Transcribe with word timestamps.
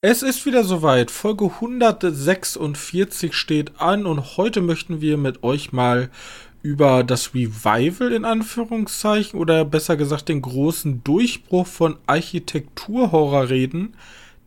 Es 0.00 0.22
ist 0.22 0.46
wieder 0.46 0.62
soweit. 0.62 1.10
Folge 1.10 1.46
146 1.46 3.34
steht 3.34 3.80
an 3.80 4.06
und 4.06 4.36
heute 4.36 4.60
möchten 4.60 5.00
wir 5.00 5.16
mit 5.16 5.42
euch 5.42 5.72
mal 5.72 6.08
über 6.62 7.02
das 7.02 7.34
Revival 7.34 8.12
in 8.12 8.24
Anführungszeichen 8.24 9.40
oder 9.40 9.64
besser 9.64 9.96
gesagt 9.96 10.28
den 10.28 10.40
großen 10.40 11.02
Durchbruch 11.02 11.66
von 11.66 11.96
Architekturhorror 12.06 13.48
reden. 13.48 13.96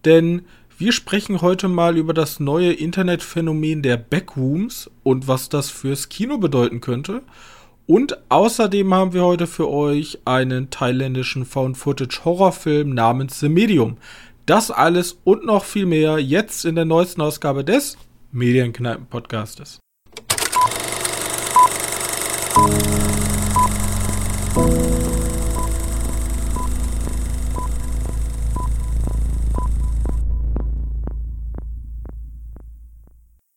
Denn 0.05 0.43
wir 0.77 0.93
sprechen 0.93 1.42
heute 1.42 1.68
mal 1.68 1.97
über 1.97 2.13
das 2.13 2.40
neue 2.40 2.72
Internetphänomen 2.72 3.81
der 3.81 3.97
Backrooms 3.97 4.90
und 5.04 5.28
was 5.28 5.49
das 5.49 5.70
fürs 5.70 6.08
Kino 6.08 6.38
bedeuten 6.38 6.79
könnte. 6.79 7.24
Und 7.88 8.18
außerdem 8.29 8.94
haben 8.94 9.12
wir 9.12 9.26
heute 9.26 9.47
für 9.47 9.68
euch 9.68 10.20
einen 10.24 10.70
thailändischen 10.70 11.44
Found-Footage-Horrorfilm 11.44 12.94
namens 12.94 13.42
The 13.42 13.49
Medium. 13.49 13.97
Das 14.52 14.70
alles 14.70 15.18
und 15.24 15.46
noch 15.46 15.63
viel 15.63 15.86
mehr 15.86 16.20
jetzt 16.20 16.66
in 16.66 16.76
der 16.76 16.84
neuesten 16.84 17.22
Ausgabe 17.22 17.64
des 17.64 17.98
Medienkneipen-Podcastes. 18.34 19.80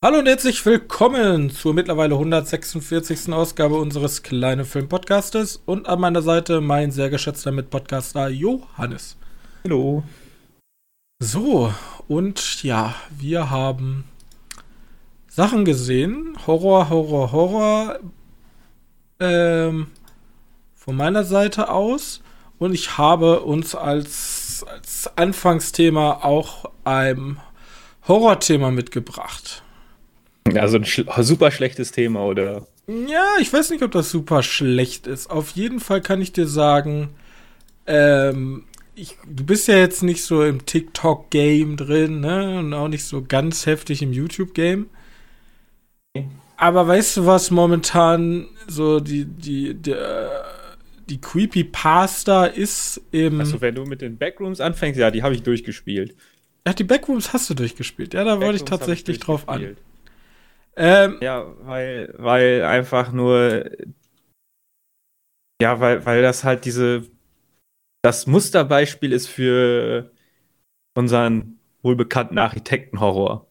Hallo 0.00 0.20
und 0.20 0.28
herzlich 0.28 0.64
willkommen 0.64 1.50
zur 1.50 1.74
mittlerweile 1.74 2.14
146. 2.14 3.32
Ausgabe 3.32 3.74
unseres 3.74 4.22
kleinen 4.22 4.64
Film-Podcastes 4.64 5.60
und 5.66 5.88
an 5.88 5.98
meiner 5.98 6.22
Seite 6.22 6.60
mein 6.60 6.92
sehr 6.92 7.10
geschätzter 7.10 7.50
Mitpodcaster 7.50 8.28
Johannes. 8.28 9.16
Hallo. 9.64 10.04
So, 11.24 11.72
und 12.06 12.62
ja, 12.64 12.94
wir 13.08 13.48
haben 13.48 14.04
Sachen 15.26 15.64
gesehen. 15.64 16.36
Horror, 16.46 16.90
Horror, 16.90 17.32
Horror. 17.32 17.98
Ähm, 19.20 19.86
von 20.74 20.96
meiner 20.96 21.24
Seite 21.24 21.70
aus. 21.70 22.20
Und 22.58 22.74
ich 22.74 22.98
habe 22.98 23.40
uns 23.40 23.74
als, 23.74 24.66
als 24.68 25.10
Anfangsthema 25.16 26.22
auch 26.22 26.70
ein 26.84 27.38
Horrorthema 28.06 28.70
mitgebracht. 28.70 29.62
Also 30.54 30.76
ein 30.76 30.84
sch 30.84 31.06
super 31.20 31.50
schlechtes 31.50 31.90
Thema, 31.90 32.26
oder? 32.26 32.66
Ja, 32.86 33.24
ich 33.40 33.50
weiß 33.50 33.70
nicht, 33.70 33.82
ob 33.82 33.92
das 33.92 34.10
super 34.10 34.42
schlecht 34.42 35.06
ist. 35.06 35.30
Auf 35.30 35.52
jeden 35.52 35.80
Fall 35.80 36.02
kann 36.02 36.20
ich 36.20 36.34
dir 36.34 36.46
sagen, 36.46 37.14
ähm, 37.86 38.66
ich, 38.94 39.16
du 39.26 39.44
bist 39.44 39.68
ja 39.68 39.76
jetzt 39.76 40.02
nicht 40.02 40.22
so 40.22 40.44
im 40.44 40.64
TikTok-Game 40.66 41.76
drin, 41.76 42.20
ne? 42.20 42.58
Und 42.58 42.72
auch 42.74 42.88
nicht 42.88 43.04
so 43.04 43.22
ganz 43.22 43.66
heftig 43.66 44.02
im 44.02 44.12
YouTube-Game. 44.12 44.88
Aber 46.56 46.86
weißt 46.86 47.16
du, 47.16 47.26
was 47.26 47.50
momentan 47.50 48.46
so 48.68 49.00
die, 49.00 49.24
die, 49.24 49.74
die, 49.74 49.96
die 51.08 51.20
Creepypasta 51.20 52.46
ist 52.46 53.00
im. 53.10 53.40
Also, 53.40 53.60
wenn 53.60 53.74
du 53.74 53.84
mit 53.84 54.00
den 54.00 54.16
Backrooms 54.16 54.60
anfängst, 54.60 54.98
ja, 54.98 55.10
die 55.10 55.22
habe 55.22 55.34
ich 55.34 55.42
durchgespielt. 55.42 56.14
Ja, 56.66 56.72
die 56.72 56.84
Backrooms 56.84 57.32
hast 57.32 57.50
du 57.50 57.54
durchgespielt. 57.54 58.14
Ja, 58.14 58.24
da 58.24 58.40
wollte 58.40 58.56
ich 58.56 58.64
tatsächlich 58.64 59.16
ich 59.16 59.22
drauf 59.22 59.48
an. 59.48 59.76
Ähm, 60.76 61.18
ja, 61.20 61.44
weil, 61.62 62.14
weil 62.16 62.62
einfach 62.62 63.12
nur. 63.12 63.70
Ja, 65.60 65.78
weil, 65.80 66.04
weil 66.06 66.22
das 66.22 66.44
halt 66.44 66.64
diese 66.64 67.04
das 68.04 68.26
Musterbeispiel 68.26 69.12
ist 69.12 69.28
für 69.28 70.10
unseren 70.94 71.58
wohlbekannten 71.82 72.36
Architektenhorror. 72.36 73.46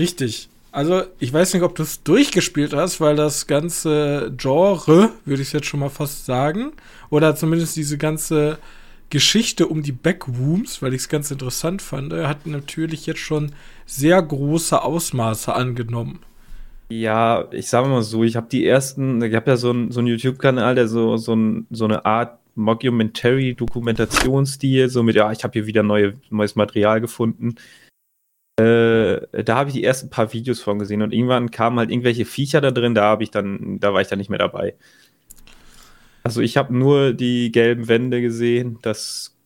Richtig. 0.00 0.48
Also, 0.70 1.02
ich 1.18 1.32
weiß 1.32 1.54
nicht, 1.54 1.64
ob 1.64 1.74
du 1.74 1.82
es 1.82 2.04
durchgespielt 2.04 2.72
hast, 2.72 3.00
weil 3.00 3.16
das 3.16 3.48
ganze 3.48 4.32
Genre, 4.36 5.10
würde 5.24 5.42
ich 5.42 5.52
jetzt 5.52 5.66
schon 5.66 5.80
mal 5.80 5.90
fast 5.90 6.24
sagen, 6.24 6.72
oder 7.10 7.34
zumindest 7.34 7.74
diese 7.76 7.98
ganze 7.98 8.58
Geschichte 9.10 9.66
um 9.66 9.82
die 9.82 9.92
Backrooms, 9.92 10.80
weil 10.80 10.94
ich 10.94 11.02
es 11.02 11.08
ganz 11.08 11.30
interessant 11.30 11.82
fand, 11.82 12.12
hat 12.12 12.46
natürlich 12.46 13.06
jetzt 13.06 13.20
schon 13.20 13.52
sehr 13.86 14.22
große 14.22 14.80
Ausmaße 14.80 15.52
angenommen. 15.52 16.20
Ja, 16.90 17.48
ich 17.50 17.68
sage 17.68 17.88
mal 17.88 18.02
so, 18.02 18.22
ich 18.22 18.36
habe 18.36 18.46
die 18.48 18.64
ersten, 18.64 19.20
ich 19.20 19.34
habe 19.34 19.50
ja 19.50 19.56
so 19.56 19.70
einen 19.70 19.90
so 19.90 20.00
YouTube-Kanal, 20.00 20.76
der 20.76 20.86
so, 20.86 21.16
so, 21.16 21.34
ein, 21.34 21.66
so 21.70 21.86
eine 21.86 22.04
Art 22.04 22.38
Mockumentary-Dokumentationsstil, 22.56 24.88
so 24.88 25.02
mit, 25.02 25.16
ja, 25.16 25.32
ich 25.32 25.44
habe 25.44 25.52
hier 25.52 25.66
wieder 25.66 25.82
neue, 25.82 26.14
neues 26.30 26.56
Material 26.56 27.00
gefunden. 27.00 27.56
Äh, 28.58 29.44
da 29.44 29.56
habe 29.56 29.68
ich 29.68 29.74
die 29.74 29.84
ersten 29.84 30.10
paar 30.10 30.32
Videos 30.32 30.60
von 30.60 30.78
gesehen 30.78 31.02
und 31.02 31.12
irgendwann 31.12 31.50
kamen 31.50 31.78
halt 31.78 31.90
irgendwelche 31.90 32.24
Viecher 32.24 32.62
da 32.62 32.70
drin, 32.70 32.94
da 32.94 33.04
habe 33.04 33.22
ich 33.22 33.30
dann, 33.30 33.78
da 33.80 33.92
war 33.92 34.00
ich 34.00 34.08
dann 34.08 34.18
nicht 34.18 34.30
mehr 34.30 34.38
dabei. 34.38 34.74
Also 36.24 36.40
ich 36.40 36.56
habe 36.56 36.74
nur 36.74 37.12
die 37.12 37.52
gelben 37.52 37.88
Wände 37.88 38.20
gesehen, 38.20 38.78
das 38.82 39.36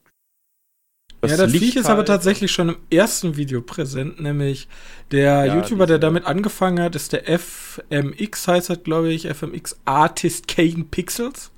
das 1.20 1.32
ja, 1.32 1.36
das 1.36 1.52
Viech 1.52 1.76
ist 1.76 1.90
aber 1.90 2.06
tatsächlich 2.06 2.50
schon 2.50 2.70
im 2.70 2.76
ersten 2.90 3.36
Video 3.36 3.60
präsent, 3.60 4.20
nämlich 4.20 4.68
der 5.10 5.44
ja, 5.44 5.56
YouTuber, 5.56 5.86
der 5.86 5.98
damit 5.98 6.24
angefangen 6.24 6.80
hat, 6.80 6.96
ist 6.96 7.12
der 7.12 7.24
FMX, 7.38 8.48
heißt 8.48 8.70
das, 8.70 8.82
glaube 8.82 9.12
ich, 9.12 9.28
FMX 9.28 9.78
Artist 9.84 10.48
Kane 10.48 10.86
Pixels. 10.90 11.52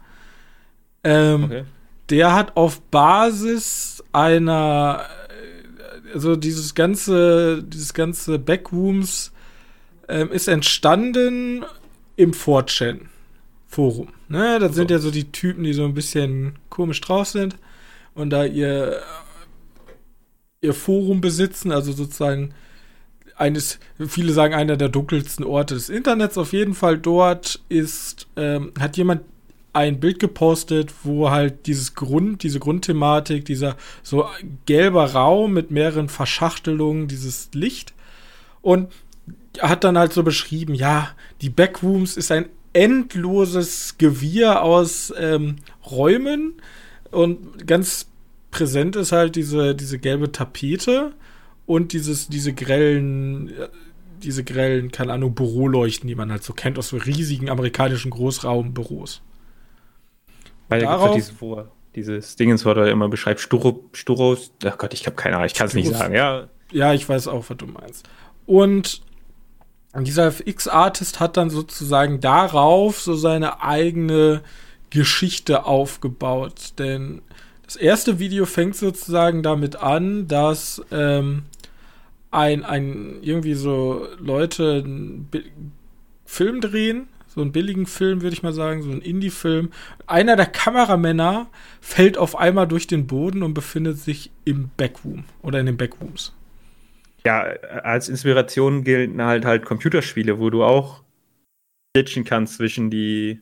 Ähm, 1.04 1.44
okay. 1.44 1.64
Der 2.10 2.34
hat 2.34 2.56
auf 2.56 2.80
Basis 2.80 4.02
einer, 4.12 5.06
also 6.12 6.36
dieses 6.36 6.74
ganze, 6.74 7.62
dieses 7.62 7.94
ganze 7.94 8.38
Backrooms 8.38 9.32
ähm, 10.08 10.30
ist 10.30 10.48
entstanden 10.48 11.64
im 12.16 12.32
4chan 12.32 13.00
Forum. 13.66 14.08
Ne, 14.28 14.58
das 14.58 14.72
so. 14.72 14.76
sind 14.76 14.90
ja 14.90 14.98
so 14.98 15.10
die 15.10 15.32
Typen, 15.32 15.64
die 15.64 15.72
so 15.72 15.84
ein 15.84 15.94
bisschen 15.94 16.58
komisch 16.68 17.00
drauf 17.00 17.28
sind 17.28 17.56
und 18.14 18.30
da 18.30 18.44
ihr 18.44 19.00
ihr 20.62 20.74
Forum 20.74 21.20
besitzen, 21.20 21.72
also 21.72 21.92
sozusagen 21.92 22.54
eines, 23.36 23.80
viele 24.06 24.32
sagen 24.32 24.54
einer 24.54 24.76
der 24.76 24.88
dunkelsten 24.88 25.44
Orte 25.44 25.74
des 25.74 25.88
Internets. 25.88 26.38
Auf 26.38 26.52
jeden 26.52 26.74
Fall 26.74 26.96
dort 26.98 27.60
ist, 27.68 28.28
ähm, 28.36 28.72
hat 28.78 28.96
jemand 28.96 29.22
ein 29.72 30.00
Bild 30.00 30.18
gepostet, 30.18 30.92
wo 31.02 31.30
halt 31.30 31.66
dieses 31.66 31.94
Grund, 31.94 32.42
diese 32.42 32.60
Grundthematik, 32.60 33.44
dieser 33.44 33.76
so 34.02 34.26
gelber 34.66 35.12
Raum 35.12 35.52
mit 35.52 35.70
mehreren 35.70 36.08
Verschachtelungen, 36.08 37.08
dieses 37.08 37.50
Licht 37.54 37.94
und 38.60 38.92
hat 39.60 39.84
dann 39.84 39.98
halt 39.98 40.12
so 40.12 40.22
beschrieben, 40.22 40.74
ja, 40.74 41.10
die 41.40 41.50
Backrooms 41.50 42.16
ist 42.16 42.32
ein 42.32 42.46
endloses 42.72 43.96
Gewirr 43.98 44.62
aus 44.62 45.12
ähm, 45.18 45.56
Räumen 45.90 46.54
und 47.10 47.66
ganz 47.66 48.06
präsent 48.50 48.96
ist 48.96 49.12
halt 49.12 49.36
diese, 49.36 49.74
diese 49.74 49.98
gelbe 49.98 50.32
Tapete 50.32 51.12
und 51.66 51.92
dieses, 51.92 52.28
diese 52.28 52.52
grellen, 52.52 53.52
diese 54.22 54.44
grellen, 54.44 54.90
keine 54.92 55.12
Ahnung, 55.12 55.34
Büroleuchten, 55.34 56.08
die 56.08 56.14
man 56.14 56.30
halt 56.30 56.44
so 56.44 56.52
kennt 56.52 56.78
aus 56.78 56.88
so 56.88 56.96
riesigen 56.96 57.50
amerikanischen 57.50 58.10
Großraumbüros. 58.10 59.22
Weil 60.72 60.80
da 60.80 60.96
gibt 61.08 61.18
es 61.18 61.28
diese, 61.28 61.68
dieses 61.94 62.36
Dingens, 62.36 62.64
wo 62.64 62.70
er 62.70 62.90
immer 62.90 63.08
beschreibt, 63.08 63.40
Sturo, 63.40 63.84
Sturos, 63.92 64.52
ach 64.64 64.78
Gott, 64.78 64.94
ich 64.94 65.06
habe 65.06 65.16
keine 65.16 65.36
Ahnung, 65.36 65.46
ich 65.46 65.54
kann 65.54 65.66
es 65.66 65.74
nicht 65.74 65.92
sagen, 65.92 66.14
ja. 66.14 66.48
Ja, 66.70 66.94
ich 66.94 67.08
weiß 67.08 67.28
auch, 67.28 67.44
was 67.48 67.56
du 67.56 67.66
meinst. 67.66 68.08
Und 68.46 69.02
dieser 69.94 70.32
X-Artist 70.44 71.20
hat 71.20 71.36
dann 71.36 71.50
sozusagen 71.50 72.20
darauf 72.20 73.00
so 73.00 73.14
seine 73.14 73.62
eigene 73.62 74.40
Geschichte 74.88 75.66
aufgebaut. 75.66 76.72
Denn 76.78 77.20
das 77.64 77.76
erste 77.76 78.18
Video 78.18 78.46
fängt 78.46 78.76
sozusagen 78.76 79.42
damit 79.42 79.76
an, 79.76 80.28
dass 80.28 80.82
ähm, 80.90 81.44
ein, 82.30 82.64
ein 82.64 83.18
irgendwie 83.22 83.54
so 83.54 84.06
Leute 84.18 84.82
einen 84.84 85.28
Film 86.24 86.62
drehen 86.62 87.08
so 87.34 87.40
einen 87.40 87.52
billigen 87.52 87.86
Film, 87.86 88.20
würde 88.20 88.34
ich 88.34 88.42
mal 88.42 88.52
sagen, 88.52 88.82
so 88.82 88.90
ein 88.90 89.00
Indie-Film. 89.00 89.70
Einer 90.06 90.36
der 90.36 90.46
Kameramänner 90.46 91.48
fällt 91.80 92.18
auf 92.18 92.36
einmal 92.36 92.68
durch 92.68 92.86
den 92.86 93.06
Boden 93.06 93.42
und 93.42 93.54
befindet 93.54 93.98
sich 93.98 94.30
im 94.44 94.70
Backroom 94.76 95.24
oder 95.40 95.58
in 95.58 95.66
den 95.66 95.78
Backrooms. 95.78 96.34
Ja, 97.24 97.40
als 97.84 98.10
Inspiration 98.10 98.84
gelten 98.84 99.22
halt 99.22 99.46
halt 99.46 99.64
Computerspiele, 99.64 100.38
wo 100.38 100.50
du 100.50 100.62
auch 100.62 101.02
glitchen 101.94 102.24
kannst 102.24 102.56
zwischen 102.56 102.90
die 102.90 103.40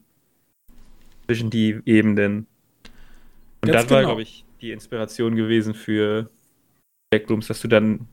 zwischen 1.26 1.50
die 1.50 1.80
Ebenen. 1.84 2.46
Und 3.62 3.72
Ganz 3.72 3.72
das 3.72 3.86
genau. 3.86 3.96
war, 3.96 4.04
glaube 4.04 4.22
ich, 4.22 4.44
die 4.60 4.70
Inspiration 4.70 5.34
gewesen 5.34 5.74
für 5.74 6.30
Backrooms, 7.10 7.48
dass 7.48 7.60
du 7.60 7.66
dann 7.66 8.06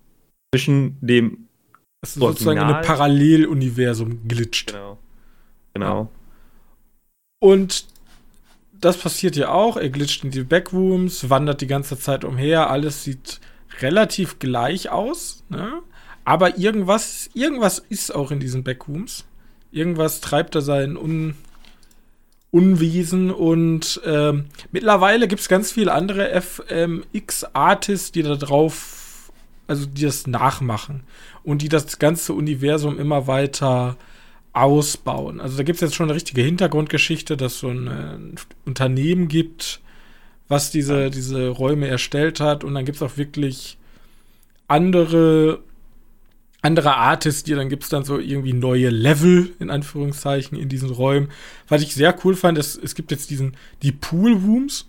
zwischen 0.55 0.97
dem 1.01 1.47
dass 2.01 2.15
du 2.15 2.21
sozusagen 2.21 2.57
in 2.57 2.63
einem 2.63 2.85
Paralleluniversum 2.85 4.27
glitscht. 4.27 4.71
Genau. 4.71 4.97
Genau. 5.77 6.09
Und 7.39 7.85
das 8.81 8.97
passiert 8.97 9.35
ja 9.35 9.49
auch. 9.49 9.77
Er 9.77 9.89
glitscht 9.89 10.23
in 10.23 10.31
die 10.31 10.43
Backrooms, 10.43 11.29
wandert 11.29 11.61
die 11.61 11.67
ganze 11.67 11.99
Zeit 11.99 12.23
umher. 12.23 12.71
Alles 12.71 13.03
sieht 13.03 13.39
relativ 13.79 14.39
gleich 14.39 14.89
aus, 14.89 15.43
ne? 15.49 15.83
aber 16.25 16.57
irgendwas, 16.57 17.29
irgendwas 17.35 17.77
ist 17.77 18.13
auch 18.13 18.31
in 18.31 18.39
diesen 18.39 18.63
Backrooms. 18.63 19.25
Irgendwas 19.71 20.19
treibt 20.19 20.55
da 20.55 20.61
sein 20.61 20.97
Un 20.97 21.35
Unwesen 22.49 23.29
und 23.29 24.01
ähm, 24.05 24.45
mittlerweile 24.71 25.27
gibt 25.27 25.41
es 25.41 25.49
ganz 25.49 25.73
viele 25.73 25.91
andere 25.91 26.41
FMX-Artists, 26.41 28.13
die 28.13 28.23
da 28.23 28.35
drauf, 28.35 29.31
also 29.67 29.85
die 29.85 30.03
das 30.03 30.27
nachmachen 30.27 31.03
und 31.43 31.61
die 31.61 31.67
das 31.67 31.99
ganze 31.99 32.33
Universum 32.33 32.97
immer 32.97 33.27
weiter 33.27 33.97
ausbauen. 34.61 35.39
Also 35.39 35.57
da 35.57 35.63
gibt 35.63 35.77
es 35.77 35.81
jetzt 35.81 35.95
schon 35.95 36.07
eine 36.07 36.15
richtige 36.15 36.41
Hintergrundgeschichte, 36.41 37.37
dass 37.37 37.59
so 37.59 37.69
ein, 37.69 37.87
ein 37.87 38.35
Unternehmen 38.65 39.27
gibt, 39.27 39.81
was 40.47 40.71
diese, 40.71 41.09
diese 41.09 41.49
Räume 41.49 41.87
erstellt 41.87 42.39
hat. 42.39 42.63
Und 42.63 42.73
dann 42.73 42.85
gibt 42.85 42.97
es 42.97 43.01
auch 43.01 43.17
wirklich 43.17 43.77
andere, 44.67 45.59
andere 46.61 46.95
Artists, 46.95 47.43
die 47.43 47.53
dann 47.53 47.69
gibt 47.69 47.83
es 47.83 47.89
dann 47.89 48.03
so 48.03 48.19
irgendwie 48.19 48.53
neue 48.53 48.89
Level, 48.89 49.53
in 49.59 49.69
Anführungszeichen, 49.69 50.57
in 50.57 50.69
diesen 50.69 50.89
Räumen. 50.89 51.29
Was 51.67 51.81
ich 51.81 51.93
sehr 51.93 52.15
cool 52.23 52.35
fand, 52.35 52.57
ist, 52.57 52.81
es 52.81 52.95
gibt 52.95 53.11
jetzt 53.11 53.29
diesen, 53.29 53.55
die 53.81 53.91
Pool 53.91 54.33
Rooms. 54.33 54.87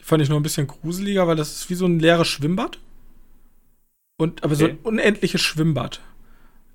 Die 0.00 0.04
fand 0.04 0.22
ich 0.22 0.28
noch 0.28 0.36
ein 0.36 0.42
bisschen 0.42 0.66
gruseliger, 0.66 1.26
weil 1.26 1.36
das 1.36 1.52
ist 1.52 1.70
wie 1.70 1.74
so 1.74 1.86
ein 1.86 1.98
leeres 1.98 2.28
Schwimmbad. 2.28 2.78
Und, 4.16 4.44
aber 4.44 4.54
okay. 4.54 4.62
so 4.62 4.68
ein 4.68 4.78
unendliches 4.82 5.40
Schwimmbad. 5.40 6.00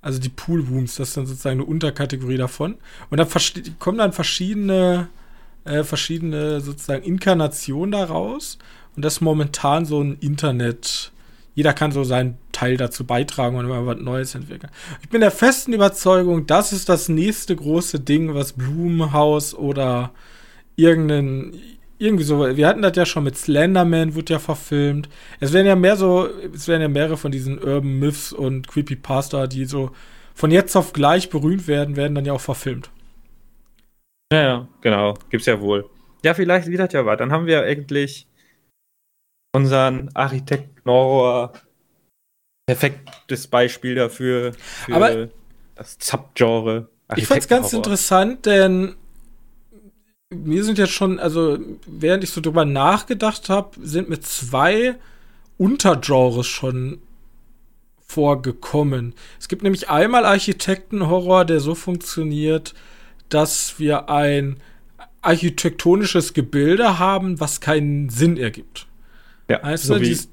Also 0.00 0.20
die 0.20 0.28
Pool 0.28 0.60
Rooms, 0.60 0.96
das 0.96 1.08
ist 1.08 1.16
dann 1.16 1.26
sozusagen 1.26 1.60
eine 1.60 1.68
Unterkategorie 1.68 2.36
davon. 2.36 2.76
Und 3.10 3.18
dann 3.18 3.28
kommen 3.78 3.98
dann 3.98 4.12
verschiedene 4.12 5.08
äh, 5.68 5.84
verschiedene 5.84 6.60
sozusagen 6.60 7.04
Inkarnationen 7.04 7.92
daraus. 7.92 8.58
Und 8.96 9.04
das 9.04 9.14
ist 9.14 9.20
momentan 9.20 9.84
so 9.84 10.02
ein 10.02 10.16
Internet. 10.20 11.12
Jeder 11.54 11.72
kann 11.72 11.92
so 11.92 12.04
seinen 12.04 12.38
Teil 12.52 12.76
dazu 12.76 13.04
beitragen 13.04 13.56
und 13.56 13.64
immer 13.64 13.84
was 13.84 13.98
Neues 13.98 14.34
entwickeln. 14.34 14.70
Ich 15.02 15.08
bin 15.08 15.20
der 15.20 15.30
festen 15.30 15.72
Überzeugung, 15.72 16.46
das 16.46 16.72
ist 16.72 16.88
das 16.88 17.08
nächste 17.08 17.54
große 17.54 18.00
Ding, 18.00 18.34
was 18.34 18.52
Blumenhaus 18.52 19.54
oder 19.54 20.12
irgendein, 20.76 21.54
irgendwie 21.98 22.24
so, 22.24 22.56
wir 22.56 22.66
hatten 22.66 22.82
das 22.82 22.96
ja 22.96 23.04
schon 23.04 23.24
mit 23.24 23.36
Slenderman, 23.36 24.14
wurde 24.14 24.34
ja 24.34 24.38
verfilmt. 24.38 25.08
Es 25.40 25.52
werden 25.52 25.66
ja 25.66 25.76
mehr 25.76 25.96
so, 25.96 26.28
es 26.54 26.68
werden 26.68 26.82
ja 26.82 26.88
mehrere 26.88 27.16
von 27.16 27.32
diesen 27.32 27.58
Urban 27.58 27.98
Myths 27.98 28.32
und 28.32 28.68
Creepypasta, 28.68 29.46
die 29.46 29.64
so 29.64 29.90
von 30.34 30.50
jetzt 30.50 30.76
auf 30.76 30.92
gleich 30.92 31.30
berühmt 31.30 31.66
werden, 31.66 31.96
werden 31.96 32.14
dann 32.14 32.24
ja 32.24 32.32
auch 32.32 32.40
verfilmt. 32.40 32.90
Ja, 34.32 34.42
ja, 34.42 34.68
genau. 34.80 35.14
Gibt's 35.30 35.46
ja 35.46 35.60
wohl. 35.60 35.88
Ja, 36.24 36.34
vielleicht 36.34 36.68
wieder 36.68 36.88
ja 36.90 37.04
was. 37.06 37.18
Dann 37.18 37.32
haben 37.32 37.46
wir 37.46 37.62
eigentlich 37.62 38.26
unseren 39.52 40.10
Architekten-Horror 40.14 41.52
perfektes 42.66 43.46
Beispiel 43.46 43.94
dafür 43.94 44.52
für 44.52 44.94
Aber 44.94 45.28
das 45.74 45.96
Subgenre. 45.98 46.88
Ich 47.16 47.26
fand's 47.26 47.48
ganz 47.48 47.72
interessant, 47.72 48.44
denn 48.44 48.94
mir 50.30 50.64
sind 50.64 50.78
jetzt 50.78 50.92
schon, 50.92 51.18
also 51.18 51.58
während 51.86 52.24
ich 52.24 52.30
so 52.30 52.40
drüber 52.40 52.64
nachgedacht 52.64 53.48
habe, 53.48 53.78
sind 53.82 54.08
mir 54.08 54.20
zwei 54.20 54.96
Untergenres 55.56 56.46
schon 56.46 56.98
vorgekommen. 58.06 59.14
Es 59.38 59.48
gibt 59.48 59.62
nämlich 59.62 59.88
einmal 59.88 60.24
Architektenhorror, 60.24 61.44
der 61.44 61.60
so 61.60 61.74
funktioniert, 61.74 62.74
dass 63.28 63.78
wir 63.78 64.08
ein 64.08 64.56
architektonisches 65.20 66.32
Gebilde 66.32 66.98
haben, 66.98 67.40
was 67.40 67.60
keinen 67.60 68.08
Sinn 68.08 68.36
ergibt. 68.36 68.86
Ja, 69.48 69.62
weißt 69.62 69.84
so 69.84 69.94
du, 69.94 70.00
dieses, 70.00 70.28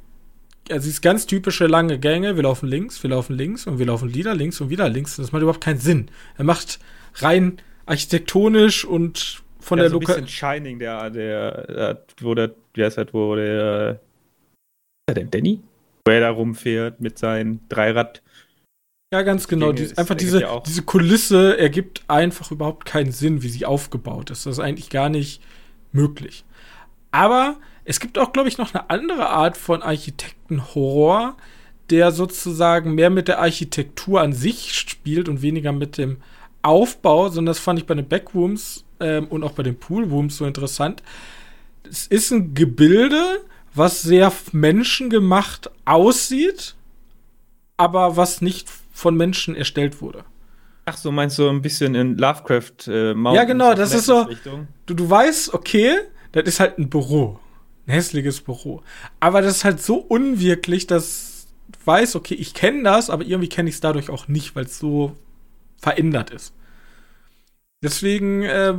also 0.69 0.85
dieses 0.85 1.01
ganz 1.01 1.25
typische 1.25 1.67
lange 1.67 1.99
Gänge, 1.99 2.35
wir 2.35 2.43
laufen 2.43 2.67
links, 2.67 3.01
wir 3.01 3.09
laufen 3.09 3.35
links 3.35 3.65
und 3.65 3.79
wir 3.79 3.85
laufen 3.87 4.13
wieder 4.13 4.35
links 4.35 4.61
und 4.61 4.69
wieder 4.69 4.87
links. 4.87 5.15
Das 5.15 5.31
macht 5.31 5.41
überhaupt 5.41 5.63
keinen 5.63 5.79
Sinn. 5.79 6.09
Er 6.37 6.45
macht 6.45 6.79
rein 7.15 7.59
architektonisch 7.85 8.85
und 8.85 9.43
von 9.65 9.79
ja, 9.79 9.83
der 9.83 9.91
so 9.91 9.99
Lokal. 9.99 10.17
Ein 10.17 10.27
Shining, 10.27 10.79
der, 10.79 11.09
der, 11.09 11.67
der, 11.67 12.05
wo 12.21 12.35
der, 12.35 12.51
wie 12.75 12.83
heißt 12.83 12.99
das, 12.99 13.07
wo 13.11 13.35
der, 13.35 13.99
der 15.09 15.15
denn 15.15 15.31
Danny? 15.31 15.59
Wo 16.05 16.11
er 16.11 16.19
da 16.19 16.29
rumfährt 16.29 17.01
mit 17.01 17.17
seinem 17.17 17.59
Dreirad. 17.67 18.21
Ja, 19.11 19.23
ganz 19.23 19.47
genau. 19.47 19.71
Die, 19.71 19.97
einfach 19.97 20.15
diese, 20.15 20.41
ja 20.41 20.59
diese 20.59 20.83
Kulisse 20.83 21.57
ergibt 21.57 22.03
einfach 22.07 22.51
überhaupt 22.51 22.85
keinen 22.85 23.11
Sinn, 23.11 23.41
wie 23.41 23.49
sie 23.49 23.65
aufgebaut 23.65 24.29
ist. 24.29 24.45
Das 24.45 24.53
ist 24.53 24.63
eigentlich 24.63 24.89
gar 24.91 25.09
nicht 25.09 25.41
möglich. 25.91 26.45
Aber 27.11 27.57
es 27.85 27.99
gibt 27.99 28.19
auch, 28.19 28.33
glaube 28.33 28.49
ich, 28.49 28.57
noch 28.57 28.73
eine 28.73 28.89
andere 28.89 29.29
Art 29.29 29.57
von 29.57 29.81
Architektenhorror, 29.81 31.37
der 31.89 32.11
sozusagen 32.11 32.93
mehr 32.93 33.09
mit 33.09 33.27
der 33.27 33.39
Architektur 33.39 34.21
an 34.21 34.33
sich 34.33 34.73
spielt 34.73 35.27
und 35.27 35.41
weniger 35.41 35.71
mit 35.71 35.97
dem 35.97 36.17
Aufbau, 36.61 37.29
sondern 37.29 37.51
das 37.51 37.59
fand 37.59 37.79
ich 37.79 37.85
bei 37.85 37.93
den 37.93 38.07
Backrooms 38.07 38.84
ähm, 38.99 39.27
und 39.27 39.43
auch 39.43 39.51
bei 39.51 39.63
den 39.63 39.77
Poolrooms 39.77 40.37
so 40.37 40.45
interessant. 40.45 41.03
Es 41.89 42.07
ist 42.07 42.31
ein 42.31 42.53
Gebilde, 42.53 43.41
was 43.73 44.01
sehr 44.01 44.31
menschengemacht 44.51 45.69
aussieht, 45.85 46.75
aber 47.77 48.17
was 48.17 48.41
nicht 48.41 48.69
von 48.91 49.15
Menschen 49.15 49.55
erstellt 49.55 50.01
wurde. 50.01 50.23
Ach 50.85 50.97
so, 50.97 51.11
meinst 51.11 51.37
du 51.39 51.49
ein 51.49 51.61
bisschen 51.61 51.95
in 51.95 52.17
Lovecraft 52.17 52.87
äh, 52.87 53.13
Ja, 53.13 53.43
genau, 53.43 53.73
das 53.73 53.93
ist 53.93 54.05
so. 54.05 54.27
Du, 54.85 54.93
du 54.93 55.09
weißt, 55.09 55.53
okay, 55.53 55.97
das 56.31 56.43
ist 56.45 56.59
halt 56.59 56.77
ein 56.77 56.89
Büro. 56.89 57.39
Ein 57.87 57.93
hässliches 57.93 58.41
Büro. 58.41 58.83
Aber 59.19 59.41
das 59.41 59.57
ist 59.57 59.65
halt 59.65 59.81
so 59.81 59.97
unwirklich, 59.97 60.85
dass 60.85 61.47
du 61.67 61.79
weißt, 61.85 62.15
okay, 62.15 62.35
ich 62.35 62.53
kenne 62.53 62.83
das, 62.83 63.09
aber 63.09 63.25
irgendwie 63.25 63.49
kenne 63.49 63.69
ich 63.69 63.75
es 63.75 63.81
dadurch 63.81 64.09
auch 64.09 64.27
nicht, 64.27 64.55
weil 64.55 64.65
es 64.65 64.77
so 64.77 65.15
verändert 65.77 66.29
ist. 66.29 66.53
Deswegen 67.85 68.41
äh, 68.41 68.73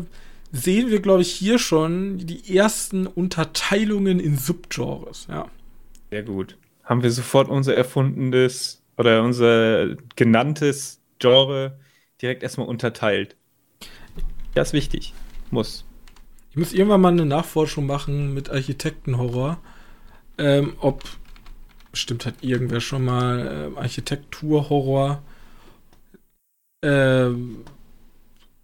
sehen 0.50 0.90
wir, 0.90 1.00
glaube 1.00 1.22
ich, 1.22 1.30
hier 1.30 1.60
schon 1.60 2.18
die 2.18 2.56
ersten 2.56 3.06
Unterteilungen 3.06 4.18
in 4.18 4.36
Subgenres, 4.36 5.28
ja. 5.28 5.48
Sehr 6.10 6.24
gut. 6.24 6.56
Haben 6.82 7.04
wir 7.04 7.12
sofort 7.12 7.48
unser 7.48 7.76
erfundenes 7.76 8.82
oder 8.98 9.22
unser 9.22 9.94
genanntes 10.16 11.00
Genre 11.20 11.78
direkt 12.20 12.42
erstmal 12.42 12.66
unterteilt. 12.66 13.36
Das 14.54 14.68
ist 14.68 14.72
wichtig. 14.72 15.14
Muss. 15.52 15.84
Ich 16.50 16.56
muss 16.56 16.72
irgendwann 16.72 17.00
mal 17.00 17.12
eine 17.12 17.26
Nachforschung 17.26 17.86
machen 17.86 18.34
mit 18.34 18.50
Architektenhorror. 18.50 19.58
Ähm, 20.36 20.72
ob, 20.80 21.04
bestimmt 21.92 22.26
hat 22.26 22.34
irgendwer 22.40 22.80
schon 22.80 23.04
mal 23.04 23.72
äh, 23.76 23.78
Architekturhorror 23.78 25.22
äh, 26.80 27.30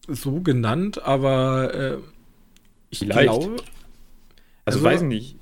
so 0.09 0.41
genannt, 0.41 1.03
aber 1.03 1.75
äh, 1.75 1.99
ich 2.91 3.01
Vielleicht. 3.01 3.29
glaube. 3.29 3.57
Also, 4.65 4.79
also 4.79 4.83
weiß 4.83 5.03
nicht 5.03 5.37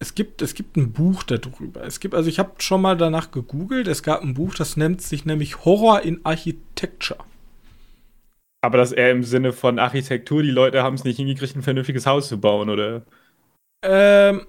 es 0.00 0.14
gibt, 0.14 0.40
es 0.40 0.54
gibt 0.54 0.76
ein 0.76 0.92
Buch 0.92 1.22
darüber. 1.22 1.84
Es 1.84 2.00
gibt, 2.00 2.14
also 2.14 2.28
ich 2.28 2.38
habe 2.38 2.52
schon 2.58 2.80
mal 2.80 2.96
danach 2.96 3.30
gegoogelt, 3.30 3.86
es 3.86 4.02
gab 4.02 4.22
ein 4.22 4.32
Buch, 4.32 4.54
das 4.54 4.76
nennt 4.78 5.02
sich 5.02 5.26
nämlich 5.26 5.64
Horror 5.66 6.00
in 6.00 6.24
Architecture. 6.24 7.22
Aber 8.62 8.78
das 8.78 8.92
eher 8.92 9.10
im 9.10 9.22
Sinne 9.22 9.52
von 9.52 9.78
Architektur, 9.78 10.42
die 10.42 10.50
Leute 10.50 10.82
haben 10.82 10.94
es 10.94 11.04
nicht 11.04 11.18
hingekriegt, 11.18 11.54
ein 11.54 11.62
vernünftiges 11.62 12.06
Haus 12.06 12.28
zu 12.28 12.40
bauen, 12.40 12.70
oder? 12.70 13.04
Ähm. 13.82 14.46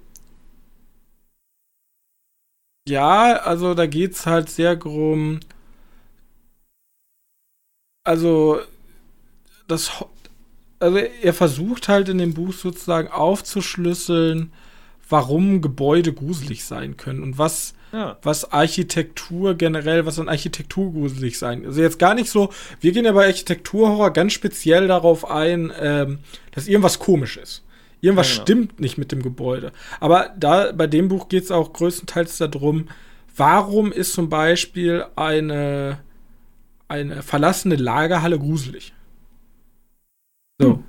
Ja, 2.87 3.35
also 3.35 3.73
da 3.73 3.85
geht 3.87 4.13
es 4.13 4.25
halt 4.25 4.49
sehr 4.49 4.77
drum. 4.77 5.41
Also, 8.05 8.61
das. 9.71 9.91
Also, 10.79 10.97
er 10.97 11.33
versucht 11.33 11.87
halt 11.89 12.09
in 12.09 12.17
dem 12.17 12.33
Buch 12.33 12.53
sozusagen 12.53 13.07
aufzuschlüsseln, 13.07 14.51
warum 15.11 15.61
Gebäude 15.61 16.13
gruselig 16.13 16.63
sein 16.63 16.97
können 16.97 17.21
und 17.21 17.37
was, 17.37 17.73
ja. 17.91 18.17
was 18.23 18.51
Architektur 18.51 19.55
generell, 19.55 20.05
was 20.05 20.17
an 20.19 20.29
Architektur 20.29 20.91
gruselig 20.91 21.37
sein. 21.37 21.65
Also 21.65 21.81
jetzt 21.81 21.99
gar 21.99 22.15
nicht 22.15 22.29
so, 22.29 22.51
wir 22.79 22.93
gehen 22.93 23.05
ja 23.05 23.11
bei 23.11 23.25
Architekturhorror 23.25 24.11
ganz 24.11 24.33
speziell 24.33 24.87
darauf 24.87 25.29
ein, 25.29 25.71
ähm, 25.79 26.19
dass 26.53 26.67
irgendwas 26.67 26.97
komisch 26.97 27.37
ist. 27.37 27.63
Irgendwas 27.99 28.29
ja, 28.29 28.33
genau. 28.35 28.43
stimmt 28.43 28.79
nicht 28.79 28.97
mit 28.97 29.11
dem 29.11 29.21
Gebäude. 29.21 29.71
Aber 29.99 30.33
da 30.37 30.71
bei 30.71 30.87
dem 30.87 31.07
Buch 31.07 31.29
geht 31.29 31.43
es 31.43 31.51
auch 31.51 31.73
größtenteils 31.73 32.37
darum, 32.37 32.87
warum 33.35 33.91
ist 33.91 34.13
zum 34.13 34.29
Beispiel 34.29 35.05
eine, 35.15 35.99
eine 36.87 37.21
verlassene 37.21 37.75
Lagerhalle 37.75 38.39
gruselig? 38.39 38.93
So. 40.61 40.69
Hm. 40.73 40.83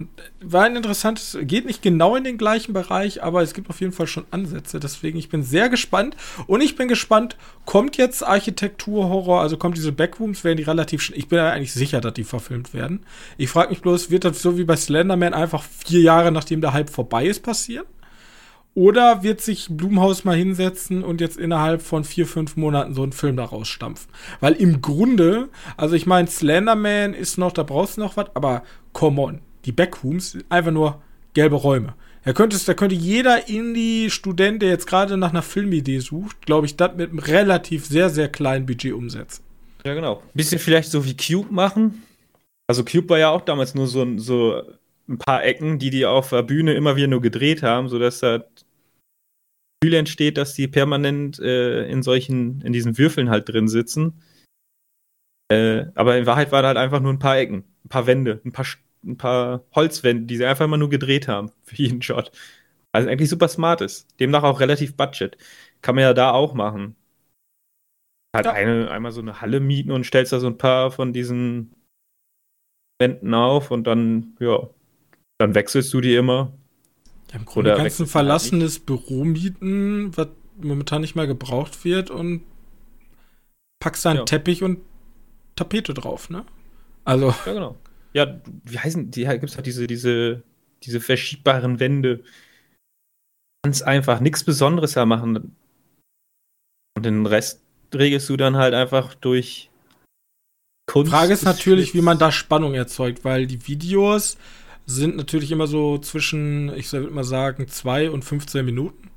Und 0.00 0.08
war 0.40 0.64
ein 0.64 0.76
interessantes, 0.76 1.36
geht 1.42 1.66
nicht 1.66 1.82
genau 1.82 2.16
in 2.16 2.24
den 2.24 2.38
gleichen 2.38 2.72
Bereich, 2.72 3.22
aber 3.22 3.42
es 3.42 3.52
gibt 3.52 3.68
auf 3.68 3.82
jeden 3.82 3.92
Fall 3.92 4.06
schon 4.06 4.24
Ansätze. 4.30 4.80
Deswegen, 4.80 5.18
ich 5.18 5.28
bin 5.28 5.42
sehr 5.42 5.68
gespannt. 5.68 6.16
Und 6.46 6.62
ich 6.62 6.74
bin 6.74 6.88
gespannt, 6.88 7.36
kommt 7.66 7.98
jetzt 7.98 8.26
Architekturhorror, 8.26 9.42
also 9.42 9.58
kommt 9.58 9.76
diese 9.76 9.92
Backrooms, 9.92 10.42
werden 10.42 10.56
die 10.56 10.62
relativ 10.62 11.02
schnell. 11.02 11.18
Ich 11.18 11.28
bin 11.28 11.36
ja 11.36 11.50
eigentlich 11.50 11.74
sicher, 11.74 12.00
dass 12.00 12.14
die 12.14 12.24
verfilmt 12.24 12.72
werden. 12.72 13.00
Ich 13.36 13.50
frage 13.50 13.68
mich 13.68 13.82
bloß, 13.82 14.10
wird 14.10 14.24
das 14.24 14.40
so 14.40 14.56
wie 14.56 14.64
bei 14.64 14.76
Slenderman 14.76 15.34
einfach 15.34 15.62
vier 15.62 16.00
Jahre 16.00 16.32
nachdem 16.32 16.62
der 16.62 16.72
Hype 16.72 16.88
vorbei 16.88 17.26
ist 17.26 17.42
passieren? 17.42 17.84
Oder 18.74 19.22
wird 19.22 19.40
sich 19.40 19.66
Blumhaus 19.68 20.24
mal 20.24 20.36
hinsetzen 20.36 21.02
und 21.02 21.20
jetzt 21.20 21.36
innerhalb 21.36 21.82
von 21.82 22.04
vier, 22.04 22.26
fünf 22.26 22.56
Monaten 22.56 22.94
so 22.94 23.02
einen 23.02 23.12
Film 23.12 23.36
daraus 23.36 23.68
stampfen? 23.68 24.10
Weil 24.40 24.52
im 24.54 24.80
Grunde, 24.80 25.48
also 25.76 25.96
ich 25.96 26.06
meine, 26.06 26.28
Slenderman 26.28 27.14
ist 27.14 27.36
noch, 27.36 27.52
da 27.52 27.64
brauchst 27.64 27.96
du 27.96 28.02
noch 28.02 28.16
was, 28.16 28.26
aber 28.34 28.62
come 28.92 29.20
on, 29.20 29.40
die 29.64 29.72
Backrooms 29.72 30.32
sind 30.32 30.44
einfach 30.48 30.70
nur 30.70 31.02
gelbe 31.34 31.56
Räume. 31.56 31.94
Da 32.24 32.32
könnte, 32.32 32.58
da 32.64 32.74
könnte 32.74 32.94
jeder 32.94 33.48
Indie-Student, 33.48 34.62
der 34.62 34.68
jetzt 34.68 34.86
gerade 34.86 35.16
nach 35.16 35.30
einer 35.30 35.42
Filmidee 35.42 36.00
sucht, 36.00 36.44
glaube 36.46 36.66
ich, 36.66 36.76
das 36.76 36.94
mit 36.96 37.10
einem 37.10 37.18
relativ 37.18 37.86
sehr, 37.86 38.10
sehr 38.10 38.28
kleinen 38.28 38.66
Budget 38.66 38.92
umsetzen. 38.92 39.42
Ja, 39.84 39.94
genau. 39.94 40.22
Bisschen 40.34 40.58
vielleicht 40.58 40.90
so 40.90 41.04
wie 41.04 41.16
Cube 41.16 41.52
machen. 41.52 42.02
Also 42.66 42.84
Cube 42.84 43.08
war 43.08 43.18
ja 43.18 43.30
auch 43.30 43.40
damals 43.40 43.74
nur 43.74 43.86
so, 43.86 44.06
so 44.18 44.62
ein 45.08 45.18
paar 45.18 45.42
Ecken, 45.44 45.78
die 45.78 45.90
die 45.90 46.04
auf 46.06 46.30
der 46.30 46.42
Bühne 46.42 46.74
immer 46.74 46.94
wieder 46.96 47.08
nur 47.08 47.22
gedreht 47.22 47.62
haben, 47.62 47.88
sodass 47.88 48.20
da 48.20 48.44
Gefühl 49.80 49.94
entsteht, 49.94 50.36
dass 50.36 50.54
die 50.54 50.68
permanent 50.68 51.38
äh, 51.38 51.88
in 51.88 52.02
solchen, 52.02 52.60
in 52.60 52.72
diesen 52.72 52.98
Würfeln 52.98 53.30
halt 53.30 53.48
drin 53.48 53.68
sitzen. 53.68 54.22
Äh, 55.50 55.86
aber 55.94 56.18
in 56.18 56.26
Wahrheit 56.26 56.52
waren 56.52 56.66
halt 56.66 56.76
einfach 56.76 57.00
nur 57.00 57.12
ein 57.12 57.18
paar 57.18 57.38
Ecken, 57.38 57.64
ein 57.84 57.88
paar 57.88 58.06
Wände, 58.06 58.40
ein 58.44 58.52
paar, 58.52 58.66
ein 59.04 59.16
paar 59.16 59.64
Holzwände, 59.74 60.26
die 60.26 60.36
sie 60.36 60.44
einfach 60.44 60.66
immer 60.66 60.76
nur 60.76 60.90
gedreht 60.90 61.28
haben 61.28 61.50
für 61.62 61.76
jeden 61.76 62.02
Shot. 62.02 62.30
Also 62.92 63.08
eigentlich 63.08 63.30
super 63.30 63.48
smart 63.48 63.80
ist. 63.80 64.20
Demnach 64.20 64.42
auch 64.42 64.60
relativ 64.60 64.96
Budget. 64.96 65.38
Kann 65.80 65.94
man 65.94 66.02
ja 66.02 66.12
da 66.12 66.32
auch 66.32 66.54
machen. 66.54 66.96
Halt 68.34 68.46
ja. 68.46 68.52
eine, 68.52 68.90
einmal 68.90 69.12
so 69.12 69.20
eine 69.20 69.40
Halle 69.40 69.60
mieten 69.60 69.90
und 69.90 70.04
stellst 70.04 70.32
da 70.32 70.40
so 70.40 70.46
ein 70.46 70.58
paar 70.58 70.90
von 70.90 71.12
diesen 71.12 71.74
Wänden 73.00 73.32
auf 73.32 73.70
und 73.70 73.84
dann, 73.86 74.36
ja, 74.40 74.68
dann 75.38 75.54
wechselst 75.54 75.92
du 75.94 76.00
die 76.00 76.14
immer. 76.14 76.52
Ja, 77.30 77.38
Im 77.38 77.44
Grunde 77.44 77.74
kannst 77.74 78.00
du 78.00 78.04
ein 78.04 78.08
verlassenes 78.08 78.78
Büro 78.78 79.24
mieten, 79.24 80.16
was 80.16 80.28
momentan 80.60 81.00
nicht 81.00 81.14
mehr 81.14 81.26
gebraucht 81.26 81.84
wird 81.84 82.10
und 82.10 82.42
packst 83.80 84.04
da 84.04 84.10
einen 84.10 84.18
ja. 84.20 84.24
Teppich 84.24 84.62
und 84.62 84.80
Tapete 85.56 85.94
drauf, 85.94 86.30
ne? 86.30 86.44
Also. 87.04 87.34
Ja, 87.46 87.52
genau. 87.52 87.78
Ja, 88.12 88.40
wie 88.64 88.78
heißen 88.78 89.10
die? 89.10 89.24
Gibt 89.24 89.44
es 89.44 89.56
halt 89.56 89.66
diese, 89.66 89.86
diese, 89.86 90.42
diese 90.82 91.00
verschiebbaren 91.00 91.78
Wände. 91.80 92.24
Ganz 93.64 93.82
einfach, 93.82 94.20
nichts 94.20 94.42
Besonderes 94.42 94.92
da 94.92 95.06
machen. 95.06 95.54
Und 96.96 97.06
den 97.06 97.26
Rest 97.26 97.62
regelst 97.94 98.28
du 98.28 98.36
dann 98.36 98.56
halt 98.56 98.74
einfach 98.74 99.14
durch 99.14 99.70
Kunst. 100.86 101.12
Frage 101.12 101.32
ist 101.32 101.44
natürlich, 101.44 101.94
wie 101.94 102.00
man 102.00 102.18
da 102.18 102.32
Spannung 102.32 102.74
erzeugt, 102.74 103.24
weil 103.24 103.46
die 103.46 103.68
Videos 103.68 104.38
sind 104.94 105.16
natürlich 105.16 105.52
immer 105.52 105.66
so 105.66 105.98
zwischen, 105.98 106.74
ich 106.76 106.92
würde 106.92 107.10
mal 107.10 107.24
sagen, 107.24 107.68
2 107.68 108.10
und 108.10 108.24
15 108.24 108.64
Minuten. 108.64 109.10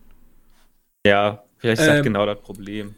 Ja, 1.05 1.43
vielleicht 1.57 1.81
ist 1.81 1.87
ähm, 1.87 1.93
das 1.95 2.03
genau 2.03 2.25
das 2.25 2.39
Problem. 2.39 2.95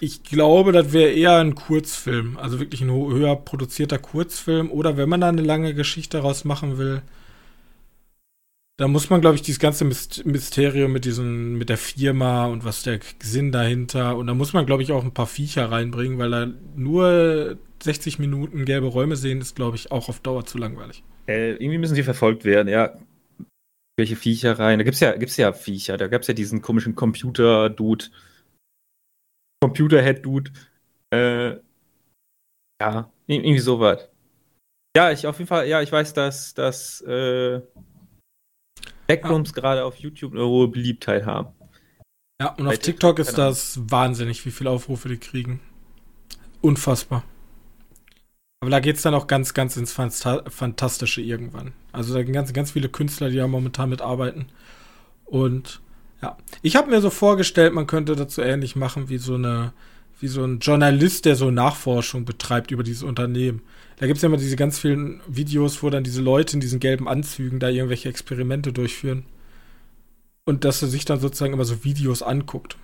Ich 0.00 0.22
glaube, 0.22 0.72
das 0.72 0.92
wäre 0.92 1.10
eher 1.10 1.38
ein 1.38 1.54
Kurzfilm, 1.54 2.36
also 2.36 2.60
wirklich 2.60 2.80
ein 2.82 2.90
höher 2.90 3.34
produzierter 3.34 3.98
Kurzfilm. 3.98 4.70
Oder 4.70 4.96
wenn 4.96 5.08
man 5.08 5.20
da 5.20 5.28
eine 5.28 5.42
lange 5.42 5.74
Geschichte 5.74 6.18
daraus 6.18 6.44
machen 6.44 6.78
will, 6.78 7.02
da 8.76 8.86
muss 8.86 9.10
man, 9.10 9.20
glaube 9.20 9.34
ich, 9.34 9.42
dieses 9.42 9.58
ganze 9.58 9.84
Mysterium 9.84 10.92
mit 10.92 11.04
diesem, 11.04 11.58
mit 11.58 11.68
der 11.68 11.78
Firma 11.78 12.46
und 12.46 12.64
was 12.64 12.84
der 12.84 13.00
Sinn 13.20 13.50
dahinter. 13.50 14.16
Und 14.16 14.28
da 14.28 14.34
muss 14.34 14.52
man, 14.52 14.66
glaube 14.66 14.84
ich, 14.84 14.92
auch 14.92 15.02
ein 15.02 15.14
paar 15.14 15.26
Viecher 15.26 15.68
reinbringen, 15.68 16.18
weil 16.18 16.30
da 16.30 16.46
nur 16.76 17.58
60 17.82 18.20
Minuten 18.20 18.64
gelbe 18.64 18.86
Räume 18.86 19.16
sehen, 19.16 19.40
ist, 19.40 19.56
glaube 19.56 19.76
ich, 19.76 19.90
auch 19.90 20.08
auf 20.08 20.20
Dauer 20.20 20.46
zu 20.46 20.58
langweilig. 20.58 21.02
Äh, 21.28 21.52
irgendwie 21.52 21.78
müssen 21.78 21.94
sie 21.94 22.02
verfolgt 22.02 22.44
werden, 22.44 22.68
ja. 22.68 22.98
Welche 23.98 24.16
Viecher 24.16 24.58
rein? 24.58 24.78
Da 24.78 24.84
gibt's 24.84 25.00
ja, 25.00 25.16
gibt's 25.16 25.36
ja 25.36 25.52
Viecher. 25.52 25.96
Da 25.96 26.08
gab's 26.08 26.26
ja 26.26 26.34
diesen 26.34 26.62
komischen 26.62 26.94
Computer-Dude. 26.94 28.06
Computer-Head-Dude. 29.62 30.52
Äh, 31.12 31.56
ja, 32.80 33.10
irgendwie 33.26 33.58
sowas. 33.58 34.08
Ja, 34.96 35.10
ich 35.10 35.26
auf 35.26 35.38
jeden 35.38 35.48
Fall, 35.48 35.68
ja, 35.68 35.82
ich 35.82 35.92
weiß, 35.92 36.14
dass, 36.14 36.54
dass 36.54 37.00
äh, 37.02 37.60
Backrooms 39.06 39.50
ah. 39.50 39.60
gerade 39.60 39.84
auf 39.84 39.96
YouTube 39.96 40.32
eine 40.32 40.46
hohe 40.46 40.68
Beliebtheit 40.68 41.26
haben. 41.26 41.54
Ja, 42.40 42.50
und 42.50 42.64
Bei 42.64 42.70
auf 42.70 42.78
TikTok, 42.78 43.16
TikTok 43.16 43.18
ist 43.18 43.36
das 43.36 43.80
wahnsinnig, 43.90 44.46
wie 44.46 44.50
viele 44.50 44.70
Aufrufe 44.70 45.08
die 45.08 45.18
kriegen. 45.18 45.60
Unfassbar. 46.60 47.24
Aber 48.60 48.70
da 48.70 48.80
geht 48.80 48.96
es 48.96 49.02
dann 49.02 49.14
auch 49.14 49.28
ganz, 49.28 49.54
ganz 49.54 49.76
ins 49.76 49.92
Fantastische 49.92 51.20
irgendwann. 51.20 51.72
Also 51.92 52.12
da 52.12 52.24
sind 52.24 52.32
ganz, 52.32 52.52
ganz 52.52 52.72
viele 52.72 52.88
Künstler, 52.88 53.30
die 53.30 53.36
da 53.36 53.46
momentan 53.46 53.90
mitarbeiten. 53.90 54.46
Und 55.24 55.80
ja, 56.20 56.36
ich 56.62 56.74
habe 56.74 56.90
mir 56.90 57.00
so 57.00 57.10
vorgestellt, 57.10 57.72
man 57.72 57.86
könnte 57.86 58.16
dazu 58.16 58.42
ähnlich 58.42 58.74
machen 58.74 59.08
wie 59.08 59.18
so 59.18 59.34
eine, 59.34 59.72
wie 60.18 60.26
so 60.26 60.44
ein 60.44 60.58
Journalist, 60.58 61.24
der 61.24 61.36
so 61.36 61.52
Nachforschung 61.52 62.24
betreibt 62.24 62.72
über 62.72 62.82
dieses 62.82 63.04
Unternehmen. 63.04 63.62
Da 63.98 64.06
gibt 64.06 64.16
es 64.16 64.22
ja 64.22 64.26
immer 64.28 64.36
diese 64.36 64.56
ganz 64.56 64.78
vielen 64.78 65.20
Videos, 65.28 65.82
wo 65.82 65.90
dann 65.90 66.02
diese 66.02 66.22
Leute 66.22 66.54
in 66.54 66.60
diesen 66.60 66.80
gelben 66.80 67.08
Anzügen 67.08 67.60
da 67.60 67.68
irgendwelche 67.68 68.08
Experimente 68.08 68.72
durchführen. 68.72 69.24
Und 70.44 70.64
dass 70.64 70.82
er 70.82 70.88
sich 70.88 71.04
dann 71.04 71.20
sozusagen 71.20 71.52
immer 71.52 71.64
so 71.64 71.84
Videos 71.84 72.22
anguckt. 72.22 72.76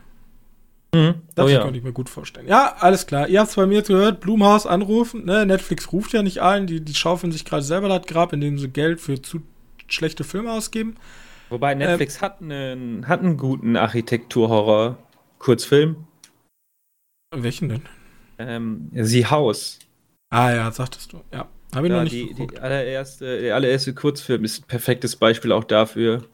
Mhm. 0.94 1.22
Das 1.34 1.46
oh, 1.46 1.48
ja. 1.48 1.62
kann 1.62 1.74
ich 1.74 1.82
mir 1.82 1.92
gut 1.92 2.08
vorstellen. 2.08 2.46
Ja, 2.46 2.76
alles 2.78 3.06
klar. 3.06 3.28
Ihr 3.28 3.40
habt 3.40 3.50
es 3.50 3.56
bei 3.56 3.66
mir 3.66 3.82
gehört, 3.82 4.20
Blumhaus 4.20 4.66
anrufen. 4.66 5.24
Ne? 5.24 5.44
Netflix 5.44 5.92
ruft 5.92 6.12
ja 6.12 6.22
nicht 6.22 6.40
allen, 6.40 6.66
die, 6.66 6.80
die 6.80 6.94
schaufeln 6.94 7.32
sich 7.32 7.44
gerade 7.44 7.62
selber 7.62 7.88
das 7.88 8.06
Grab, 8.06 8.32
indem 8.32 8.58
sie 8.58 8.68
Geld 8.68 9.00
für 9.00 9.20
zu 9.20 9.42
schlechte 9.88 10.24
Filme 10.24 10.52
ausgeben. 10.52 10.96
Wobei 11.50 11.72
ähm, 11.72 11.78
Netflix 11.78 12.16
ähm, 12.16 12.22
hat, 12.22 12.40
einen, 12.40 13.08
hat 13.08 13.20
einen 13.20 13.36
guten 13.36 13.76
Architektur-Horror-Kurzfilm. 13.76 16.06
Welchen 17.34 17.68
denn? 17.68 17.82
Ähm, 18.38 18.90
Sie 18.92 19.26
Haus. 19.26 19.80
Ah 20.30 20.52
ja, 20.52 20.70
sagtest 20.70 21.12
du. 21.12 21.20
Ja, 21.32 21.48
habe 21.74 21.86
ich 21.86 21.90
ja, 21.90 21.96
noch 21.96 22.04
nicht 22.04 22.14
die, 22.14 22.28
geguckt. 22.28 22.56
Die 22.56 22.60
allererste, 22.60 23.42
der 23.42 23.54
allererste 23.54 23.92
Kurzfilm 23.94 24.44
ist 24.44 24.62
ein 24.62 24.66
perfektes 24.66 25.16
Beispiel 25.16 25.52
auch 25.52 25.64
dafür. 25.64 26.24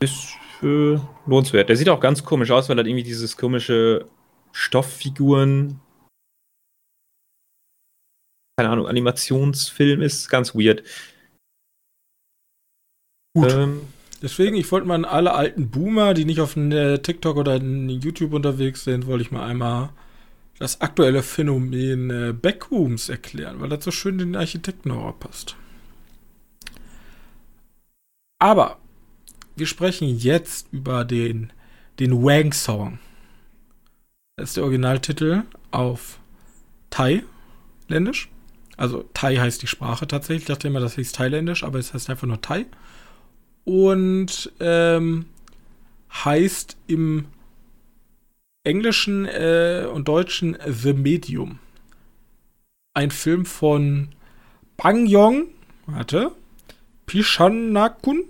Ist 0.00 0.36
äh, 0.62 0.98
lohnenswert. 1.26 1.68
Der 1.68 1.76
sieht 1.76 1.88
auch 1.88 2.00
ganz 2.00 2.24
komisch 2.24 2.50
aus, 2.50 2.68
weil 2.68 2.78
er 2.78 2.86
irgendwie 2.86 3.02
dieses 3.04 3.36
komische 3.36 4.08
Stofffiguren, 4.52 5.80
keine 8.56 8.70
Ahnung, 8.70 8.86
Animationsfilm 8.86 10.02
ist. 10.02 10.28
Ganz 10.28 10.54
weird. 10.54 10.82
Gut. 13.34 13.52
Ähm, 13.52 13.80
Deswegen, 14.24 14.56
ich 14.56 14.72
wollte 14.72 14.86
mal 14.86 14.94
an 14.94 15.04
alle 15.04 15.34
alten 15.34 15.68
Boomer, 15.70 16.14
die 16.14 16.24
nicht 16.24 16.40
auf 16.40 16.54
TikTok 16.54 17.36
oder 17.36 17.56
YouTube 17.56 18.32
unterwegs 18.32 18.84
sind, 18.84 19.06
wollte 19.06 19.22
ich 19.22 19.30
mal 19.30 19.46
einmal 19.46 19.90
das 20.58 20.80
aktuelle 20.80 21.22
Phänomen 21.22 22.08
äh, 22.08 22.32
Backrooms 22.32 23.10
erklären, 23.10 23.60
weil 23.60 23.68
das 23.68 23.84
so 23.84 23.90
schön 23.90 24.14
in 24.14 24.32
den 24.32 24.36
Architektenhorror 24.36 25.18
passt. 25.18 25.56
Aber 28.38 28.78
wir 29.56 29.66
sprechen 29.66 30.16
jetzt 30.18 30.68
über 30.72 31.04
den, 31.04 31.52
den 31.98 32.22
Wang-Song. 32.22 32.98
Das 34.36 34.50
ist 34.50 34.56
der 34.56 34.64
Originaltitel 34.64 35.42
auf 35.70 36.18
Thailändisch. 36.90 38.28
Also 38.76 39.04
Thai 39.14 39.36
heißt 39.36 39.62
die 39.62 39.68
Sprache 39.68 40.06
tatsächlich. 40.06 40.42
Ich 40.42 40.48
dachte 40.48 40.68
immer, 40.68 40.80
das 40.80 40.96
hieß 40.96 41.12
Thailändisch, 41.12 41.62
aber 41.62 41.78
es 41.78 41.94
heißt 41.94 42.10
einfach 42.10 42.26
nur 42.26 42.40
Thai. 42.40 42.66
Und 43.64 44.52
ähm, 44.60 45.26
heißt 46.12 46.76
im 46.86 47.26
Englischen 48.64 49.26
äh, 49.26 49.86
und 49.92 50.08
Deutschen 50.08 50.56
The 50.66 50.92
Medium. 50.92 51.58
Ein 52.94 53.10
Film 53.10 53.44
von 53.44 54.08
Bang 54.76 55.06
Yong, 55.06 55.48
warte, 55.86 56.32
Pishanakun, 57.06 58.24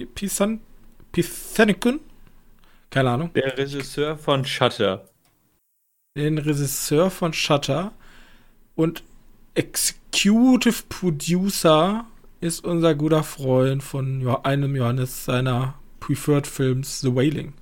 Pisan, 0.00 0.60
Pisanikun, 1.12 2.00
keine 2.90 3.10
Ahnung. 3.10 3.30
Der 3.34 3.56
Regisseur 3.58 4.16
von 4.16 4.44
Shutter. 4.44 5.08
Den 6.16 6.38
Regisseur 6.38 7.10
von 7.10 7.32
Shutter 7.32 7.92
und 8.74 9.02
Executive 9.54 10.84
Producer 10.88 12.06
ist 12.40 12.64
unser 12.64 12.94
guter 12.94 13.22
Freund 13.22 13.82
von 13.82 14.26
einem 14.44 14.74
Johannes 14.74 15.26
seiner 15.26 15.74
Preferred 16.00 16.46
Films 16.46 17.00
The 17.00 17.14
Wailing. 17.14 17.52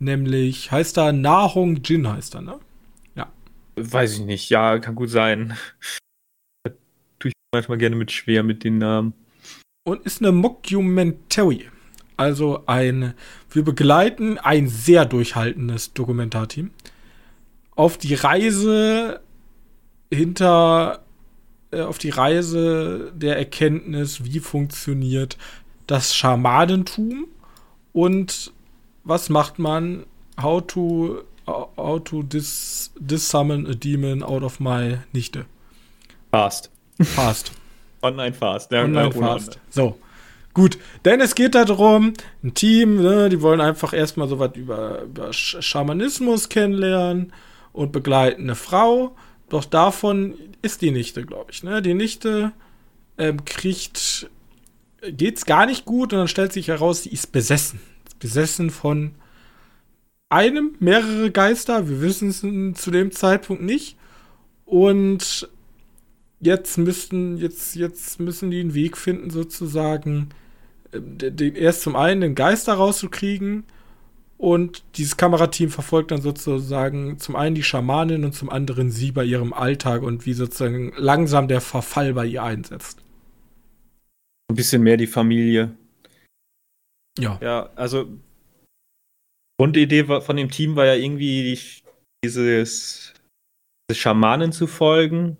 Nämlich 0.00 0.72
heißt 0.72 0.98
er 0.98 1.12
Nahong 1.12 1.82
Jin 1.82 2.08
heißt 2.08 2.34
er, 2.34 2.42
ne? 2.42 2.58
Ja. 3.14 3.32
Weiß 3.76 4.18
ich 4.18 4.24
nicht. 4.24 4.50
Ja, 4.50 4.78
kann 4.80 4.96
gut 4.96 5.10
sein. 5.10 5.56
tue 7.18 7.30
ich 7.30 7.34
manchmal 7.52 7.78
gerne 7.78 7.96
mit 7.96 8.10
schwer 8.10 8.42
mit 8.42 8.64
den 8.64 8.78
Namen. 8.78 9.14
Und 9.84 10.02
ist 10.06 10.22
eine 10.22 10.32
Mockumentary. 10.32 11.68
Also 12.16 12.62
ein, 12.66 13.14
wir 13.50 13.64
begleiten 13.64 14.38
ein 14.38 14.68
sehr 14.68 15.04
durchhaltendes 15.04 15.92
Dokumentarteam 15.92 16.70
auf 17.76 17.98
die 17.98 18.14
Reise 18.14 19.20
hinter, 20.12 21.04
äh, 21.70 21.82
auf 21.82 21.98
die 21.98 22.10
Reise 22.10 23.12
der 23.14 23.36
Erkenntnis, 23.36 24.24
wie 24.24 24.40
funktioniert 24.40 25.36
das 25.86 26.14
Schamanentum 26.14 27.26
und 27.92 28.52
was 29.02 29.28
macht 29.28 29.58
man? 29.58 30.06
How 30.40 30.66
to, 30.66 31.22
how 31.46 32.02
to 32.02 32.22
dis, 32.22 32.90
dis 32.98 33.28
summon 33.28 33.66
a 33.66 33.74
demon 33.74 34.22
out 34.22 34.42
of 34.42 34.60
my 34.60 34.98
Nichte. 35.12 35.46
Fast. 36.30 36.70
Fast. 37.00 37.52
Online 38.04 38.34
fast. 38.34 38.70
Ja, 38.72 38.84
Online 38.84 39.12
fast. 39.12 39.58
So. 39.70 39.98
Gut, 40.54 40.78
denn 41.04 41.20
es 41.20 41.34
geht 41.34 41.56
darum, 41.56 42.12
ein 42.44 42.54
Team, 42.54 43.02
ne, 43.02 43.28
die 43.28 43.42
wollen 43.42 43.60
einfach 43.60 43.92
erstmal 43.92 44.28
so 44.28 44.38
was 44.38 44.54
über, 44.54 45.02
über 45.02 45.32
Schamanismus 45.32 46.48
kennenlernen 46.48 47.32
und 47.72 47.90
begleiten 47.90 48.42
eine 48.42 48.54
Frau. 48.54 49.16
Doch 49.48 49.64
davon 49.64 50.34
ist 50.62 50.80
die 50.80 50.92
Nichte, 50.92 51.24
glaube 51.26 51.50
ich. 51.50 51.64
Ne? 51.64 51.82
Die 51.82 51.94
Nichte 51.94 52.52
ähm, 53.18 53.44
kriegt, 53.44 54.30
geht's 55.02 55.44
gar 55.44 55.66
nicht 55.66 55.84
gut 55.84 56.12
und 56.12 56.20
dann 56.20 56.28
stellt 56.28 56.52
sich 56.52 56.68
heraus, 56.68 57.02
sie 57.02 57.10
ist 57.10 57.32
besessen. 57.32 57.80
Besessen 58.20 58.70
von 58.70 59.16
einem, 60.28 60.76
mehrere 60.78 61.32
Geister. 61.32 61.88
Wir 61.88 62.00
wissen 62.00 62.28
es 62.28 62.80
zu 62.80 62.90
dem 62.92 63.10
Zeitpunkt 63.10 63.62
nicht. 63.62 63.96
Und 64.64 65.48
jetzt 66.44 66.78
müssten, 66.78 67.36
jetzt, 67.38 67.74
jetzt 67.74 68.20
müssen 68.20 68.50
die 68.50 68.60
einen 68.60 68.74
Weg 68.74 68.96
finden, 68.96 69.30
sozusagen, 69.30 70.30
ähm, 70.92 71.18
den, 71.18 71.54
erst 71.54 71.82
zum 71.82 71.96
einen 71.96 72.20
den 72.20 72.34
Geister 72.34 72.74
rauszukriegen 72.74 73.64
und 74.36 74.84
dieses 74.96 75.16
Kamerateam 75.16 75.70
verfolgt 75.70 76.10
dann 76.10 76.20
sozusagen 76.20 77.18
zum 77.18 77.36
einen 77.36 77.54
die 77.54 77.62
Schamanin 77.62 78.24
und 78.24 78.32
zum 78.32 78.50
anderen 78.50 78.90
sie 78.90 79.12
bei 79.12 79.24
ihrem 79.24 79.52
Alltag 79.52 80.02
und 80.02 80.26
wie 80.26 80.34
sozusagen 80.34 80.92
langsam 80.96 81.48
der 81.48 81.60
Verfall 81.60 82.14
bei 82.14 82.26
ihr 82.26 82.42
einsetzt. 82.42 83.00
Ein 84.50 84.56
bisschen 84.56 84.82
mehr 84.82 84.96
die 84.96 85.06
Familie. 85.06 85.74
Ja. 87.18 87.38
Ja, 87.40 87.70
also 87.76 88.08
Grundidee 89.58 90.04
von 90.04 90.36
dem 90.36 90.50
Team 90.50 90.74
war 90.76 90.84
ja 90.84 90.94
irgendwie 90.94 91.42
dieses, 91.42 91.82
dieses 92.24 93.14
Schamanen 93.92 94.52
zu 94.52 94.66
folgen 94.66 95.38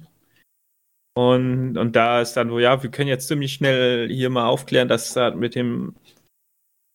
und, 1.16 1.78
und 1.78 1.94
da 1.94 2.21
ist 2.21 2.35
dann 2.35 2.49
so, 2.49 2.59
ja, 2.59 2.83
wir 2.83 2.90
können 2.90 3.09
jetzt 3.09 3.28
ziemlich 3.28 3.54
schnell 3.54 4.09
hier 4.09 4.30
mal 4.30 4.47
aufklären, 4.47 4.88
dass 4.88 5.14
da 5.14 5.30
mit 5.30 5.54
dem 5.54 5.94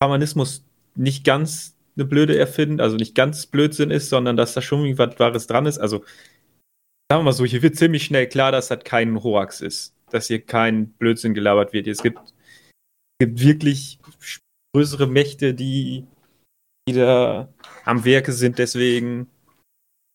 Schamanismus 0.01 0.65
nicht 0.95 1.23
ganz 1.23 1.75
eine 1.95 2.05
blöde 2.05 2.37
Erfinden, 2.37 2.81
also 2.81 2.97
nicht 2.97 3.15
ganz 3.15 3.45
Blödsinn 3.45 3.91
ist, 3.91 4.09
sondern 4.09 4.35
dass 4.37 4.53
da 4.53 4.61
schon 4.61 4.97
was 4.97 5.19
Wahres 5.19 5.47
dran 5.47 5.65
ist. 5.65 5.77
Also, 5.77 5.99
sagen 7.09 7.21
wir 7.21 7.23
mal 7.23 7.33
so, 7.33 7.45
hier 7.45 7.61
wird 7.61 7.77
ziemlich 7.77 8.03
schnell 8.03 8.27
klar, 8.27 8.51
dass 8.51 8.67
das 8.67 8.83
kein 8.83 9.23
Hoax 9.23 9.61
ist, 9.61 9.95
dass 10.09 10.27
hier 10.27 10.41
kein 10.41 10.91
Blödsinn 10.93 11.33
gelabert 11.33 11.71
wird. 11.71 11.87
Es 11.87 12.03
gibt, 12.03 12.19
gibt 13.19 13.39
wirklich 13.39 13.99
größere 14.75 15.07
Mächte, 15.07 15.53
die, 15.53 16.05
die 16.87 16.93
da 16.93 17.53
am 17.85 18.03
Werke 18.03 18.33
sind, 18.33 18.59
deswegen 18.59 19.27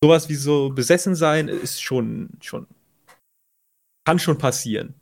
sowas 0.02 0.28
wie 0.28 0.34
so 0.34 0.70
besessen 0.70 1.14
sein 1.14 1.48
ist 1.48 1.82
schon, 1.82 2.30
schon 2.40 2.66
kann 4.04 4.18
schon 4.18 4.38
passieren 4.38 4.94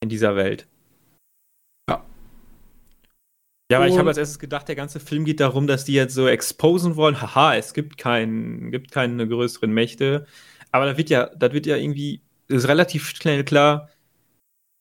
in 0.00 0.08
dieser 0.08 0.36
Welt. 0.36 0.66
Ja. 1.88 2.04
Ja, 3.70 3.78
aber 3.78 3.88
ich 3.88 3.98
habe 3.98 4.08
als 4.08 4.18
erstes 4.18 4.38
gedacht, 4.38 4.68
der 4.68 4.76
ganze 4.76 5.00
Film 5.00 5.24
geht 5.24 5.40
darum, 5.40 5.66
dass 5.66 5.84
die 5.84 5.94
jetzt 5.94 6.14
so 6.14 6.26
exposen 6.26 6.96
wollen. 6.96 7.20
Haha, 7.20 7.56
es 7.56 7.74
gibt, 7.74 7.98
kein, 7.98 8.70
gibt 8.70 8.90
keine 8.90 9.26
größeren 9.28 9.70
Mächte. 9.70 10.26
Aber 10.70 10.86
da 10.86 10.96
wird 10.96 11.10
ja, 11.10 11.26
das 11.34 11.52
wird 11.52 11.66
ja 11.66 11.76
irgendwie, 11.76 12.22
ist 12.46 12.68
relativ 12.68 13.08
schnell 13.08 13.44
klar. 13.44 13.90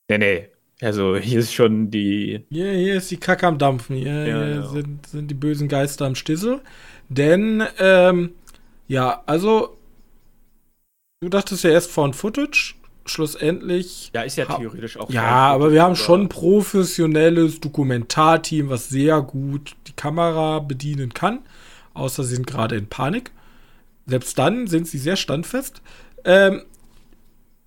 Nee, 0.09 0.17
nee. 0.17 0.49
Also 0.79 1.17
hier 1.17 1.39
ist 1.39 1.53
schon 1.53 1.89
die. 1.89 2.45
Hier, 2.49 2.71
hier 2.71 2.95
ist 2.95 3.09
die 3.09 3.17
Kacke 3.17 3.47
am 3.47 3.57
Dampfen. 3.57 3.95
Hier, 3.95 4.27
ja, 4.27 4.45
hier 4.45 4.55
ja. 4.55 4.67
Sind, 4.67 5.07
sind 5.07 5.27
die 5.29 5.35
bösen 5.35 5.67
Geister 5.67 6.05
am 6.05 6.15
Stissel. 6.15 6.61
Denn, 7.09 7.63
ähm, 7.79 8.35
ja, 8.87 9.23
also, 9.25 9.77
du 11.21 11.29
dachtest 11.29 11.63
ja 11.63 11.71
erst 11.71 11.91
von 11.91 12.13
Footage 12.13 12.75
schlussendlich. 13.10 14.12
Ja, 14.13 14.22
ist 14.22 14.38
ja 14.38 14.46
theoretisch 14.46 14.98
auch. 14.98 15.10
Ja, 15.10 15.24
aber 15.24 15.72
wir 15.72 15.84
haben 15.84 15.96
schon 15.96 16.24
ein 16.24 16.30
professionelles 16.30 17.60
Dokumentarteam, 17.60 18.70
was 18.70 18.89
sehr 18.89 19.22
gut 19.22 19.76
die 19.88 19.93
Kamera 19.93 20.60
bedienen 20.60 21.13
kann. 21.13 21.39
Außer 21.93 22.24
sie 22.24 22.36
sind 22.36 22.48
gerade 22.48 22.76
in 22.76 22.88
Panik. 22.88 23.32
Selbst 24.06 24.38
dann 24.38 24.67
sind 24.67 24.88
sie 24.88 24.98
sehr 24.98 25.15
standfest. 25.15 25.82
Ähm, 26.24 26.63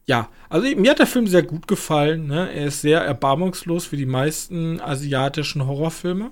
ja, 0.07 0.29
also 0.49 0.67
mir 0.77 0.91
hat 0.91 0.99
der 0.99 1.07
Film 1.07 1.27
sehr 1.27 1.43
gut 1.43 1.69
gefallen. 1.69 2.27
Ne? 2.27 2.53
Er 2.53 2.67
ist 2.67 2.81
sehr 2.81 3.01
erbarmungslos 3.01 3.93
wie 3.93 3.97
die 3.97 4.07
meisten 4.07 4.81
asiatischen 4.81 5.67
Horrorfilme. 5.67 6.31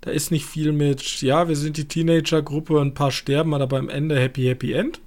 Da 0.00 0.10
ist 0.12 0.30
nicht 0.30 0.46
viel 0.46 0.72
mit, 0.72 1.22
ja, 1.22 1.48
wir 1.48 1.56
sind 1.56 1.76
die 1.76 1.88
Teenager-Gruppe 1.88 2.78
und 2.78 2.88
ein 2.88 2.94
paar 2.94 3.10
sterben, 3.10 3.54
aber 3.54 3.78
am 3.78 3.88
Ende 3.88 4.18
Happy, 4.18 4.44
Happy 4.44 4.72
End. 4.72 5.00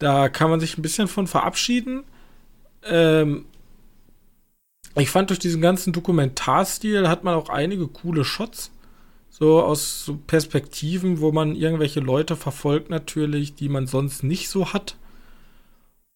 Da 0.00 0.28
kann 0.28 0.50
man 0.50 0.58
sich 0.58 0.76
ein 0.76 0.82
bisschen 0.82 1.06
von 1.06 1.28
verabschieden. 1.28 2.02
Ähm, 2.84 3.46
ich 4.96 5.10
fand 5.10 5.30
durch 5.30 5.38
diesen 5.38 5.62
ganzen 5.62 5.92
Dokumentarstil 5.92 7.08
hat 7.08 7.24
man 7.24 7.34
auch 7.34 7.48
einige 7.48 7.88
coole 7.88 8.24
Shots. 8.24 8.70
So 9.30 9.62
aus 9.62 10.04
so 10.04 10.16
Perspektiven, 10.16 11.20
wo 11.20 11.32
man 11.32 11.56
irgendwelche 11.56 12.00
Leute 12.00 12.36
verfolgt, 12.36 12.90
natürlich, 12.90 13.54
die 13.54 13.70
man 13.70 13.86
sonst 13.86 14.22
nicht 14.22 14.50
so 14.50 14.72
hat. 14.72 14.96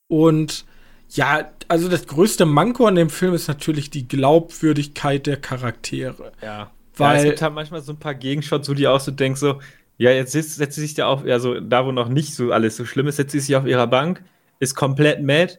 Und 0.08 0.66
ja, 1.08 1.50
also 1.68 1.88
das 1.88 2.06
größte 2.06 2.44
Manko 2.44 2.86
an 2.86 2.94
dem 2.94 3.10
Film 3.10 3.32
ist 3.34 3.48
natürlich 3.48 3.90
die 3.90 4.06
Glaubwürdigkeit 4.06 5.26
der 5.26 5.38
Charaktere. 5.38 6.32
Ja. 6.42 6.70
Weil 6.96 7.16
ja, 7.16 7.22
es 7.22 7.24
gibt 7.24 7.42
halt 7.42 7.54
manchmal 7.54 7.80
so 7.80 7.92
ein 7.92 7.98
paar 7.98 8.14
Gegenshots, 8.14 8.68
wo 8.68 8.74
die 8.74 8.86
auch 8.86 9.00
so 9.00 9.10
denkst, 9.10 9.40
so, 9.40 9.60
ja, 9.98 10.10
jetzt 10.10 10.32
setzt, 10.32 10.56
sie 10.56 10.80
sich 10.80 10.94
da 10.94 11.06
auf, 11.06 11.24
ja, 11.24 11.38
so, 11.38 11.58
da 11.60 11.86
wo 11.86 11.92
noch 11.92 12.08
nicht 12.08 12.34
so 12.34 12.52
alles 12.52 12.76
so 12.76 12.84
schlimm 12.84 13.06
ist, 13.06 13.16
setzt 13.16 13.32
sie 13.32 13.40
sich 13.40 13.56
auf 13.56 13.66
ihrer 13.66 13.86
Bank, 13.86 14.22
ist 14.60 14.74
komplett 14.74 15.22
mad 15.22 15.58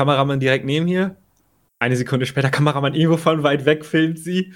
Kameramann 0.00 0.40
direkt 0.40 0.64
neben 0.64 0.86
hier. 0.86 1.16
Eine 1.78 1.94
Sekunde 1.94 2.24
später, 2.24 2.48
Kameramann 2.50 2.94
irgendwo 2.94 3.18
von 3.18 3.42
weit 3.42 3.66
weg 3.66 3.84
filmt 3.84 4.18
sie. 4.18 4.54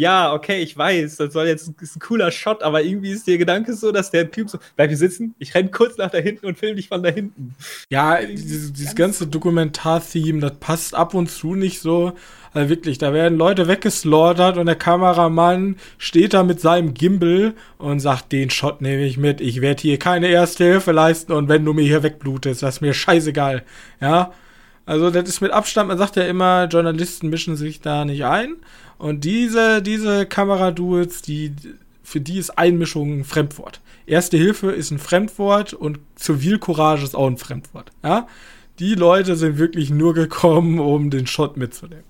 Ja, 0.00 0.32
okay, 0.32 0.62
ich 0.62 0.78
weiß, 0.78 1.16
das 1.16 1.32
soll 1.32 1.48
jetzt 1.48 1.72
ist 1.80 1.96
ein 1.96 1.98
cooler 1.98 2.30
Shot, 2.30 2.62
aber 2.62 2.84
irgendwie 2.84 3.10
ist 3.10 3.26
der 3.26 3.36
Gedanke 3.36 3.74
so, 3.74 3.90
dass 3.90 4.12
der 4.12 4.30
Typ 4.30 4.48
so, 4.48 4.58
bleib 4.76 4.90
hier 4.90 4.96
sitzen, 4.96 5.34
ich 5.40 5.56
renn 5.56 5.72
kurz 5.72 5.98
nach 5.98 6.12
da 6.12 6.18
hinten 6.18 6.46
und 6.46 6.56
film 6.56 6.76
dich 6.76 6.86
von 6.86 7.02
da 7.02 7.08
hinten. 7.08 7.56
Ja, 7.90 8.20
dieses, 8.22 8.72
dieses 8.72 8.94
ganze 8.94 9.26
Dokumentar-Theme, 9.26 10.38
das 10.38 10.52
passt 10.60 10.94
ab 10.94 11.14
und 11.14 11.28
zu 11.28 11.56
nicht 11.56 11.80
so. 11.80 12.12
Also 12.52 12.68
wirklich, 12.68 12.98
da 12.98 13.12
werden 13.12 13.36
Leute 13.36 13.66
weggeslaughtert 13.66 14.56
und 14.58 14.66
der 14.66 14.76
Kameramann 14.76 15.74
steht 15.98 16.34
da 16.34 16.44
mit 16.44 16.60
seinem 16.60 16.94
Gimbal 16.94 17.54
und 17.78 17.98
sagt, 17.98 18.30
den 18.30 18.50
Shot 18.50 18.80
nehme 18.80 19.04
ich 19.04 19.18
mit, 19.18 19.40
ich 19.40 19.60
werde 19.60 19.82
hier 19.82 19.98
keine 19.98 20.28
erste 20.28 20.62
Hilfe 20.62 20.92
leisten 20.92 21.32
und 21.32 21.48
wenn 21.48 21.64
du 21.64 21.72
mir 21.72 21.82
hier 21.82 22.04
wegblutest, 22.04 22.62
das 22.62 22.76
ist 22.76 22.80
mir 22.80 22.94
scheißegal. 22.94 23.64
Ja, 24.00 24.32
also 24.88 25.10
das 25.10 25.28
ist 25.28 25.42
mit 25.42 25.50
Abstand, 25.50 25.88
man 25.88 25.98
sagt 25.98 26.16
ja 26.16 26.22
immer, 26.22 26.64
Journalisten 26.64 27.28
mischen 27.28 27.56
sich 27.56 27.82
da 27.82 28.06
nicht 28.06 28.24
ein. 28.24 28.56
Und 28.96 29.22
diese, 29.22 29.82
diese 29.82 30.24
Kameraduels, 30.24 31.20
die, 31.20 31.54
für 32.02 32.22
die 32.22 32.38
ist 32.38 32.56
Einmischung 32.56 33.18
ein 33.18 33.24
Fremdwort. 33.24 33.82
Erste 34.06 34.38
Hilfe 34.38 34.70
ist 34.70 34.90
ein 34.90 34.98
Fremdwort 34.98 35.74
und 35.74 35.98
Zivilcourage 36.14 37.04
ist 37.04 37.14
auch 37.14 37.26
ein 37.26 37.36
Fremdwort. 37.36 37.92
Ja? 38.02 38.28
Die 38.78 38.94
Leute 38.94 39.36
sind 39.36 39.58
wirklich 39.58 39.90
nur 39.90 40.14
gekommen, 40.14 40.78
um 40.78 41.10
den 41.10 41.26
Shot 41.26 41.58
mitzunehmen. 41.58 42.04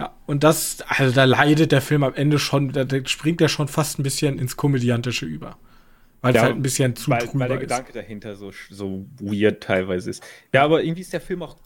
Ja, 0.00 0.14
und 0.24 0.44
das, 0.44 0.78
also 0.88 1.14
da 1.14 1.24
leidet 1.24 1.72
der 1.72 1.82
Film 1.82 2.04
am 2.04 2.14
Ende 2.14 2.38
schon, 2.38 2.72
da, 2.72 2.86
springt 3.04 3.42
er 3.42 3.50
schon 3.50 3.68
fast 3.68 3.98
ein 3.98 4.02
bisschen 4.02 4.38
ins 4.38 4.56
Komödiantische 4.56 5.26
über. 5.26 5.58
Weil 6.22 6.34
ja, 6.34 6.40
es 6.40 6.44
halt 6.46 6.56
ein 6.56 6.62
bisschen 6.62 6.96
zu 6.96 7.10
weil, 7.10 7.28
weil 7.34 7.48
der 7.48 7.56
ist. 7.58 7.62
Gedanke 7.64 7.92
dahinter 7.92 8.34
so, 8.34 8.50
so 8.70 9.04
weird 9.20 9.62
teilweise 9.62 10.08
ist. 10.08 10.22
Ja, 10.54 10.64
aber 10.64 10.82
irgendwie 10.82 11.02
ist 11.02 11.12
der 11.12 11.20
Film 11.20 11.42
auch 11.42 11.56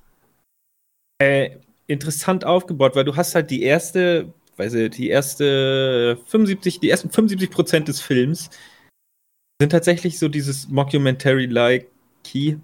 äh, 1.21 1.51
interessant 1.87 2.45
aufgebaut, 2.45 2.97
weil 2.97 3.05
du 3.05 3.15
hast 3.15 3.35
halt 3.35 3.51
die 3.51 3.63
erste, 3.63 4.33
weiß 4.57 4.75
ich, 4.75 4.91
die 4.91 5.09
erste 5.09 6.19
75, 6.27 6.81
die 6.81 6.91
ersten 6.91 7.11
75 7.11 7.51
Prozent 7.51 7.89
des 7.89 8.01
Films 8.01 8.51
sind 9.61 9.71
tatsächlich 9.71 10.19
so 10.19 10.29
dieses 10.29 10.69
Mockumentary-like 10.69 11.89
Key. 12.25 12.57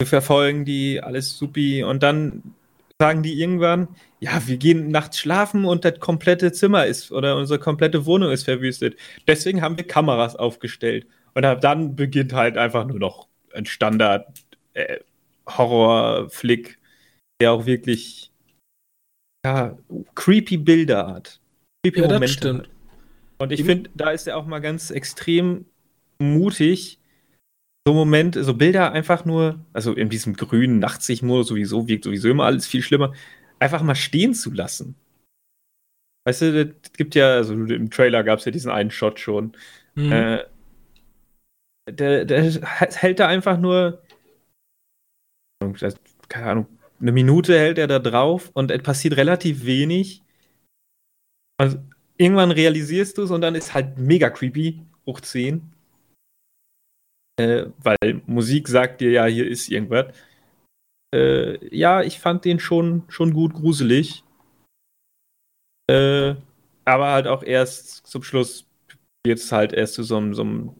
Wir 0.00 0.06
verfolgen 0.06 0.64
die, 0.64 1.00
alles 1.02 1.36
supi 1.36 1.82
und 1.82 2.02
dann 2.02 2.54
sagen 3.00 3.22
die 3.22 3.38
irgendwann, 3.40 3.88
ja, 4.18 4.42
wir 4.46 4.56
gehen 4.56 4.88
nachts 4.90 5.18
schlafen 5.18 5.64
und 5.64 5.84
das 5.84 6.00
komplette 6.00 6.52
Zimmer 6.52 6.86
ist 6.86 7.12
oder 7.12 7.36
unsere 7.36 7.60
komplette 7.60 8.06
Wohnung 8.06 8.30
ist 8.30 8.44
verwüstet. 8.44 8.96
Deswegen 9.26 9.62
haben 9.62 9.76
wir 9.76 9.86
Kameras 9.86 10.36
aufgestellt. 10.36 11.06
Und 11.34 11.42
dann 11.42 11.94
beginnt 11.94 12.32
halt 12.32 12.56
einfach 12.56 12.86
nur 12.86 12.98
noch 12.98 13.28
ein 13.54 13.66
Standard 13.66 14.26
äh, 14.74 14.98
Horror-Flick 15.46 16.77
der 17.40 17.52
auch 17.52 17.66
wirklich 17.66 18.30
ja, 19.44 19.78
creepy 20.14 20.56
Bilder 20.56 21.06
hat. 21.06 21.40
Creepy 21.82 22.00
ja, 22.00 22.06
Momente 22.06 22.28
stimmt. 22.28 22.62
Hat. 22.62 22.70
Und 23.38 23.52
ich 23.52 23.64
finde, 23.64 23.90
da 23.94 24.10
ist 24.10 24.26
er 24.26 24.36
auch 24.36 24.46
mal 24.46 24.58
ganz 24.58 24.90
extrem 24.90 25.64
mutig. 26.18 26.98
So 27.86 27.94
Moment, 27.94 28.34
so 28.34 28.54
Bilder 28.54 28.92
einfach 28.92 29.24
nur, 29.24 29.64
also 29.72 29.94
in 29.94 30.10
diesem 30.10 30.34
grünen 30.34 30.80
Nachtsichtmodus 30.80 31.48
sowieso 31.48 31.88
wirkt 31.88 32.04
sowieso 32.04 32.28
immer 32.28 32.44
alles 32.44 32.66
viel 32.66 32.82
schlimmer, 32.82 33.14
einfach 33.60 33.82
mal 33.82 33.94
stehen 33.94 34.34
zu 34.34 34.52
lassen. 34.52 34.94
weißt 36.26 36.42
du, 36.42 36.76
es 36.82 36.92
gibt 36.92 37.14
ja, 37.14 37.36
also 37.36 37.54
im 37.54 37.90
Trailer 37.90 38.24
gab 38.24 38.40
es 38.40 38.44
ja 38.44 38.52
diesen 38.52 38.70
einen 38.70 38.90
Shot 38.90 39.20
schon. 39.20 39.56
Mhm. 39.94 40.12
Äh, 40.12 40.44
der, 41.90 42.24
der 42.26 42.42
hält 42.42 43.20
da 43.20 43.28
einfach 43.28 43.58
nur, 43.58 44.02
keine 46.28 46.46
Ahnung, 46.46 46.77
eine 47.00 47.12
Minute 47.12 47.58
hält 47.58 47.78
er 47.78 47.86
da 47.86 47.98
drauf 47.98 48.50
und 48.54 48.70
es 48.70 48.82
passiert 48.82 49.16
relativ 49.16 49.64
wenig. 49.64 50.22
Also 51.58 51.78
irgendwann 52.16 52.50
realisierst 52.50 53.18
du 53.18 53.22
es 53.22 53.30
und 53.30 53.40
dann 53.40 53.54
ist 53.54 53.74
halt 53.74 53.98
mega 53.98 54.30
creepy, 54.30 54.80
hoch 55.06 55.20
10. 55.20 55.72
Äh, 57.38 57.66
weil 57.78 58.22
Musik 58.26 58.68
sagt 58.68 59.00
dir 59.00 59.10
ja, 59.10 59.26
hier 59.26 59.46
ist 59.48 59.68
irgendwas. 59.68 60.14
Äh, 61.14 61.74
ja, 61.74 62.02
ich 62.02 62.18
fand 62.18 62.44
den 62.44 62.58
schon, 62.58 63.04
schon 63.08 63.32
gut 63.32 63.54
gruselig. 63.54 64.24
Äh, 65.90 66.34
aber 66.84 67.12
halt 67.12 67.26
auch 67.26 67.42
erst 67.42 68.06
zum 68.06 68.22
Schluss 68.22 68.66
jetzt 69.26 69.52
halt 69.52 69.72
erst 69.72 69.94
zu 69.94 70.02
so 70.02 70.16
einem, 70.16 70.34
so 70.34 70.74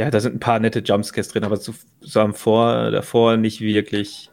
ja, 0.00 0.10
da 0.10 0.18
sind 0.18 0.36
ein 0.36 0.40
paar 0.40 0.58
nette 0.60 0.80
Jumpscares 0.80 1.28
drin, 1.28 1.44
aber 1.44 1.60
zusammen 1.60 2.32
vor, 2.32 2.90
davor 2.90 3.36
nicht 3.36 3.60
wirklich. 3.60 4.29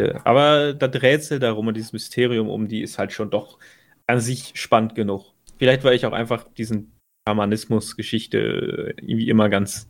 Äh, 0.00 0.18
aber 0.24 0.74
das 0.74 1.02
Rätsel 1.02 1.38
darum 1.38 1.66
und 1.68 1.76
dieses 1.76 1.92
Mysterium 1.92 2.48
um 2.48 2.68
die 2.68 2.82
ist 2.82 2.98
halt 2.98 3.12
schon 3.12 3.30
doch 3.30 3.58
an 4.06 4.20
sich 4.20 4.52
spannend 4.54 4.94
genug. 4.94 5.32
Vielleicht, 5.58 5.84
weil 5.84 5.94
ich 5.94 6.06
auch 6.06 6.12
einfach 6.12 6.44
diesen 6.56 6.92
Schamanismus-Geschichte 7.28 8.94
irgendwie 8.96 9.28
immer 9.28 9.48
ganz 9.48 9.88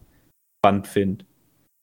spannend 0.58 0.86
finde. 0.86 1.24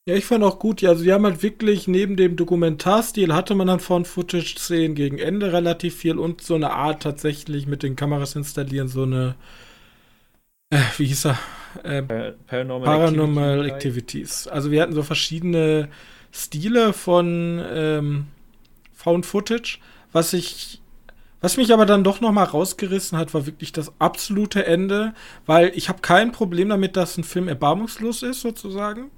Ja, 0.08 0.16
ich 0.16 0.26
fand 0.26 0.44
auch 0.44 0.60
gut, 0.60 0.82
ja, 0.82 0.90
also 0.90 1.04
die 1.04 1.12
haben 1.12 1.26
halt 1.26 1.44
wirklich 1.44 1.88
neben 1.88 2.16
dem 2.16 2.38
Dokumentarstil 2.38 3.34
hatte 3.34 3.56
man 3.56 3.68
dann 3.68 3.82
von 3.82 4.06
Footage-Szenen 4.06 4.96
gegen 4.96 5.18
Ende 5.18 5.52
relativ 5.52 5.98
viel 5.98 6.18
und 6.18 6.42
so 6.42 6.56
eine 6.56 6.72
Art 6.72 7.04
tatsächlich 7.04 7.68
mit 7.68 7.84
den 7.84 7.98
Kameras 7.98 8.36
installieren, 8.36 8.88
so 8.88 9.04
eine, 9.04 9.36
äh, 10.70 10.80
wie 10.98 11.08
hieß 11.08 11.26
er? 11.26 11.40
Äh, 11.84 12.04
Paranormal, 12.48 12.86
Paranormal 12.86 13.66
Activities. 13.66 13.76
Activities. 13.76 14.48
Also 14.48 14.72
wir 14.72 14.82
hatten 14.82 14.94
so 14.94 15.04
verschiedene 15.04 15.90
Stile 16.38 16.94
von 16.94 17.64
ähm, 17.72 18.28
Found 18.94 19.26
Footage, 19.26 19.80
was 20.12 20.34
ich 20.34 20.82
was 21.40 21.56
mich 21.56 21.72
aber 21.72 21.86
dann 21.86 22.04
doch 22.04 22.20
noch 22.20 22.32
mal 22.32 22.46
rausgerissen 22.46 23.18
hat, 23.18 23.34
war 23.34 23.46
wirklich 23.46 23.72
das 23.72 23.94
absolute 24.00 24.66
Ende, 24.66 25.14
weil 25.46 25.72
ich 25.76 25.88
habe 25.88 26.02
kein 26.02 26.32
Problem 26.32 26.70
damit, 26.70 26.98
dass 26.98 27.18
ein 27.18 27.24
Film 27.24 27.48
erbarmungslos 27.48 28.24
ist 28.24 28.42
sozusagen. 28.42 29.12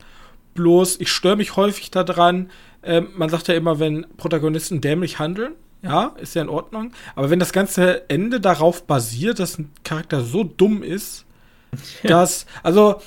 Bloß 0.54 1.00
ich 1.00 1.12
störe 1.12 1.38
mich 1.38 1.56
häufig 1.56 1.92
daran. 1.92 2.50
Äh, 2.82 3.02
man 3.02 3.30
sagt 3.30 3.48
ja 3.48 3.54
immer, 3.54 3.80
wenn 3.80 4.06
Protagonisten 4.18 4.82
dämlich 4.82 5.20
handeln, 5.20 5.54
ja, 5.82 6.14
ist 6.20 6.36
ja 6.36 6.42
in 6.42 6.50
Ordnung. 6.50 6.92
Aber 7.16 7.30
wenn 7.30 7.40
das 7.40 7.54
ganze 7.54 8.10
Ende 8.10 8.42
darauf 8.42 8.86
basiert, 8.86 9.40
dass 9.40 9.58
ein 9.58 9.72
Charakter 9.86 10.22
so 10.22 10.44
dumm 10.44 10.84
ist, 10.84 11.26
dass 12.04 12.46
also 12.64 13.02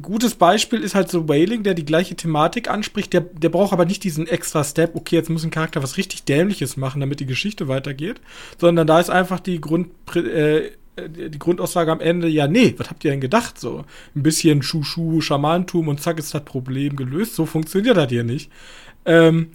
gutes 0.00 0.34
Beispiel 0.34 0.80
ist 0.80 0.94
halt 0.94 1.10
so 1.10 1.28
Wailing, 1.28 1.62
der 1.62 1.74
die 1.74 1.84
gleiche 1.84 2.14
Thematik 2.14 2.70
anspricht. 2.70 3.12
Der, 3.12 3.20
der 3.20 3.48
braucht 3.48 3.72
aber 3.72 3.84
nicht 3.84 4.04
diesen 4.04 4.26
extra 4.26 4.64
Step, 4.64 4.94
okay, 4.94 5.16
jetzt 5.16 5.30
muss 5.30 5.44
ein 5.44 5.50
Charakter 5.50 5.82
was 5.82 5.96
richtig 5.96 6.24
Dämliches 6.24 6.76
machen, 6.76 7.00
damit 7.00 7.20
die 7.20 7.26
Geschichte 7.26 7.68
weitergeht. 7.68 8.20
Sondern 8.58 8.86
da 8.86 9.00
ist 9.00 9.10
einfach 9.10 9.40
die 9.40 9.60
Grund, 9.60 9.88
äh, 10.16 10.70
die 10.96 11.38
Grundaussage 11.38 11.90
am 11.90 12.00
Ende, 12.00 12.28
ja, 12.28 12.46
nee, 12.46 12.74
was 12.76 12.90
habt 12.90 13.04
ihr 13.04 13.10
denn 13.10 13.20
gedacht? 13.20 13.58
So 13.58 13.84
ein 14.14 14.22
bisschen 14.22 14.62
Schuh-Schuh, 14.62 15.20
Schamantum 15.20 15.88
und 15.88 16.00
zack 16.00 16.18
ist 16.18 16.34
das 16.34 16.44
Problem 16.44 16.96
gelöst. 16.96 17.34
So 17.34 17.46
funktioniert 17.46 17.96
das 17.96 18.08
hier 18.08 18.24
nicht. 18.24 18.50
Ähm, 19.04 19.50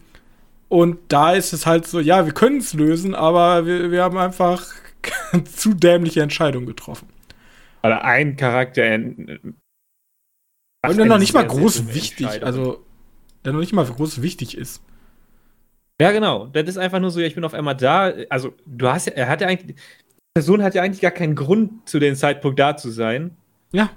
und 0.69 0.97
da 1.07 1.33
ist 1.33 1.53
es 1.53 1.65
halt 1.65 1.87
so, 1.87 1.99
ja, 1.99 2.25
wir 2.25 2.33
können 2.33 2.57
es 2.57 2.73
lösen, 2.73 3.15
aber 3.15 3.65
wir, 3.65 3.91
wir 3.91 4.03
haben 4.03 4.17
einfach 4.17 4.65
zu 5.45 5.73
dämliche 5.73 6.21
Entscheidungen 6.21 6.65
getroffen. 6.65 7.07
Oder 7.83 8.03
ein 8.03 8.35
Charakter 8.35 8.83
und 10.85 10.97
der 10.97 11.05
noch 11.05 11.17
nicht 11.17 11.33
mal 11.33 11.45
groß 11.45 11.93
wichtig, 11.93 12.43
also 12.43 12.83
der 13.43 13.53
noch 13.53 13.59
nicht 13.59 13.73
mal 13.73 13.85
groß 13.85 14.21
wichtig 14.21 14.57
ist. 14.57 14.81
Ja, 15.99 16.11
genau. 16.11 16.47
Das 16.47 16.67
ist 16.67 16.77
einfach 16.77 16.99
nur 16.99 17.11
so, 17.11 17.19
ja, 17.19 17.27
ich 17.27 17.35
bin 17.35 17.43
auf 17.43 17.53
einmal 17.53 17.75
da. 17.75 18.13
Also, 18.29 18.53
du 18.65 18.87
hast 18.87 19.07
ja, 19.07 19.13
er 19.13 19.29
hat 19.29 19.41
ja 19.41 19.47
eigentlich, 19.47 19.75
die 19.75 19.81
Person 20.35 20.61
hat 20.61 20.75
ja 20.75 20.83
eigentlich 20.83 21.01
gar 21.01 21.11
keinen 21.11 21.35
Grund, 21.35 21.89
zu 21.89 21.99
dem 21.99 22.15
Zeitpunkt 22.15 22.59
da 22.59 22.77
zu 22.77 22.91
sein. 22.91 23.35
Ja. 23.71 23.89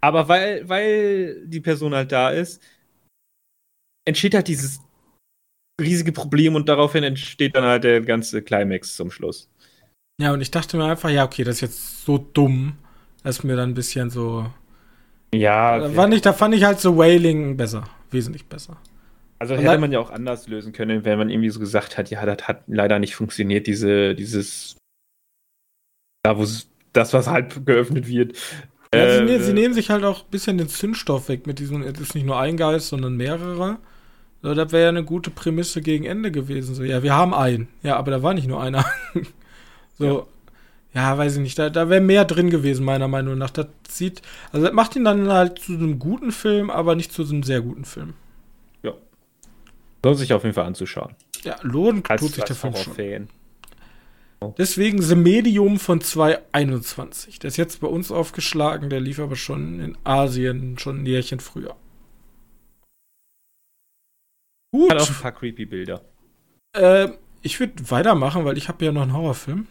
Aber 0.00 0.28
weil, 0.28 0.68
weil 0.68 1.46
die 1.46 1.60
Person 1.60 1.94
halt 1.94 2.10
da 2.10 2.30
ist, 2.30 2.60
entsteht 4.04 4.34
halt 4.34 4.48
dieses 4.48 4.80
riesige 5.80 6.12
Problem 6.12 6.56
und 6.56 6.68
daraufhin 6.68 7.04
entsteht 7.04 7.54
dann 7.54 7.64
halt 7.64 7.84
der 7.84 8.00
ganze 8.00 8.42
Climax 8.42 8.96
zum 8.96 9.12
Schluss. 9.12 9.48
Ja, 10.20 10.32
und 10.32 10.40
ich 10.40 10.50
dachte 10.50 10.76
mir 10.76 10.84
einfach, 10.84 11.10
ja, 11.10 11.24
okay, 11.24 11.44
das 11.44 11.56
ist 11.56 11.60
jetzt 11.60 12.04
so 12.04 12.18
dumm, 12.18 12.78
dass 13.22 13.44
mir 13.44 13.56
dann 13.56 13.70
ein 13.70 13.74
bisschen 13.74 14.10
so 14.10 14.52
ja. 15.34 15.76
Okay. 15.76 15.88
Da, 15.88 15.90
fand 15.90 16.14
ich, 16.14 16.20
da 16.22 16.32
fand 16.32 16.54
ich 16.54 16.64
halt 16.64 16.80
so 16.80 16.96
Wailing 16.96 17.56
besser. 17.56 17.84
Wesentlich 18.10 18.46
besser. 18.46 18.76
Also 19.38 19.56
hätte 19.56 19.78
man 19.78 19.90
ja 19.90 19.98
auch 19.98 20.10
anders 20.10 20.46
lösen 20.46 20.72
können, 20.72 21.04
wenn 21.04 21.18
man 21.18 21.28
irgendwie 21.28 21.50
so 21.50 21.58
gesagt 21.58 21.98
hat, 21.98 22.10
ja, 22.10 22.24
das 22.24 22.46
hat 22.46 22.62
leider 22.68 23.00
nicht 23.00 23.16
funktioniert, 23.16 23.66
diese, 23.66 24.14
dieses, 24.14 24.76
da 26.22 26.38
wo 26.38 26.46
das, 26.92 27.12
was 27.12 27.26
halt 27.26 27.66
geöffnet 27.66 28.06
wird. 28.06 28.38
Ja, 28.94 29.00
äh, 29.00 29.18
sie, 29.18 29.24
ne, 29.24 29.40
sie, 29.40 29.52
nehmen 29.52 29.74
sich 29.74 29.90
halt 29.90 30.04
auch 30.04 30.24
ein 30.24 30.30
bisschen 30.30 30.58
den 30.58 30.68
Zündstoff 30.68 31.28
weg 31.28 31.48
mit 31.48 31.58
diesem, 31.58 31.82
es 31.82 31.98
ist 31.98 32.14
nicht 32.14 32.24
nur 32.24 32.38
ein 32.38 32.56
Geist, 32.56 32.88
sondern 32.88 33.16
mehrere. 33.16 33.78
So, 34.42 34.54
das 34.54 34.70
wäre 34.70 34.84
ja 34.84 34.88
eine 34.90 35.04
gute 35.04 35.30
Prämisse 35.30 35.82
gegen 35.82 36.04
Ende 36.04 36.30
gewesen. 36.30 36.74
So, 36.76 36.84
ja, 36.84 37.02
wir 37.02 37.14
haben 37.14 37.34
einen. 37.34 37.68
Ja, 37.82 37.96
aber 37.96 38.10
da 38.10 38.22
war 38.22 38.34
nicht 38.34 38.46
nur 38.46 38.62
einer. 38.62 38.84
so, 39.98 40.28
ja, 40.94 41.16
weiß 41.16 41.36
ich 41.36 41.40
nicht, 41.40 41.58
da, 41.58 41.70
da 41.70 41.88
wäre 41.88 42.00
mehr 42.00 42.24
drin 42.24 42.50
gewesen, 42.50 42.84
meiner 42.84 43.08
Meinung 43.08 43.38
nach. 43.38 43.50
Das 43.50 43.66
sieht, 43.88 44.20
also 44.52 44.66
das 44.66 44.74
macht 44.74 44.94
ihn 44.94 45.04
dann 45.04 45.28
halt 45.28 45.58
zu 45.58 45.72
einem 45.72 45.98
guten 45.98 46.32
Film, 46.32 46.70
aber 46.70 46.94
nicht 46.94 47.12
zu 47.12 47.22
einem 47.22 47.42
sehr 47.42 47.62
guten 47.62 47.84
Film. 47.84 48.14
Ja. 48.82 48.92
Lohnt 50.04 50.18
sich 50.18 50.32
auf 50.32 50.42
jeden 50.44 50.54
Fall 50.54 50.66
anzuschauen. 50.66 51.14
Ja, 51.44 51.56
lohnt 51.62 52.10
als, 52.10 52.20
tut 52.20 52.34
sich 52.34 52.44
der 52.44 52.56
Film 52.56 52.76
schon. 52.76 52.94
Fan. 52.94 53.28
Deswegen 54.58 55.00
The 55.00 55.14
Medium 55.14 55.78
von 55.78 56.00
2021. 56.00 57.38
Der 57.38 57.48
ist 57.48 57.56
jetzt 57.56 57.80
bei 57.80 57.86
uns 57.86 58.10
aufgeschlagen, 58.10 58.90
der 58.90 59.00
lief 59.00 59.18
aber 59.20 59.36
schon 59.36 59.80
in 59.80 59.98
Asien 60.04 60.78
schon 60.78 61.02
ein 61.02 61.06
Jährchen 61.06 61.40
früher. 61.40 61.76
Gut. 64.72 64.90
Hat 64.90 65.00
auch 65.00 65.08
ein 65.08 65.20
paar 65.20 65.32
creepy 65.32 65.66
Bilder. 65.66 66.02
Äh, 66.76 67.10
ich 67.42 67.60
würde 67.60 67.90
weitermachen, 67.90 68.44
weil 68.44 68.56
ich 68.56 68.68
habe 68.68 68.84
ja 68.84 68.92
noch 68.92 69.02
einen 69.02 69.12
Horrorfilm. 69.12 69.68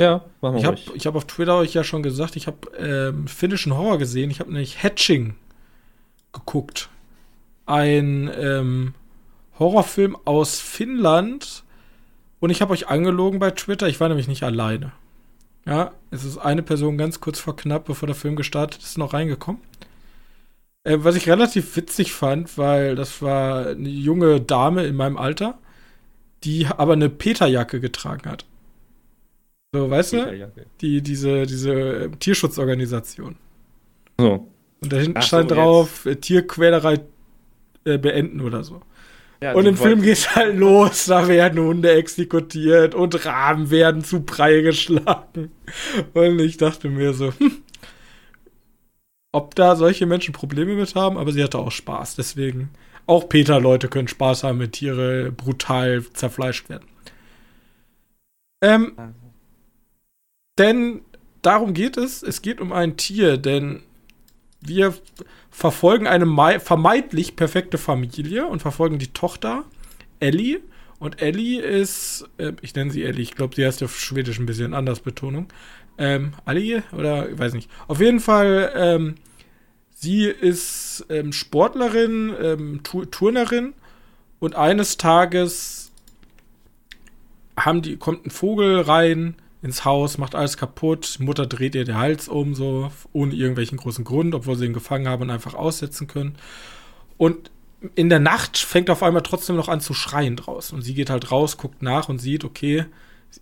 Ja, 0.00 0.24
machen 0.40 0.54
wir 0.54 0.60
Ich 0.94 1.06
habe 1.06 1.16
hab 1.16 1.16
auf 1.16 1.26
Twitter 1.26 1.56
euch 1.56 1.74
ja 1.74 1.84
schon 1.84 2.02
gesagt, 2.02 2.36
ich 2.36 2.46
habe 2.46 2.58
ähm, 2.78 3.26
finnischen 3.26 3.76
Horror 3.76 3.98
gesehen. 3.98 4.30
Ich 4.30 4.40
habe 4.40 4.52
nämlich 4.52 4.82
Hatching 4.82 5.34
geguckt. 6.32 6.88
Ein 7.66 8.30
ähm, 8.36 8.94
Horrorfilm 9.58 10.16
aus 10.24 10.60
Finnland. 10.60 11.64
Und 12.40 12.50
ich 12.50 12.62
habe 12.62 12.72
euch 12.72 12.88
angelogen 12.88 13.38
bei 13.38 13.50
Twitter. 13.50 13.88
Ich 13.88 14.00
war 14.00 14.08
nämlich 14.08 14.28
nicht 14.28 14.42
alleine. 14.42 14.92
Ja, 15.66 15.92
es 16.10 16.24
ist 16.24 16.38
eine 16.38 16.62
Person 16.62 16.96
ganz 16.96 17.20
kurz 17.20 17.38
vor 17.38 17.54
knapp, 17.54 17.84
bevor 17.84 18.06
der 18.06 18.16
Film 18.16 18.34
gestartet 18.34 18.82
ist, 18.82 18.98
noch 18.98 19.12
reingekommen. 19.12 19.60
Äh, 20.84 20.98
was 21.00 21.16
ich 21.16 21.28
relativ 21.28 21.76
witzig 21.76 22.12
fand, 22.12 22.56
weil 22.56 22.96
das 22.96 23.20
war 23.22 23.68
eine 23.68 23.88
junge 23.88 24.40
Dame 24.40 24.84
in 24.84 24.96
meinem 24.96 25.18
Alter, 25.18 25.58
die 26.44 26.66
aber 26.66 26.94
eine 26.94 27.10
Peterjacke 27.10 27.80
getragen 27.80 28.30
hat. 28.30 28.46
So, 29.72 29.88
weißt 29.88 30.12
du? 30.14 30.52
Die, 30.80 31.00
diese, 31.00 31.46
diese 31.46 31.72
äh, 31.72 32.10
Tierschutzorganisation. 32.10 33.36
So. 34.18 34.48
Und 34.82 34.92
da 34.92 34.96
hinten 34.96 35.22
stand 35.22 35.50
so, 35.50 35.54
drauf, 35.54 36.04
jetzt. 36.04 36.16
Äh, 36.16 36.20
Tierquälerei 36.20 37.00
äh, 37.84 37.98
beenden 37.98 38.40
oder 38.40 38.64
so. 38.64 38.80
Ja, 39.42 39.54
und 39.54 39.64
im 39.64 39.76
Film 39.76 40.02
geht's 40.02 40.34
halt 40.34 40.58
los, 40.58 41.06
da 41.06 41.26
werden 41.26 41.60
Hunde 41.60 41.92
exekutiert 41.92 42.94
und 42.94 43.24
Raben 43.24 43.70
werden 43.70 44.04
zu 44.04 44.22
Brei 44.22 44.60
geschlagen. 44.60 45.50
Und 46.12 46.38
ich 46.40 46.58
dachte 46.58 46.90
mir 46.90 47.14
so, 47.14 47.32
hm, 47.38 47.62
ob 49.32 49.54
da 49.54 49.76
solche 49.76 50.04
Menschen 50.04 50.34
Probleme 50.34 50.74
mit 50.74 50.94
haben, 50.94 51.16
aber 51.16 51.32
sie 51.32 51.42
hatte 51.42 51.58
auch 51.58 51.70
Spaß. 51.70 52.16
Deswegen, 52.16 52.70
auch 53.06 53.30
Peter-Leute 53.30 53.88
können 53.88 54.08
Spaß 54.08 54.44
haben, 54.44 54.58
wenn 54.58 54.72
Tiere 54.72 55.32
brutal 55.32 56.04
zerfleischt 56.12 56.68
werden. 56.68 56.86
Ähm, 58.62 58.92
denn 60.60 61.00
darum 61.42 61.74
geht 61.74 61.96
es. 61.96 62.22
Es 62.22 62.42
geht 62.42 62.60
um 62.60 62.72
ein 62.72 62.96
Tier, 62.96 63.38
denn 63.38 63.82
wir 64.60 64.94
verfolgen 65.50 66.06
eine 66.06 66.26
vermeintlich 66.60 67.34
perfekte 67.34 67.78
Familie 67.78 68.46
und 68.46 68.60
verfolgen 68.60 68.98
die 68.98 69.12
Tochter, 69.12 69.64
Ellie. 70.20 70.60
Und 70.98 71.22
Ellie 71.22 71.62
ist, 71.62 72.28
äh, 72.36 72.52
ich 72.60 72.74
nenne 72.74 72.90
sie 72.90 73.04
Ellie, 73.04 73.22
ich 73.22 73.34
glaube, 73.34 73.54
sie 73.56 73.64
heißt 73.64 73.82
auf 73.82 73.98
Schwedisch 73.98 74.38
ein 74.38 74.44
bisschen 74.44 74.74
anders 74.74 75.00
Betonung. 75.00 75.48
Ähm, 75.96 76.34
Ali 76.44 76.82
oder 76.92 77.30
ich 77.30 77.38
weiß 77.38 77.54
nicht. 77.54 77.70
Auf 77.88 78.00
jeden 78.00 78.20
Fall, 78.20 78.72
ähm, 78.76 79.14
sie 79.94 80.24
ist 80.26 81.06
ähm, 81.08 81.32
Sportlerin, 81.32 82.34
ähm, 82.40 82.82
Turnerin 82.82 83.72
und 84.40 84.56
eines 84.56 84.98
Tages 84.98 85.90
haben 87.56 87.80
die, 87.80 87.96
kommt 87.96 88.26
ein 88.26 88.30
Vogel 88.30 88.80
rein 88.80 89.36
ins 89.62 89.84
Haus, 89.84 90.18
macht 90.18 90.34
alles 90.34 90.56
kaputt, 90.56 91.18
Mutter 91.20 91.46
dreht 91.46 91.74
ihr 91.74 91.84
den 91.84 91.98
Hals 91.98 92.28
um, 92.28 92.54
so, 92.54 92.90
ohne 93.12 93.34
irgendwelchen 93.34 93.78
großen 93.78 94.04
Grund, 94.04 94.34
obwohl 94.34 94.56
sie 94.56 94.66
ihn 94.66 94.72
gefangen 94.72 95.08
haben 95.08 95.22
und 95.22 95.30
einfach 95.30 95.54
aussetzen 95.54 96.06
können. 96.06 96.36
Und 97.18 97.50
in 97.94 98.08
der 98.08 98.20
Nacht 98.20 98.58
fängt 98.58 98.90
auf 98.90 99.02
einmal 99.02 99.22
trotzdem 99.22 99.56
noch 99.56 99.68
an 99.68 99.80
zu 99.80 99.94
schreien 99.94 100.36
draußen. 100.36 100.76
Und 100.76 100.82
sie 100.82 100.94
geht 100.94 101.10
halt 101.10 101.30
raus, 101.30 101.56
guckt 101.56 101.82
nach 101.82 102.08
und 102.08 102.18
sieht, 102.18 102.44
okay, 102.44 102.86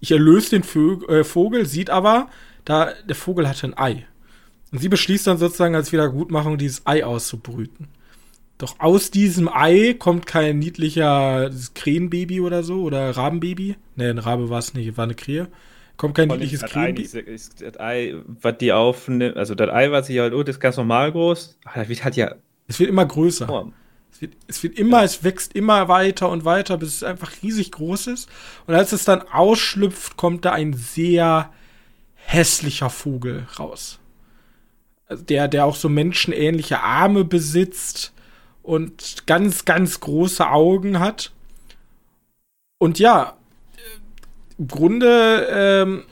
ich 0.01 0.11
erlöse 0.11 0.59
den 0.61 1.09
äh, 1.09 1.25
Vogel, 1.25 1.67
sieht 1.67 1.91
aber, 1.91 2.29
da 2.65 2.93
der 3.09 3.17
Vogel 3.17 3.49
hatte 3.49 3.67
ein 3.67 3.79
Ei. 3.79 4.07
Und 4.71 4.81
sie 4.81 4.89
beschließt 4.89 5.27
dann 5.27 5.39
sozusagen 5.39 5.75
als 5.75 5.93
Wiedergutmachung, 5.93 6.59
dieses 6.59 6.87
Ei 6.87 7.05
auszubrüten. 7.05 7.89
Doch 8.59 8.81
aus 8.81 9.11
diesem 9.11 9.49
Ei 9.49 9.95
kommt 9.99 10.27
kein 10.27 10.59
niedlicher 10.59 11.51
Krähenbaby 11.75 12.41
oder 12.41 12.65
so 12.65 12.83
oder 12.83 13.17
Rabenbaby. 13.17 13.77
Ne, 13.97 14.11
ein 14.11 14.19
Rabe 14.19 14.51
war 14.51 14.59
es 14.59 14.75
nicht, 14.75 14.97
war 14.97 15.05
eine 15.05 15.15
Krähe. 15.15 15.49
Kommt 15.99 16.15
kein 16.15 16.29
niedliches 16.29 16.63
Krähenbaby. 16.63 17.09
Das 17.59 17.81
Ei, 17.81 18.15
was 18.25 18.57
die 18.59 18.73
aufnimmt, 18.73 19.37
also 19.37 19.57
das 19.57 19.69
Ei, 19.69 19.91
was 19.91 20.09
ich 20.09 20.19
halt, 20.21 20.33
oh, 20.33 20.45
das 20.45 20.57
ist 20.57 20.61
ganz 20.61 20.77
normal 20.77 21.11
groß. 21.11 21.59
Ach, 21.65 21.75
das 21.75 21.89
wird 21.89 22.05
halt 22.05 22.17
ja. 22.17 22.35
Es 22.69 22.79
wird 22.79 22.89
immer 22.89 23.05
größer. 23.05 23.51
Oh. 23.51 23.73
Es 24.13 24.21
wird, 24.21 24.37
es 24.47 24.63
wird 24.63 24.79
immer, 24.79 24.99
ja. 24.99 25.05
es 25.05 25.25
wächst 25.25 25.55
immer 25.55 25.89
weiter 25.89 26.31
und 26.31 26.45
weiter, 26.45 26.79
bis 26.79 26.95
es 26.95 27.03
einfach 27.03 27.33
riesig 27.43 27.73
groß 27.73 28.07
ist. 28.07 28.29
Und 28.67 28.75
als 28.75 28.93
es 28.93 29.05
dann 29.05 29.23
ausschlüpft, 29.23 30.17
kommt 30.17 30.45
da 30.45 30.53
ein 30.53 30.73
sehr 30.73 31.53
hässlicher 32.15 32.91
Vogel 32.91 33.49
raus. 33.59 33.99
Also 35.07 35.25
der, 35.25 35.49
der 35.49 35.65
auch 35.65 35.75
so 35.75 35.89
menschenähnliche 35.89 36.81
Arme 36.81 37.25
besitzt 37.25 38.13
und 38.63 39.27
ganz, 39.27 39.65
ganz 39.65 39.99
große 39.99 40.49
Augen 40.49 41.01
hat. 41.01 41.33
Und 42.79 43.01
ja, 43.01 43.38
Grunde, 44.67 45.47
ähm, 45.51 46.05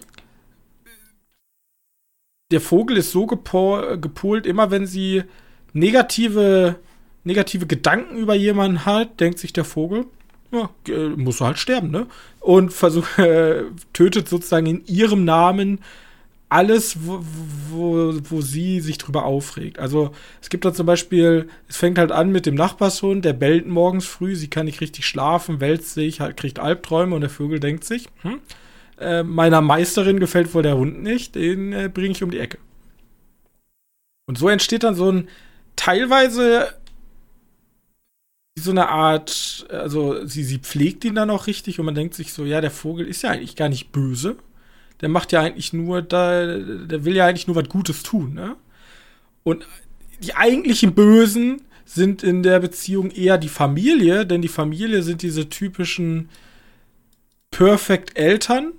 der 2.52 2.60
Vogel 2.60 2.96
ist 2.96 3.10
so 3.10 3.26
gepolt, 3.26 4.46
immer 4.46 4.70
wenn 4.70 4.86
sie 4.86 5.24
negative, 5.72 6.76
negative 7.24 7.66
Gedanken 7.66 8.16
über 8.16 8.34
jemanden 8.34 8.86
hat, 8.86 9.18
denkt 9.20 9.38
sich 9.38 9.52
der 9.52 9.64
Vogel, 9.64 10.06
ja, 10.52 10.70
muss 11.16 11.40
halt 11.40 11.58
sterben, 11.58 11.90
ne? 11.90 12.06
Und 12.40 12.72
versucht, 12.72 13.18
äh, 13.18 13.64
tötet 13.92 14.28
sozusagen 14.28 14.66
in 14.66 14.86
ihrem 14.86 15.24
Namen 15.24 15.80
alles, 16.48 17.04
wo, 17.06 17.20
wo, 17.70 18.14
wo 18.30 18.40
sie 18.40 18.80
sich 18.80 18.98
drüber 18.98 19.24
aufregt. 19.24 19.78
Also 19.78 20.12
es 20.40 20.48
gibt 20.48 20.64
da 20.64 20.72
zum 20.72 20.86
Beispiel, 20.86 21.48
es 21.68 21.76
fängt 21.76 21.98
halt 21.98 22.12
an 22.12 22.30
mit 22.30 22.46
dem 22.46 22.54
Nachbarshund, 22.54 23.24
der 23.24 23.32
bellt 23.32 23.66
morgens 23.66 24.06
früh, 24.06 24.36
sie 24.36 24.48
kann 24.48 24.66
nicht 24.66 24.80
richtig 24.80 25.06
schlafen, 25.06 25.60
wälzt 25.60 25.94
sich, 25.94 26.20
halt, 26.20 26.36
kriegt 26.36 26.58
Albträume 26.60 27.14
und 27.14 27.22
der 27.22 27.30
Vögel 27.30 27.58
denkt 27.58 27.84
sich, 27.84 28.08
hm, 28.22 28.40
äh, 28.98 29.22
meiner 29.24 29.60
Meisterin 29.60 30.20
gefällt 30.20 30.54
wohl 30.54 30.62
der 30.62 30.76
Hund 30.76 31.02
nicht, 31.02 31.34
den 31.34 31.72
äh, 31.72 31.90
bringe 31.92 32.12
ich 32.12 32.22
um 32.22 32.30
die 32.30 32.38
Ecke. 32.38 32.58
Und 34.26 34.38
so 34.38 34.48
entsteht 34.48 34.84
dann 34.84 34.94
so 34.94 35.10
ein 35.10 35.28
teilweise 35.74 36.74
so 38.58 38.70
eine 38.70 38.88
Art, 38.88 39.66
also 39.68 40.24
sie, 40.26 40.42
sie 40.42 40.58
pflegt 40.58 41.04
ihn 41.04 41.14
dann 41.14 41.28
auch 41.28 41.46
richtig 41.46 41.78
und 41.78 41.86
man 41.86 41.94
denkt 41.94 42.14
sich 42.14 42.32
so, 42.32 42.44
ja, 42.44 42.60
der 42.62 42.70
Vogel 42.70 43.06
ist 43.06 43.22
ja 43.22 43.30
eigentlich 43.30 43.54
gar 43.54 43.68
nicht 43.68 43.92
böse 43.92 44.36
der 45.00 45.08
macht 45.08 45.32
ja 45.32 45.40
eigentlich 45.40 45.72
nur, 45.72 46.02
da, 46.02 46.56
der 46.56 47.04
will 47.04 47.16
ja 47.16 47.26
eigentlich 47.26 47.46
nur 47.46 47.56
was 47.56 47.68
Gutes 47.68 48.02
tun, 48.02 48.34
ne? 48.34 48.56
Und 49.42 49.66
die 50.20 50.34
eigentlichen 50.34 50.94
Bösen 50.94 51.62
sind 51.84 52.22
in 52.22 52.42
der 52.42 52.58
Beziehung 52.58 53.10
eher 53.10 53.38
die 53.38 53.48
Familie, 53.48 54.26
denn 54.26 54.42
die 54.42 54.48
Familie 54.48 55.02
sind 55.02 55.22
diese 55.22 55.48
typischen 55.48 56.28
Perfect 57.50 58.18
Eltern 58.18 58.72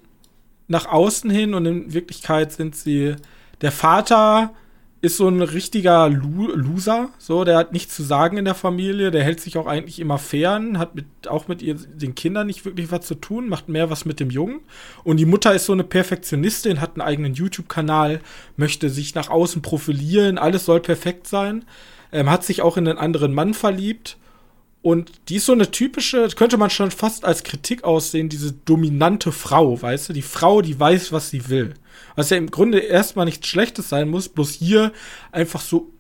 nach 0.68 0.86
außen 0.86 1.30
hin 1.30 1.54
und 1.54 1.66
in 1.66 1.94
Wirklichkeit 1.94 2.52
sind 2.52 2.76
sie 2.76 3.16
der 3.62 3.72
Vater 3.72 4.54
ist 5.02 5.18
so 5.18 5.28
ein 5.28 5.42
richtiger 5.42 6.10
Lo 6.10 6.48
Loser, 6.54 7.10
so, 7.18 7.44
der 7.44 7.58
hat 7.58 7.72
nichts 7.72 7.96
zu 7.96 8.04
sagen 8.04 8.38
in 8.38 8.46
der 8.46 8.56
Familie, 8.56 9.12
der 9.12 9.24
hält 9.24 9.40
sich 9.40 9.58
auch 9.58 9.68
eigentlich 9.68 10.00
immer 10.00 10.18
fern, 10.18 10.80
hat 10.80 10.96
mit, 10.96 11.06
auch 11.28 11.48
mit 11.48 11.62
ihr, 11.62 11.76
den 11.76 12.16
Kindern 12.16 12.48
nicht 12.48 12.66
wirklich 12.66 12.92
was 12.92 13.06
zu 13.06 13.16
tun, 13.16 13.48
macht 13.48 13.70
mehr 13.70 13.90
was 13.90 14.06
mit 14.06 14.20
dem 14.20 14.32
Jungen. 14.32 14.62
Und 15.04 15.18
die 15.18 15.26
Mutter 15.26 15.54
ist 15.54 15.66
so 15.66 15.74
eine 15.74 15.84
Perfektionistin, 15.84 16.82
hat 16.82 16.96
einen 16.96 17.08
eigenen 17.08 17.34
YouTube-Kanal, 17.36 18.22
möchte 18.56 18.90
sich 18.90 19.14
nach 19.14 19.30
außen 19.30 19.62
profilieren, 19.62 20.38
alles 20.38 20.66
soll 20.66 20.80
perfekt 20.80 21.28
sein, 21.28 21.66
ähm, 22.12 22.30
hat 22.30 22.44
sich 22.44 22.62
auch 22.62 22.78
in 22.78 22.88
einen 22.88 22.98
anderen 22.98 23.34
Mann 23.34 23.54
verliebt 23.54 24.18
und 24.88 25.12
die 25.28 25.36
ist 25.36 25.46
so 25.46 25.52
eine 25.52 25.70
typische, 25.70 26.30
könnte 26.30 26.58
man 26.58 26.70
schon 26.70 26.92
fast 26.92 27.26
als 27.26 27.44
Kritik 27.44 27.84
aussehen, 27.84 28.30
diese 28.30 28.54
dominante 28.54 29.34
Frau, 29.34 29.82
weißt 29.82 30.08
du? 30.08 30.14
Die 30.14 30.22
Frau, 30.22 30.62
die 30.62 30.80
weiß, 30.80 31.12
was 31.12 31.30
sie 31.30 31.50
will. 31.50 31.74
Was 32.16 32.30
ja 32.30 32.38
im 32.38 32.52
Grunde 32.52 32.80
erstmal 32.80 33.26
nichts 33.26 33.48
Schlechtes 33.48 33.90
sein 33.90 34.10
muss, 34.10 34.30
bloß 34.30 34.52
hier 34.52 34.92
einfach 35.32 35.62
so 35.62 35.92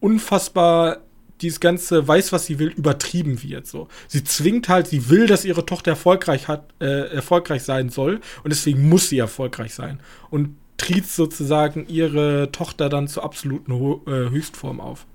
unfassbar 0.00 0.98
dieses 1.40 1.60
ganze 1.60 2.06
weiß, 2.06 2.32
was 2.32 2.46
sie 2.46 2.58
will, 2.58 2.68
übertrieben 2.68 3.42
wird. 3.42 3.66
So, 3.66 3.88
sie 4.08 4.24
zwingt 4.24 4.68
halt, 4.68 4.86
sie 4.86 5.10
will, 5.10 5.26
dass 5.26 5.44
ihre 5.44 5.66
Tochter 5.66 5.92
erfolgreich 5.92 6.48
hat, 6.48 6.72
äh, 6.80 7.12
erfolgreich 7.12 7.62
sein 7.62 7.90
soll 7.90 8.20
und 8.42 8.50
deswegen 8.50 8.88
muss 8.88 9.08
sie 9.08 9.18
erfolgreich 9.18 9.74
sein 9.74 10.00
und 10.30 10.56
tritt 10.78 11.06
sozusagen 11.06 11.86
ihre 11.88 12.50
Tochter 12.52 12.88
dann 12.88 13.08
zur 13.08 13.24
absoluten 13.24 13.72
äh, 13.72 14.30
Höchstform 14.30 14.80
auf. 14.80 15.06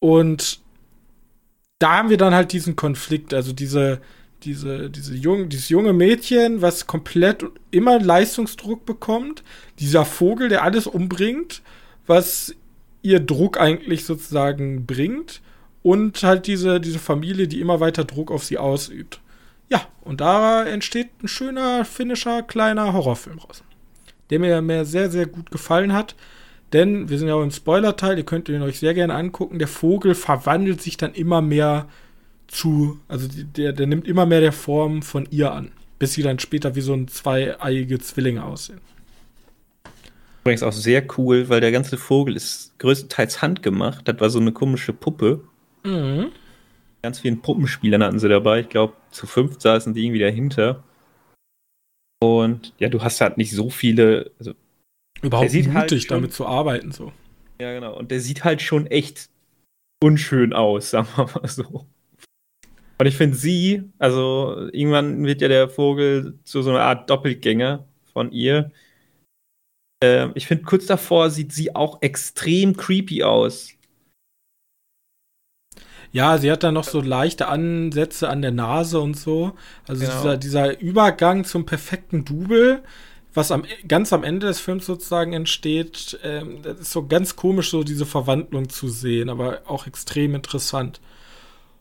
Und 0.00 0.60
da 1.78 1.98
haben 1.98 2.10
wir 2.10 2.16
dann 2.16 2.34
halt 2.34 2.52
diesen 2.52 2.76
Konflikt, 2.76 3.32
also 3.34 3.52
diese, 3.52 4.00
diese, 4.42 4.90
diese 4.90 5.14
jung, 5.14 5.48
dieses 5.48 5.68
junge 5.68 5.92
Mädchen, 5.92 6.62
was 6.62 6.86
komplett 6.86 7.44
immer 7.70 7.98
Leistungsdruck 7.98 8.86
bekommt, 8.86 9.42
dieser 9.78 10.04
Vogel, 10.04 10.48
der 10.48 10.62
alles 10.62 10.86
umbringt, 10.86 11.62
was 12.06 12.54
ihr 13.02 13.20
Druck 13.20 13.60
eigentlich 13.60 14.04
sozusagen 14.04 14.86
bringt, 14.86 15.40
und 15.82 16.22
halt 16.22 16.46
diese, 16.46 16.80
diese 16.80 16.98
Familie, 16.98 17.48
die 17.48 17.60
immer 17.60 17.80
weiter 17.80 18.04
Druck 18.04 18.30
auf 18.30 18.44
sie 18.44 18.58
ausübt. 18.58 19.20
Ja, 19.68 19.86
und 20.02 20.20
da 20.20 20.64
entsteht 20.64 21.08
ein 21.22 21.28
schöner, 21.28 21.84
finnischer, 21.84 22.42
kleiner 22.42 22.92
Horrorfilm 22.92 23.38
raus. 23.38 23.62
Der 24.28 24.38
mir, 24.38 24.60
mir 24.62 24.84
sehr, 24.84 25.10
sehr 25.10 25.26
gut 25.26 25.50
gefallen 25.50 25.92
hat. 25.92 26.14
Denn 26.72 27.08
wir 27.08 27.18
sind 27.18 27.28
ja 27.28 27.34
auch 27.34 27.42
im 27.42 27.50
Spoiler-Teil, 27.50 28.18
ihr 28.18 28.24
könnt 28.24 28.48
ihn 28.48 28.62
euch 28.62 28.78
sehr 28.78 28.94
gerne 28.94 29.14
angucken. 29.14 29.58
Der 29.58 29.68
Vogel 29.68 30.14
verwandelt 30.14 30.80
sich 30.82 30.96
dann 30.96 31.14
immer 31.14 31.40
mehr 31.40 31.88
zu, 32.50 32.98
also 33.08 33.28
der, 33.30 33.72
der 33.72 33.86
nimmt 33.86 34.06
immer 34.06 34.26
mehr 34.26 34.40
der 34.40 34.52
Form 34.52 35.02
von 35.02 35.26
ihr 35.30 35.52
an, 35.52 35.70
bis 35.98 36.14
sie 36.14 36.22
dann 36.22 36.38
später 36.38 36.74
wie 36.74 36.80
so 36.80 36.92
ein 36.92 37.08
zweieiige 37.08 37.98
Zwillinge 37.98 38.44
aussehen. 38.44 38.80
Übrigens 40.42 40.62
auch 40.62 40.72
sehr 40.72 41.04
cool, 41.18 41.48
weil 41.48 41.60
der 41.60 41.70
ganze 41.70 41.96
Vogel 41.96 42.34
ist 42.34 42.78
größtenteils 42.78 43.42
handgemacht. 43.42 44.08
Das 44.08 44.18
war 44.20 44.30
so 44.30 44.40
eine 44.40 44.52
komische 44.52 44.92
Puppe. 44.92 45.44
Mhm. 45.84 46.32
Ganz 47.02 47.20
vielen 47.20 47.40
Puppenspielern 47.40 48.02
hatten 48.02 48.18
sie 48.18 48.28
dabei. 48.28 48.60
Ich 48.60 48.68
glaube, 48.68 48.94
zu 49.10 49.26
fünf 49.26 49.60
saßen 49.60 49.94
die 49.94 50.04
irgendwie 50.04 50.20
dahinter. 50.20 50.82
Und 52.22 52.74
ja, 52.78 52.88
du 52.88 53.02
hast 53.02 53.20
halt 53.20 53.38
nicht 53.38 53.52
so 53.52 53.70
viele, 53.70 54.30
also 54.38 54.54
überhaupt 55.22 55.52
mutig, 55.52 55.74
halt 55.74 55.90
schon, 55.90 56.08
damit 56.08 56.32
zu 56.32 56.46
arbeiten. 56.46 56.92
So. 56.92 57.12
Ja, 57.60 57.72
genau. 57.74 57.96
Und 57.96 58.10
der 58.10 58.20
sieht 58.20 58.44
halt 58.44 58.60
schon 58.62 58.86
echt 58.86 59.28
unschön 60.02 60.52
aus, 60.52 60.90
sagen 60.90 61.08
wir 61.16 61.26
mal 61.26 61.48
so. 61.48 61.86
Und 63.00 63.06
ich 63.06 63.16
finde 63.16 63.34
sie, 63.34 63.90
also 63.98 64.68
irgendwann 64.72 65.24
wird 65.24 65.40
ja 65.40 65.48
der 65.48 65.70
Vogel 65.70 66.38
zu 66.44 66.60
so 66.60 66.68
einer 66.68 66.82
Art 66.82 67.08
Doppelgänger 67.08 67.86
von 68.12 68.30
ihr. 68.30 68.72
Ähm, 70.04 70.32
ich 70.34 70.46
finde, 70.46 70.64
kurz 70.64 70.84
davor 70.84 71.30
sieht 71.30 71.50
sie 71.50 71.74
auch 71.74 72.02
extrem 72.02 72.76
creepy 72.76 73.22
aus. 73.22 73.70
Ja, 76.12 76.36
sie 76.36 76.52
hat 76.52 76.62
da 76.62 76.72
noch 76.72 76.84
so 76.84 77.00
leichte 77.00 77.48
Ansätze 77.48 78.28
an 78.28 78.42
der 78.42 78.50
Nase 78.50 79.00
und 79.00 79.16
so. 79.16 79.56
Also 79.88 80.04
genau. 80.04 80.16
dieser, 80.16 80.36
dieser 80.36 80.80
Übergang 80.80 81.44
zum 81.44 81.64
perfekten 81.64 82.26
Double 82.26 82.82
was 83.32 83.50
am, 83.50 83.64
ganz 83.86 84.12
am 84.12 84.24
Ende 84.24 84.48
des 84.48 84.60
Films 84.60 84.86
sozusagen 84.86 85.32
entsteht, 85.32 86.18
ähm, 86.22 86.62
das 86.62 86.80
ist 86.80 86.90
so 86.90 87.06
ganz 87.06 87.36
komisch, 87.36 87.70
so 87.70 87.84
diese 87.84 88.06
Verwandlung 88.06 88.68
zu 88.68 88.88
sehen, 88.88 89.28
aber 89.28 89.62
auch 89.66 89.86
extrem 89.86 90.34
interessant. 90.34 91.00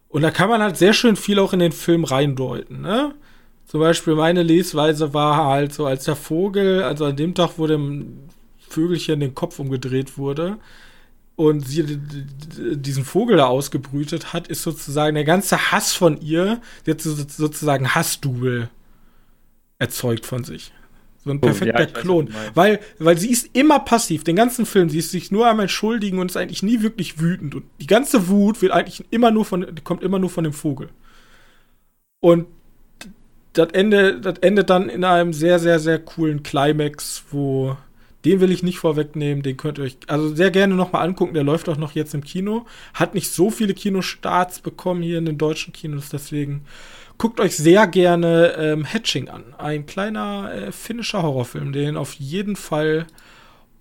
Und 0.10 0.24
da 0.24 0.32
kann 0.32 0.50
man 0.50 0.62
halt 0.62 0.78
sehr 0.78 0.94
schön 0.94 1.16
viel 1.16 1.40
auch 1.40 1.54
in 1.54 1.60
den 1.60 1.72
Film 1.72 2.04
reindeuten, 2.04 2.82
ne? 2.82 3.16
Zum 3.66 3.80
Beispiel 3.80 4.16
meine 4.16 4.42
Lesweise 4.42 5.14
war 5.14 5.46
halt 5.46 5.74
so, 5.74 5.86
als 5.86 6.06
der 6.06 6.16
Vogel, 6.16 6.82
also 6.82 7.06
an 7.06 7.16
dem 7.16 7.36
Tag, 7.36 7.52
wo 7.58 7.68
dem 7.68 8.18
Vögelchen 8.58 9.20
den 9.20 9.36
Kopf 9.36 9.60
umgedreht 9.60 10.18
wurde 10.18 10.58
und 11.36 11.68
sie 11.68 11.86
diesen 12.76 13.06
Vogel 13.06 13.38
da 13.38 13.46
ausgebrütet 13.46 14.34
hat, 14.34 14.48
ist 14.48 14.64
sozusagen 14.64 15.14
der 15.14 15.24
ganze 15.24 15.72
Hass 15.72 15.94
von 15.94 16.20
ihr, 16.20 16.60
hat 16.88 17.02
sozusagen 17.02 17.94
Hassdubel 17.94 18.70
erzeugt 19.78 20.26
von 20.26 20.44
sich. 20.44 20.74
So 21.24 21.32
ein 21.32 21.42
perfekter 21.42 21.82
ja, 21.82 21.86
Klon. 21.86 22.30
Weil, 22.54 22.80
weil 22.98 23.18
sie 23.18 23.30
ist 23.30 23.50
immer 23.54 23.80
passiv, 23.80 24.24
den 24.24 24.36
ganzen 24.36 24.66
Film. 24.66 24.90
Sie 24.90 25.00
ist 25.00 25.12
sich 25.12 25.32
nur 25.32 25.48
einmal 25.48 25.64
entschuldigen 25.64 26.20
und 26.20 26.32
ist 26.32 26.38
eigentlich 26.38 26.64
nie 26.64 26.82
wirklich 26.82 27.20
wütend. 27.20 27.56
Und 27.56 27.66
die 27.82 27.88
ganze 27.88 28.30
Wut 28.30 28.62
wird 28.62 28.72
eigentlich 28.72 29.04
immer 29.10 29.32
nur 29.32 29.44
von, 29.44 29.66
kommt 29.84 30.02
immer 30.02 30.20
nur 30.20 30.30
von 30.30 30.46
dem 30.46 30.54
Vogel. 30.54 30.90
Und 32.22 32.48
das 33.54 33.70
Ende, 33.72 34.22
das 34.22 34.40
endet 34.40 34.70
dann 34.70 34.90
in 34.90 35.04
einem 35.04 35.34
sehr, 35.34 35.60
sehr, 35.60 35.80
sehr 35.80 36.00
coolen 36.00 36.44
Climax, 36.44 37.26
wo 37.32 37.76
den 38.26 38.42
will 38.42 38.52
ich 38.52 38.64
nicht 38.64 38.80
vorwegnehmen, 38.80 39.44
den 39.44 39.56
könnt 39.56 39.78
ihr 39.78 39.86
euch 39.86 39.98
also 40.08 40.36
sehr 40.36 40.52
gerne 40.52 40.76
nochmal 40.76 41.08
angucken. 41.08 41.34
Der 41.34 41.44
läuft 41.44 41.70
auch 41.70 41.78
noch 41.78 41.94
jetzt 41.94 42.14
im 42.14 42.24
Kino. 42.24 42.66
Hat 42.94 43.16
nicht 43.16 43.32
so 43.32 43.50
viele 43.50 43.74
Kinostarts 43.74 44.60
bekommen 44.60 45.02
hier 45.02 45.18
in 45.18 45.26
den 45.26 45.38
deutschen 45.38 45.72
Kinos, 45.74 46.10
deswegen 46.10 46.66
guckt 47.20 47.40
euch 47.40 47.56
sehr 47.56 47.86
gerne 47.86 48.56
ähm, 48.58 48.86
Hatching 48.86 49.30
an. 49.30 49.54
Ein 49.60 49.86
kleiner 49.86 50.52
äh, 50.52 50.72
finnischer 50.72 51.22
Horrorfilm, 51.22 51.72
den 51.72 51.98
auf 51.98 52.14
jeden 52.14 52.56
Fall 52.56 53.06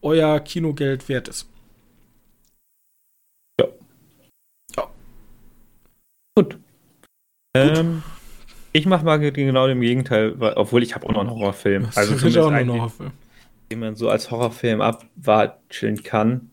euer 0.03 0.40
Kinogeld 0.40 1.09
wert 1.09 1.29
ist. 1.29 1.48
Ja. 3.59 3.68
Ja. 4.77 4.90
Gut. 6.37 6.59
Ähm, 7.57 8.03
ich 8.72 8.87
mache 8.87 9.05
mal 9.05 9.18
genau 9.18 9.66
dem 9.66 9.81
Gegenteil, 9.81 10.37
obwohl 10.57 10.83
ich 10.83 10.94
habe 10.94 11.07
auch 11.07 11.12
noch 11.12 11.20
einen 11.20 11.31
Horrorfilm. 11.31 11.87
Das 11.87 11.96
also 11.96 12.14
ist 12.14 12.37
auch 12.37 12.51
noch 12.51 12.57
einen 12.57 12.72
Horrorfilm. 12.72 13.12
Den 13.70 13.81
man 13.81 13.96
so 13.96 14.11
als 14.11 14.31
Horrorfilm 14.31 14.81
abwatscheln 14.81 16.03
kann. 16.03 16.51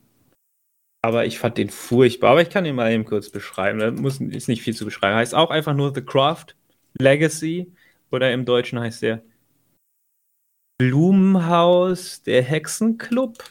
Aber 1.02 1.26
ich 1.26 1.39
fand 1.39 1.58
den 1.58 1.69
furchtbar. 1.69 2.32
Aber 2.32 2.41
ich 2.41 2.50
kann 2.50 2.65
ihn 2.65 2.76
mal 2.76 2.91
eben 2.91 3.06
kurz 3.06 3.30
beschreiben. 3.30 3.80
Da 3.80 3.91
muss, 3.91 4.19
ist 4.19 4.48
nicht 4.48 4.62
viel 4.62 4.76
zu 4.76 4.86
beschreiben. 4.86 5.15
Heißt 5.15 5.36
auch 5.36 5.50
einfach 5.50 5.74
nur 5.74 5.93
The 5.93 6.02
Craft 6.02 6.56
Legacy. 6.99 7.71
Oder 8.12 8.31
im 8.31 8.45
Deutschen 8.45 8.79
heißt 8.79 9.01
der 9.01 9.23
Blumenhaus, 10.77 12.23
der 12.23 12.43
Hexenclub. 12.43 13.43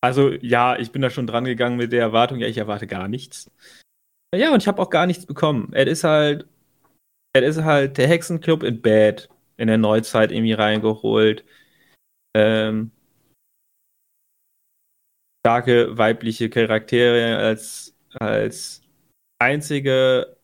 Also 0.00 0.32
ja, 0.32 0.78
ich 0.78 0.92
bin 0.92 1.02
da 1.02 1.10
schon 1.10 1.26
dran 1.26 1.44
gegangen 1.44 1.76
mit 1.76 1.92
der 1.92 2.00
Erwartung, 2.00 2.38
ja, 2.38 2.46
ich 2.46 2.58
erwarte 2.58 2.86
gar 2.86 3.08
nichts. 3.08 3.50
Ja, 4.34 4.52
und 4.52 4.62
ich 4.62 4.68
habe 4.68 4.80
auch 4.80 4.90
gar 4.90 5.06
nichts 5.06 5.26
bekommen. 5.26 5.70
Es 5.72 5.88
ist 5.88 6.04
halt, 6.04 6.46
es 7.34 7.56
ist 7.56 7.64
halt 7.64 7.98
der 7.98 8.08
Hexenclub 8.08 8.62
in 8.62 8.80
Bad 8.80 9.28
in 9.56 9.68
der 9.68 9.78
Neuzeit 9.78 10.30
irgendwie 10.32 10.52
reingeholt. 10.52 11.44
Ähm, 12.36 12.92
starke 15.44 15.96
weibliche 15.98 16.50
Charaktere 16.50 17.38
als, 17.38 17.96
als 18.12 18.82
einzige 19.40 20.37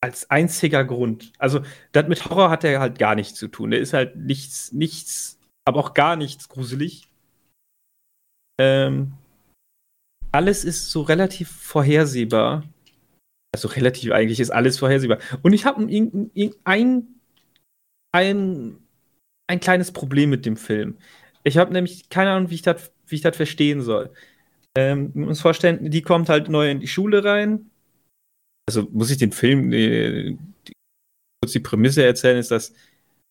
als 0.00 0.30
einziger 0.30 0.84
Grund. 0.84 1.32
Also, 1.38 1.60
das 1.92 2.08
mit 2.08 2.24
Horror 2.24 2.50
hat 2.50 2.64
er 2.64 2.80
halt 2.80 2.98
gar 2.98 3.14
nichts 3.14 3.38
zu 3.38 3.48
tun. 3.48 3.70
Der 3.70 3.80
ist 3.80 3.92
halt 3.92 4.16
nichts, 4.16 4.72
nichts, 4.72 5.38
aber 5.64 5.80
auch 5.80 5.94
gar 5.94 6.16
nichts 6.16 6.48
gruselig. 6.48 7.08
Ähm, 8.60 9.12
alles 10.32 10.64
ist 10.64 10.90
so 10.90 11.02
relativ 11.02 11.50
vorhersehbar. 11.50 12.64
Also 13.54 13.68
relativ 13.68 14.12
eigentlich 14.12 14.40
ist 14.40 14.50
alles 14.50 14.78
vorhersehbar. 14.78 15.18
Und 15.42 15.52
ich 15.52 15.64
habe 15.64 15.82
ein, 15.82 16.30
ein, 16.64 17.06
ein, 18.12 18.78
ein 19.46 19.60
kleines 19.60 19.92
Problem 19.92 20.30
mit 20.30 20.44
dem 20.44 20.56
Film. 20.56 20.98
Ich 21.44 21.56
habe 21.56 21.72
nämlich 21.72 22.10
keine 22.10 22.30
Ahnung, 22.32 22.50
wie 22.50 22.54
ich 22.54 23.22
das 23.22 23.36
verstehen 23.36 23.80
soll. 23.80 24.10
Ähm, 24.76 25.12
uns 25.14 25.40
vorstellen, 25.40 25.90
die 25.90 26.02
kommt 26.02 26.28
halt 26.28 26.48
neu 26.50 26.70
in 26.70 26.80
die 26.80 26.88
Schule 26.88 27.24
rein. 27.24 27.70
Also 28.68 28.86
muss 28.92 29.10
ich 29.10 29.16
den 29.16 29.32
Film, 29.32 29.70
die, 29.70 30.36
die, 30.66 30.72
kurz 31.42 31.52
die 31.52 31.60
Prämisse 31.60 32.04
erzählen, 32.04 32.36
ist, 32.36 32.50
dass 32.50 32.74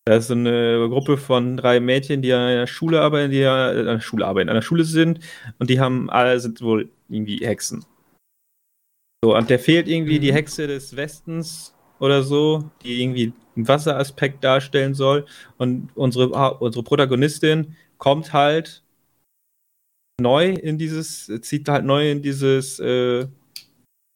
da 0.04 0.16
ist 0.16 0.26
so 0.26 0.34
eine 0.34 0.88
Gruppe 0.88 1.16
von 1.16 1.56
drei 1.56 1.78
Mädchen, 1.78 2.22
die 2.22 2.32
an 2.32 2.40
einer 2.40 2.66
Schule 2.66 3.00
arbeiten, 3.00 3.30
die 3.30 3.44
an 3.44 3.76
einer 3.76 4.00
Schule 4.00 4.26
arbeiten, 4.26 4.48
an 4.48 4.56
der 4.56 4.62
Schule 4.62 4.82
sind 4.82 5.20
und 5.60 5.70
die 5.70 5.78
haben 5.78 6.10
alle 6.10 6.40
sind 6.40 6.60
wohl 6.60 6.90
irgendwie 7.08 7.46
Hexen. 7.46 7.84
So, 9.24 9.36
und 9.36 9.48
der 9.48 9.60
fehlt 9.60 9.86
irgendwie 9.86 10.16
mhm. 10.16 10.22
die 10.22 10.32
Hexe 10.32 10.66
des 10.66 10.96
Westens 10.96 11.72
oder 12.00 12.24
so, 12.24 12.68
die 12.82 13.00
irgendwie 13.00 13.32
einen 13.54 13.68
Wasseraspekt 13.68 14.42
darstellen 14.42 14.94
soll. 14.94 15.24
Und 15.56 15.90
unsere, 15.94 16.30
unsere 16.58 16.82
Protagonistin 16.82 17.76
kommt 17.98 18.32
halt 18.32 18.82
neu 20.20 20.50
in 20.50 20.78
dieses, 20.78 21.30
zieht 21.42 21.68
halt 21.68 21.84
neu 21.84 22.10
in 22.10 22.22
dieses 22.22 22.80
äh, 22.80 23.28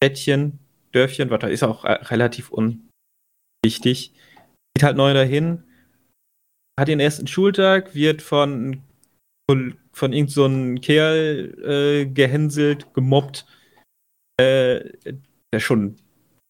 Städtchen, 0.02 0.58
Dörfchen, 0.92 1.30
was 1.30 1.40
da 1.40 1.48
ist 1.48 1.62
auch 1.62 1.84
äh, 1.84 1.92
relativ 1.92 2.50
unwichtig. 2.50 4.12
Geht 4.74 4.84
halt 4.84 4.96
neu 4.96 5.12
dahin, 5.12 5.64
hat 6.78 6.88
den 6.88 7.00
ersten 7.00 7.26
Schultag, 7.26 7.94
wird 7.94 8.22
von, 8.22 8.82
von 9.92 10.12
irgendeinem 10.12 10.76
so 10.76 10.80
Kerl 10.80 11.58
äh, 11.64 12.06
gehänselt, 12.06 12.94
gemobbt 12.94 13.46
äh, 14.40 14.92
der 15.52 15.60
schon, 15.60 15.96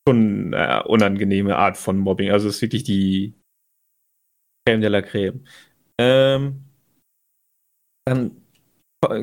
schon 0.09 0.53
äh, 0.53 0.83
unangenehme 0.87 1.57
Art 1.57 1.77
von 1.77 1.99
Mobbing. 1.99 2.31
Also 2.31 2.49
es 2.49 2.57
ist 2.57 2.63
wirklich 2.63 2.85
die 2.85 3.35
Creme 4.67 4.81
de 4.81 4.91
la 4.91 5.03
Creme. 5.03 5.45
Ähm, 6.01 6.65
dann 8.07 8.42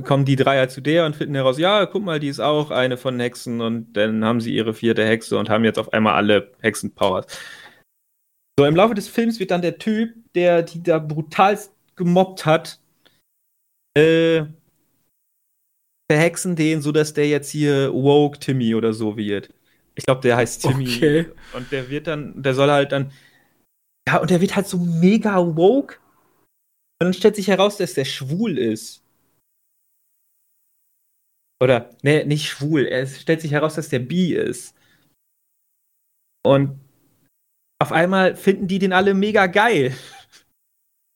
kommen 0.03 0.25
die 0.25 0.35
Dreier 0.35 0.67
zu 0.67 0.81
der 0.81 1.05
und 1.05 1.15
finden 1.15 1.35
heraus, 1.35 1.57
ja, 1.57 1.85
guck 1.85 2.03
mal, 2.03 2.19
die 2.19 2.27
ist 2.27 2.39
auch 2.39 2.69
eine 2.69 2.97
von 2.97 3.19
Hexen 3.19 3.61
und 3.61 3.93
dann 3.93 4.25
haben 4.25 4.41
sie 4.41 4.53
ihre 4.53 4.73
vierte 4.73 5.05
Hexe 5.05 5.37
und 5.37 5.49
haben 5.49 5.63
jetzt 5.63 5.79
auf 5.79 5.93
einmal 5.93 6.15
alle 6.15 6.51
Hexenpowers. 6.59 7.25
So, 8.59 8.65
im 8.65 8.75
Laufe 8.75 8.93
des 8.93 9.07
Films 9.07 9.39
wird 9.39 9.51
dann 9.51 9.61
der 9.61 9.77
Typ, 9.77 10.13
der 10.35 10.63
die 10.63 10.83
da 10.83 10.99
brutalst 10.99 11.73
gemobbt 11.95 12.45
hat, 12.45 12.79
äh, 13.97 14.43
verhexen 16.11 16.55
den, 16.55 16.81
sodass 16.81 17.13
der 17.13 17.29
jetzt 17.29 17.51
hier 17.51 17.93
Woke 17.93 18.39
Timmy 18.39 18.75
oder 18.75 18.93
so 18.93 19.15
wird. 19.15 19.49
Ich 19.95 20.05
glaube, 20.05 20.21
der 20.21 20.35
heißt 20.37 20.61
Timmy. 20.61 20.87
Okay. 20.87 21.25
Und 21.53 21.71
der 21.71 21.89
wird 21.89 22.07
dann, 22.07 22.41
der 22.41 22.53
soll 22.53 22.69
halt 22.69 22.91
dann. 22.91 23.11
Ja, 24.07 24.17
und 24.17 24.29
der 24.29 24.41
wird 24.41 24.55
halt 24.55 24.67
so 24.67 24.77
mega 24.77 25.37
woke. 25.37 25.97
Und 27.01 27.05
dann 27.05 27.13
stellt 27.13 27.35
sich 27.35 27.47
heraus, 27.47 27.77
dass 27.77 27.93
der 27.93 28.05
schwul 28.05 28.57
ist. 28.57 29.03
Oder, 31.61 31.89
ne, 32.03 32.25
nicht 32.25 32.47
schwul. 32.47 32.87
Es 32.87 33.21
stellt 33.21 33.41
sich 33.41 33.51
heraus, 33.51 33.75
dass 33.75 33.89
der 33.89 33.99
bi 33.99 34.33
ist. 34.33 34.75
Und 36.45 36.79
auf 37.81 37.91
einmal 37.91 38.35
finden 38.35 38.67
die 38.67 38.79
den 38.79 38.93
alle 38.93 39.13
mega 39.13 39.47
geil. 39.47 39.95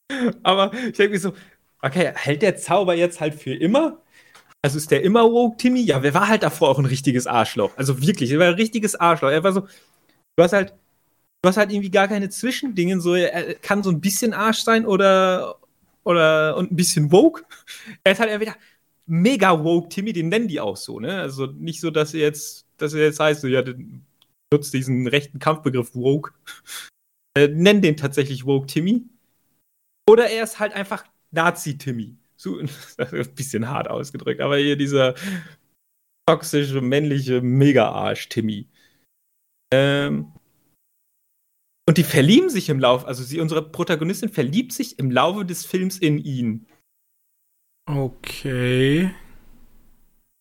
Aber 0.44 0.74
ich 0.74 0.98
denke 0.98 1.14
mir 1.14 1.20
so, 1.20 1.34
okay, 1.82 2.12
hält 2.16 2.42
der 2.42 2.58
Zauber 2.58 2.96
jetzt 2.96 3.22
halt 3.22 3.36
für 3.36 3.54
immer? 3.54 4.02
Also 4.62 4.78
ist 4.78 4.92
der 4.92 5.04
immer 5.04 5.24
woke, 5.30 5.58
Timmy? 5.58 5.82
Ja, 5.82 6.04
wer 6.04 6.14
war 6.14 6.30
halt 6.30 6.44
davor 6.44 6.70
auch 6.70 6.80
ein 6.80 6.86
richtiges 6.86 7.28
Arschloch? 7.28 7.78
Also 7.78 8.02
wirklich, 8.02 8.32
er 8.32 8.40
war 8.40 8.48
ein 8.48 8.54
richtiges 8.54 8.96
Arschloch. 8.96 9.30
Er 9.30 9.44
war 9.44 9.52
so, 9.52 9.62
du 10.38 10.44
hast 10.44 10.54
halt, 10.54 10.74
du 11.42 11.50
hast 11.50 11.58
halt 11.58 11.72
irgendwie 11.72 11.92
gar 11.92 12.08
keine 12.08 12.30
Zwischendinge. 12.30 13.02
So, 13.02 13.16
er 13.16 13.56
kann 13.56 13.84
so 13.84 13.90
ein 13.90 14.00
bisschen 14.00 14.34
Arsch 14.34 14.60
sein 14.60 14.86
oder, 14.86 15.58
oder 16.06 16.56
und 16.56 16.72
ein 16.72 16.76
bisschen 16.78 17.12
woke. 17.12 17.44
Er 18.06 18.14
ist 18.14 18.20
halt 18.20 18.32
entweder 18.32 18.56
mega 19.06 19.64
woke, 19.64 19.90
Timmy, 19.90 20.14
den 20.14 20.30
nennen 20.30 20.48
die 20.48 20.60
auch 20.60 20.78
so, 20.78 21.00
ne? 21.00 21.20
Also 21.22 21.48
nicht 21.48 21.82
so, 21.82 21.92
dass 21.92 22.14
er 22.14 22.22
jetzt, 22.22 22.66
dass 22.78 22.94
er 22.94 23.02
jetzt 23.02 23.20
heißt, 23.20 23.42
so, 23.42 23.48
ja, 23.48 23.64
nutzt 24.54 24.74
diesen 24.74 25.08
rechten 25.08 25.40
Kampfbegriff 25.40 25.96
woke. 25.96 26.34
Äh, 27.36 27.48
nennen 27.48 27.82
den 27.82 27.98
tatsächlich 27.98 28.46
woke 28.46 28.68
Timmy. 28.68 29.06
Oder 30.08 30.30
er 30.30 30.44
ist 30.44 30.60
halt 30.60 30.74
einfach 30.74 31.04
Nazi-Timmy 31.32 32.16
zu, 32.38 32.60
ein 33.00 33.36
bisschen 33.36 33.70
hart 33.70 33.90
ausgedrückt, 33.90 34.40
aber 34.40 34.58
hier 34.58 34.76
dieser 34.76 35.16
toxische, 36.30 36.80
männliche 36.82 37.42
Mega-Arsch, 37.42 38.30
Timmy. 38.30 38.68
Ähm, 39.74 40.32
und 41.88 41.98
die 41.98 42.04
verlieben 42.04 42.50
sich 42.50 42.70
im 42.70 42.80
Laufe, 42.80 43.08
also 43.08 43.24
sie, 43.24 43.40
unsere 43.40 43.68
Protagonistin 43.68 44.30
verliebt 44.30 44.72
sich 44.72 45.00
im 45.00 45.12
Laufe 45.12 45.44
des 45.44 45.66
Films 45.66 45.98
in 45.98 46.18
ihn. 46.18 46.68
Okay. 47.86 49.12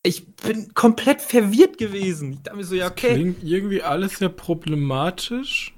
Ich 0.04 0.26
bin 0.36 0.74
komplett 0.74 1.20
verwirrt 1.20 1.78
gewesen. 1.78 2.32
Ich 2.32 2.42
dachte 2.42 2.56
mir 2.56 2.64
so, 2.64 2.74
ja, 2.74 2.88
okay. 2.88 3.08
Das 3.08 3.16
klingt 3.16 3.44
irgendwie 3.44 3.82
alles 3.82 4.18
sehr 4.18 4.28
problematisch. 4.28 5.74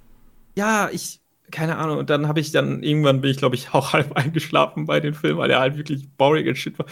Ja, 0.57 0.89
ich, 0.91 1.21
keine 1.51 1.77
Ahnung, 1.77 1.99
und 1.99 2.11
dann 2.11 2.27
habe 2.27 2.41
ich 2.41 2.51
dann, 2.53 2.83
irgendwann 2.83 3.21
bin 3.21 3.31
ich, 3.31 3.37
glaube 3.37 3.55
ich, 3.57 3.71
auch 3.75 3.93
halb 3.93 4.17
eingeschlafen 4.17 4.87
bei 4.87 5.01
dem 5.01 5.15
Film, 5.15 5.39
weil 5.39 5.49
der 5.49 5.61
halt 5.61 5.77
wirklich 5.77 6.09
boring 6.17 6.49
and 6.49 6.59
shit 6.59 6.79
war. 6.79 6.87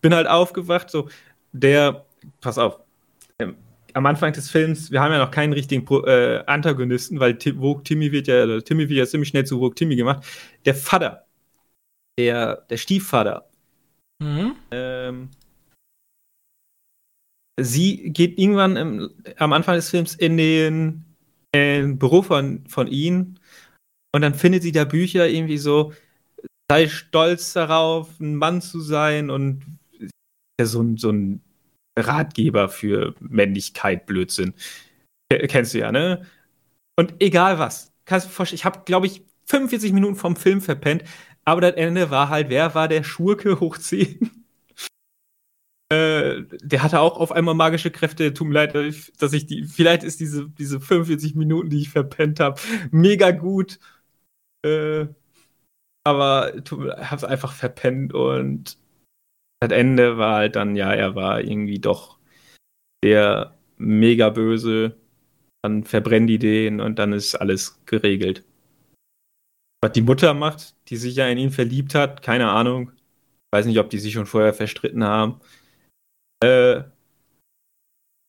Bin 0.00 0.14
halt 0.14 0.26
aufgewacht, 0.26 0.90
so, 0.90 1.08
der, 1.52 2.04
pass 2.40 2.58
auf, 2.58 2.80
ähm, 3.38 3.56
am 3.94 4.06
Anfang 4.06 4.32
des 4.32 4.50
Films, 4.50 4.90
wir 4.90 5.00
haben 5.00 5.12
ja 5.12 5.18
noch 5.18 5.30
keinen 5.30 5.52
richtigen 5.52 5.84
Pro, 5.84 6.04
äh, 6.04 6.42
Antagonisten, 6.46 7.20
weil 7.20 7.38
Tim, 7.38 7.60
Vogue 7.60 7.84
Timmy 7.84 8.12
wird 8.12 8.26
ja, 8.26 8.44
oder 8.44 8.62
Timmy 8.62 8.88
wird 8.88 8.98
ja 8.98 9.06
ziemlich 9.06 9.30
schnell 9.30 9.46
zu 9.46 9.58
Vogue 9.58 9.74
Timmy 9.74 9.96
gemacht. 9.96 10.24
Der 10.64 10.74
Vater, 10.74 11.26
der, 12.18 12.64
der 12.68 12.76
Stiefvater, 12.76 13.48
mhm. 14.20 14.56
ähm, 14.70 15.30
sie 17.60 18.10
geht 18.10 18.38
irgendwann 18.38 18.76
im, 18.76 19.10
am 19.36 19.52
Anfang 19.52 19.76
des 19.76 19.90
Films 19.90 20.14
in 20.14 20.36
den, 20.36 21.04
in 21.52 21.98
Büro 21.98 22.22
von, 22.22 22.66
von 22.66 22.88
ihnen 22.88 23.38
und 24.14 24.22
dann 24.22 24.34
findet 24.34 24.62
sie 24.62 24.72
da 24.72 24.84
Bücher 24.84 25.28
irgendwie 25.28 25.58
so, 25.58 25.92
sei 26.70 26.88
stolz 26.88 27.52
darauf, 27.52 28.20
ein 28.20 28.36
Mann 28.36 28.62
zu 28.62 28.80
sein 28.80 29.30
und 29.30 29.62
ja, 30.58 30.66
so, 30.66 30.82
ein, 30.82 30.96
so 30.96 31.10
ein 31.10 31.40
Ratgeber 31.98 32.68
für 32.68 33.14
Männlichkeit, 33.20 34.06
Blödsinn. 34.06 34.54
Kennst 35.28 35.74
du 35.74 35.78
ja, 35.78 35.92
ne? 35.92 36.26
Und 36.96 37.14
egal 37.20 37.58
was. 37.58 37.92
ich 38.52 38.64
habe, 38.64 38.82
glaube 38.84 39.06
ich, 39.06 39.22
45 39.46 39.92
Minuten 39.92 40.16
vom 40.16 40.36
Film 40.36 40.60
verpennt, 40.60 41.04
aber 41.44 41.60
das 41.60 41.74
Ende 41.74 42.10
war 42.10 42.28
halt, 42.28 42.48
wer 42.48 42.74
war 42.74 42.88
der 42.88 43.04
Schurke 43.04 43.60
hoch 43.60 43.78
10? 43.78 44.30
äh, 45.94 46.42
der 46.62 46.82
hatte 46.82 47.00
auch 47.00 47.18
auf 47.18 47.32
einmal 47.32 47.54
magische 47.54 47.90
Kräfte. 47.90 48.32
Tut 48.34 48.48
mir 48.48 48.54
leid, 48.54 48.74
dass 49.18 49.32
ich 49.32 49.46
die, 49.46 49.64
vielleicht 49.64 50.02
ist 50.02 50.20
diese, 50.20 50.48
diese 50.50 50.80
45 50.80 51.34
Minuten, 51.34 51.70
die 51.70 51.80
ich 51.82 51.90
verpennt 51.90 52.40
habe, 52.40 52.60
mega 52.90 53.30
gut. 53.30 53.78
Äh, 54.64 55.06
aber 56.04 56.54
ich 56.56 56.70
hab's 57.10 57.24
einfach 57.24 57.52
verpennt 57.52 58.12
und 58.14 58.78
das 59.60 59.72
Ende 59.72 60.18
war 60.18 60.36
halt 60.36 60.56
dann, 60.56 60.76
ja, 60.76 60.92
er 60.92 61.14
war 61.14 61.40
irgendwie 61.40 61.78
doch 61.78 62.18
der 63.04 63.56
mega 63.78 64.30
böse. 64.30 64.96
Dann 65.62 65.84
verbrennen 65.84 66.26
die 66.26 66.38
den 66.38 66.80
und 66.80 66.98
dann 66.98 67.12
ist 67.14 67.34
alles 67.36 67.80
geregelt. 67.86 68.44
Was 69.84 69.92
die 69.92 70.00
Mutter 70.00 70.32
macht, 70.32 70.74
die 70.88 70.96
sich 70.96 71.14
ja 71.16 71.28
in 71.28 71.36
ihn 71.36 71.50
verliebt 71.50 71.94
hat, 71.94 72.22
keine 72.22 72.48
Ahnung. 72.48 72.92
Weiß 73.52 73.66
nicht, 73.66 73.78
ob 73.78 73.90
die 73.90 73.98
sich 73.98 74.14
schon 74.14 74.24
vorher 74.24 74.54
verstritten 74.54 75.04
haben. 75.04 75.42
Äh, 76.42 76.84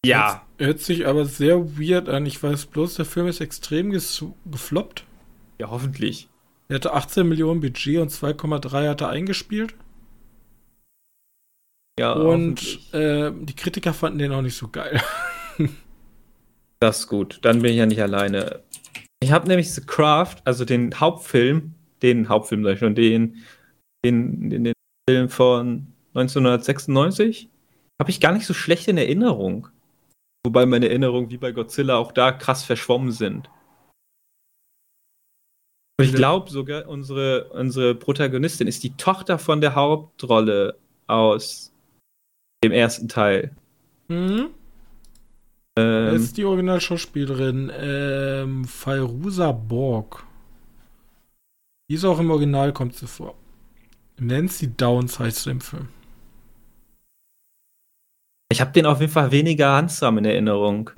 ja. 0.05 0.45
Hört 0.57 0.81
sich 0.81 1.07
aber 1.07 1.23
sehr 1.23 1.79
weird 1.79 2.09
an. 2.09 2.25
Ich 2.25 2.43
weiß 2.43 2.65
bloß, 2.65 2.95
der 2.95 3.05
Film 3.05 3.27
ist 3.27 3.39
extrem 3.39 3.91
gefloppt. 3.91 5.05
Ja, 5.57 5.69
hoffentlich. 5.69 6.27
Er 6.67 6.75
hatte 6.75 6.91
18 6.91 7.25
Millionen 7.25 7.61
Budget 7.61 8.01
und 8.01 8.11
2,3 8.11 8.89
hat 8.89 8.99
er 8.99 9.09
eingespielt. 9.11 9.75
Ja, 11.97 12.11
und 12.11 12.93
äh, 12.93 13.31
die 13.33 13.55
Kritiker 13.55 13.93
fanden 13.93 14.19
den 14.19 14.33
auch 14.33 14.41
nicht 14.41 14.57
so 14.57 14.67
geil. 14.67 15.01
das 16.81 16.99
ist 16.99 17.07
gut. 17.07 17.39
Dann 17.43 17.61
bin 17.61 17.71
ich 17.71 17.77
ja 17.77 17.85
nicht 17.85 18.01
alleine. 18.01 18.61
Ich 19.21 19.31
habe 19.31 19.47
nämlich 19.47 19.73
The 19.73 19.81
Craft, 19.81 20.37
also 20.45 20.65
den 20.65 20.99
Hauptfilm, 20.99 21.73
den 22.01 22.29
Hauptfilm 22.29 22.63
sag 22.63 22.73
ich 22.73 22.79
schon, 22.79 22.95
den, 22.95 23.43
den, 24.05 24.49
den, 24.49 24.63
den 24.65 24.73
Film 25.09 25.29
von 25.29 25.87
1996, 26.13 27.49
habe 27.99 28.11
ich 28.11 28.19
gar 28.19 28.33
nicht 28.33 28.45
so 28.45 28.53
schlecht 28.53 28.87
in 28.87 28.97
Erinnerung. 28.97 29.69
Wobei 30.45 30.65
meine 30.65 30.89
Erinnerungen 30.89 31.29
wie 31.31 31.37
bei 31.37 31.51
Godzilla 31.51 31.97
auch 31.97 32.11
da 32.11 32.31
krass 32.31 32.63
verschwommen 32.63 33.11
sind. 33.11 33.49
Und 35.97 36.05
ich 36.05 36.13
glaube 36.13 36.49
sogar, 36.51 36.87
unsere, 36.87 37.49
unsere 37.49 37.95
Protagonistin 37.95 38.67
ist 38.67 38.83
die 38.83 38.95
Tochter 38.97 39.39
von 39.39 39.61
der 39.61 39.75
Hauptrolle 39.75 40.77
aus 41.07 41.73
dem 42.63 42.73
ersten 42.73 43.07
Teil. 43.07 43.55
Mhm. 44.09 44.49
Ähm, 45.77 46.13
das 46.13 46.21
ist 46.21 46.37
die 46.37 46.45
Originalschauspielerin 46.45 47.71
ähm, 47.75 48.65
Fairuza 48.65 49.51
Borg. 49.51 50.25
Die 51.89 51.95
ist 51.95 52.05
auch 52.05 52.19
im 52.19 52.31
Original, 52.31 52.73
kommt 52.73 52.95
sie 52.95 53.07
vor. 53.07 53.35
Nancy 54.17 54.75
Downs 54.75 55.19
heißt 55.19 55.43
sie 55.43 55.51
im 55.51 55.61
Film. 55.61 55.89
Ich 58.49 58.61
habe 58.61 58.71
den 58.71 58.85
auf 58.85 59.01
jeden 59.01 59.11
Fall 59.11 59.31
weniger 59.31 59.75
handsam 59.75 60.17
in 60.17 60.25
Erinnerung. 60.25 60.91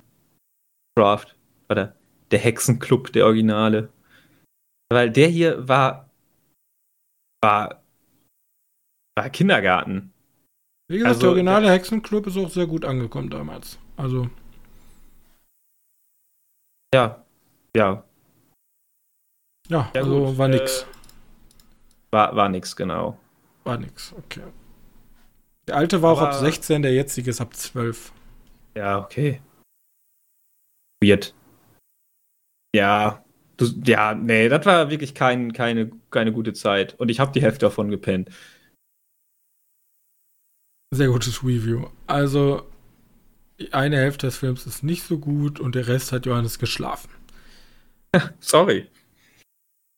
Craft. 0.95 1.35
Oder 1.69 1.95
der 2.31 2.39
Hexenclub, 2.39 3.11
der 3.13 3.25
Originale. 3.25 3.89
Weil 4.89 5.09
der 5.09 5.27
hier 5.27 5.67
war. 5.67 6.09
war. 7.43 7.83
war 9.17 9.29
Kindergarten. 9.29 10.13
Wie 10.89 10.97
gesagt, 10.99 11.15
also, 11.15 11.21
der 11.21 11.29
originale 11.29 11.71
Hexenclub 11.71 12.27
ist 12.27 12.37
auch 12.37 12.49
sehr 12.49 12.67
gut 12.67 12.85
angekommen 12.85 13.29
damals. 13.29 13.79
Also. 13.97 14.29
Ja, 16.93 17.25
ja. 17.75 18.03
Ja, 19.69 19.91
ja 19.93 20.01
also 20.01 20.25
gut. 20.25 20.37
war 20.37 20.47
nix. 20.47 20.83
Äh, 20.83 20.85
war, 22.11 22.35
war 22.35 22.49
nix, 22.49 22.75
genau. 22.75 23.19
War 23.63 23.77
nix, 23.77 24.13
okay. 24.13 24.43
Der 25.67 25.75
alte 25.75 26.01
war 26.01 26.11
Aber, 26.11 26.21
auch 26.21 26.25
ab 26.27 26.33
16, 26.33 26.81
der 26.81 26.93
jetzige 26.93 27.29
ist 27.29 27.41
ab 27.41 27.53
12. 27.53 28.13
Ja, 28.75 28.99
okay. 28.99 29.41
Weird. 31.03 31.33
Ja, 32.73 33.25
du, 33.57 33.65
ja, 33.83 34.13
nee, 34.13 34.47
das 34.47 34.65
war 34.65 34.89
wirklich 34.89 35.13
kein, 35.13 35.51
keine, 35.51 35.91
keine 36.09 36.31
gute 36.31 36.53
Zeit. 36.53 36.93
Und 36.99 37.09
ich 37.09 37.19
habe 37.19 37.31
die 37.33 37.41
Hälfte 37.41 37.65
davon 37.65 37.89
gepennt. 37.89 38.29
Sehr 40.93 41.09
gutes 41.09 41.43
Review. 41.43 41.89
Also, 42.07 42.65
eine 43.71 43.97
Hälfte 43.97 44.27
des 44.27 44.37
Films 44.37 44.65
ist 44.65 44.83
nicht 44.83 45.03
so 45.03 45.17
gut 45.17 45.59
und 45.59 45.75
der 45.75 45.87
Rest 45.87 46.11
hat 46.11 46.25
Johannes 46.25 46.59
geschlafen. 46.59 47.09
Sorry. 48.39 48.87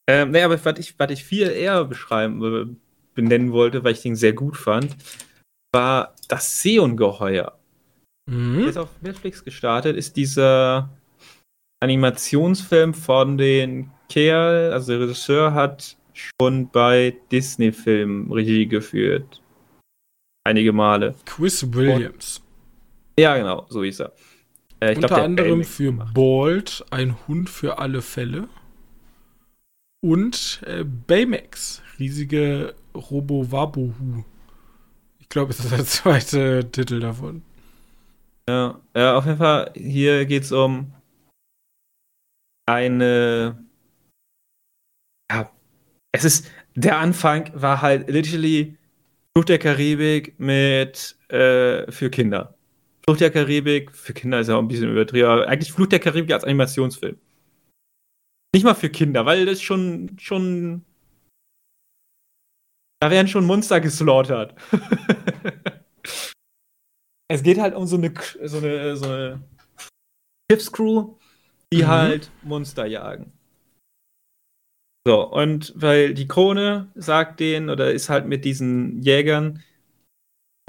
Ähm, 0.10 0.32
nee, 0.32 0.42
aber 0.42 0.64
was 0.64 0.80
ich, 0.80 0.98
was 0.98 1.12
ich 1.12 1.24
viel 1.24 1.50
eher 1.50 1.86
beschreiben, 1.86 2.44
äh, 2.44 2.76
benennen 3.14 3.52
wollte, 3.52 3.84
weil 3.84 3.94
ich 3.94 4.02
den 4.02 4.16
sehr 4.16 4.34
gut 4.34 4.58
fand, 4.58 4.96
war 5.74 6.16
das 6.28 6.62
Seeungeheuer. 6.62 7.58
Mhm. 8.30 8.60
Der 8.60 8.68
ist 8.70 8.78
auf 8.78 8.90
Netflix 9.02 9.44
gestartet, 9.44 9.96
ist 9.96 10.16
dieser 10.16 10.90
Animationsfilm 11.82 12.94
von 12.94 13.38
den 13.38 13.92
Kerl, 14.10 14.74
also 14.74 14.94
der 14.94 15.02
Regisseur 15.02 15.54
hat 15.54 15.98
schon 16.14 16.70
bei 16.70 17.16
Disney-Filmen 17.32 18.32
Regie 18.32 18.68
geführt. 18.68 19.42
Einige 20.44 20.74
Male. 20.74 21.16
Chris 21.26 21.72
Williams. 21.74 22.42
Ja, 23.20 23.38
genau, 23.38 23.66
so 23.70 23.84
hieß 23.84 24.00
er. 24.02 24.14
Äh, 24.80 24.96
Unter 24.96 25.08
glaub, 25.08 25.22
anderem 25.22 25.64
für 25.64 25.86
gemacht. 25.86 26.14
Bald, 26.14 26.86
ein 26.90 27.16
Hund 27.28 27.50
für 27.50 27.80
alle 27.80 28.02
Fälle. 28.02 28.48
Und 30.02 30.62
äh, 30.66 30.86
Baymax, 30.86 31.82
riesige 32.00 32.76
Robo-Wabohu. 32.96 34.24
Ich 35.20 35.28
glaube, 35.28 35.52
es 35.52 35.60
ist 35.60 35.72
der 35.72 35.86
zweite 35.86 36.72
Titel 36.72 37.02
davon. 37.02 37.44
Ja, 38.50 38.80
ja, 38.96 39.18
auf 39.18 39.26
jeden 39.26 39.38
Fall, 39.38 39.72
hier 39.76 40.26
geht 40.26 40.44
es 40.44 40.52
um 40.52 40.94
eine. 42.66 43.64
Ja, 45.30 45.52
es 46.14 46.24
ist. 46.24 46.50
Der 46.76 46.98
Anfang 46.98 47.52
war 47.54 47.82
halt 47.82 48.10
literally 48.10 48.78
Fluch 49.36 49.46
der 49.46 49.60
Karibik 49.60 50.40
mit 50.40 51.18
äh, 51.28 51.92
für 51.92 52.10
Kinder. 52.10 52.56
Flucht 53.10 53.22
der 53.22 53.32
Karibik, 53.32 53.96
für 53.96 54.14
Kinder 54.14 54.40
ist 54.40 54.50
ja 54.50 54.56
auch 54.56 54.60
ein 54.60 54.68
bisschen 54.68 54.92
übertrieben, 54.92 55.28
aber 55.28 55.48
eigentlich 55.48 55.72
Flucht 55.72 55.92
der 55.92 56.00
Karibik 56.00 56.32
als 56.32 56.44
Animationsfilm. 56.44 57.18
Nicht 58.54 58.64
mal 58.64 58.76
für 58.76 58.92
Kinder, 58.92 59.26
weil 59.26 59.48
das 59.48 59.64
schon, 59.64 60.16
schon. 60.20 60.86
Da 63.02 63.10
werden 63.10 63.28
schon 63.28 63.46
Monster 63.46 63.82
geslaughtert. 63.82 64.54
es 67.32 67.42
geht 67.42 67.58
halt 67.58 67.74
um 67.74 67.88
so 67.88 67.98
eine, 67.98 68.14
so 68.44 68.58
eine, 68.60 68.96
so 68.96 69.06
eine 69.06 69.44
Schiffscrew, 70.52 71.16
die 71.74 71.82
mhm. 71.82 71.88
halt 71.88 72.32
Monster 72.44 72.86
jagen. 72.86 73.32
So, 75.08 75.28
und 75.28 75.74
weil 75.76 76.14
die 76.14 76.28
Krone 76.28 76.92
sagt 76.94 77.40
denen, 77.40 77.72
oder 77.72 77.92
ist 77.92 78.10
halt 78.10 78.28
mit 78.28 78.46
diesen 78.46 79.02
Jägern, 79.02 79.64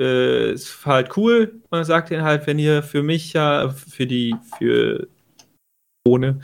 äh, 0.00 0.52
ist 0.52 0.84
halt 0.86 1.16
cool. 1.16 1.60
Man 1.70 1.84
sagt 1.84 2.10
ihnen 2.10 2.22
halt, 2.22 2.46
wenn 2.46 2.58
ihr 2.58 2.82
für 2.82 3.02
mich 3.02 3.34
ja, 3.34 3.68
für 3.68 4.06
die, 4.06 4.34
für 4.58 5.08
ohne 6.06 6.40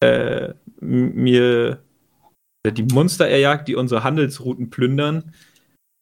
äh, 0.00 0.54
mir 0.80 1.82
die 2.66 2.82
Monster 2.82 3.26
erjagt, 3.26 3.68
die 3.68 3.74
unsere 3.74 4.04
Handelsrouten 4.04 4.70
plündern, 4.70 5.34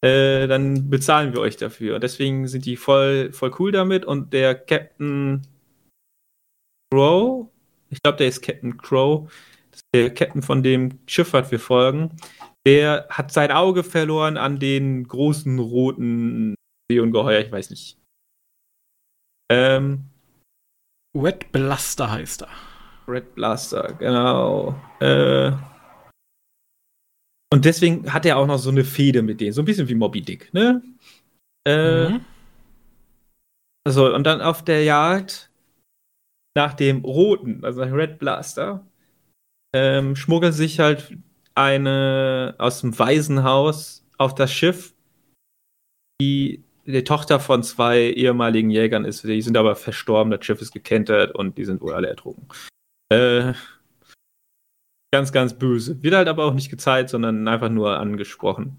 äh, 0.05 0.47
dann 0.49 0.91
bezahlen 0.91 1.33
wir 1.33 1.41
euch 1.41 1.57
dafür. 1.57 1.99
Deswegen 1.99 2.49
sind 2.49 2.67
die 2.67 2.77
voll, 2.77 3.33
voll 3.33 3.53
cool 3.59 3.73
damit 3.73 4.05
und 4.05 4.33
der 4.33 4.55
Captain 4.55 5.43
Crow, 6.93 7.49
ich 7.89 8.03
glaube, 8.03 8.19
der 8.19 8.29
ist 8.29 8.43
Captain 8.43 8.77
Crow, 8.77 9.33
der 9.95 10.13
Captain 10.13 10.43
von 10.43 10.63
dem 10.63 10.99
Schiff, 11.07 11.33
was 11.33 11.51
wir 11.51 11.61
folgen, 11.61 12.17
der 12.67 13.07
hat 13.11 13.33
sein 13.33 13.51
Auge 13.51 13.83
verloren 13.83 14.37
an 14.37 14.59
den 14.59 15.07
großen 15.07 15.59
roten 15.59 16.55
Seeungeheuer, 16.95 17.41
ich 17.41 17.53
weiß 17.53 17.71
nicht. 17.71 17.99
Ähm, 19.51 20.05
Red 21.17 21.53
Blaster 21.53 22.11
heißt 22.11 22.43
er. 22.43 22.49
Red 23.09 23.35
Blaster, 23.35 23.95
genau. 23.95 24.81
Äh, 25.01 25.53
und 27.53 27.65
deswegen 27.65 28.13
hat 28.13 28.25
er 28.25 28.39
auch 28.39 28.47
noch 28.47 28.59
so 28.59 28.71
eine 28.71 28.85
Fehde 28.85 29.23
mit 29.23 29.41
denen, 29.41 29.53
so 29.53 29.61
ein 29.63 29.67
bisschen 29.67 29.89
wie 29.89 29.95
Moby 29.95 30.23
Dick, 30.23 30.53
ne? 30.55 30.83
Äh, 31.67 32.09
mhm. 32.09 32.25
Also, 33.87 34.15
und 34.15 34.25
dann 34.25 34.41
auf 34.41 34.65
der 34.65 34.85
Jagd 34.85 35.51
nach 36.57 36.75
dem 36.75 37.05
roten, 37.05 37.65
also 37.65 37.85
nach 37.85 37.93
Red 37.93 38.19
Blaster, 38.19 38.87
ähm, 39.75 40.17
schmuggelt 40.17 40.55
sich 40.55 40.81
halt 40.81 41.17
eine 41.55 42.55
aus 42.59 42.81
dem 42.81 42.99
Waisenhaus 42.99 44.07
auf 44.19 44.35
das 44.35 44.53
Schiff, 44.53 44.95
die 46.21 46.65
die 46.85 47.05
Tochter 47.05 47.41
von 47.41 47.63
zwei 47.63 48.01
ehemaligen 48.11 48.71
Jägern 48.71 49.05
ist. 49.05 49.25
Die 49.25 49.43
sind 49.43 49.57
aber 49.57 49.77
verstorben, 49.77 50.31
das 50.31 50.45
Schiff 50.45 50.61
ist 50.61 50.73
gekentert 50.73 51.35
und 51.35 51.59
die 51.59 51.65
sind 51.65 51.81
wohl 51.81 51.95
alle 51.95 52.09
ertrunken. 52.09 52.49
Äh, 53.11 53.53
Ganz, 55.15 55.31
ganz 55.31 55.53
böse. 55.53 56.03
Wird 56.03 56.15
halt 56.15 56.29
aber 56.29 56.47
auch 56.47 56.55
nicht 56.55 56.71
gezeigt, 56.71 57.11
sondern 57.11 57.47
einfach 57.47 57.69
nur 57.69 57.99
angesprochen. 57.99 58.79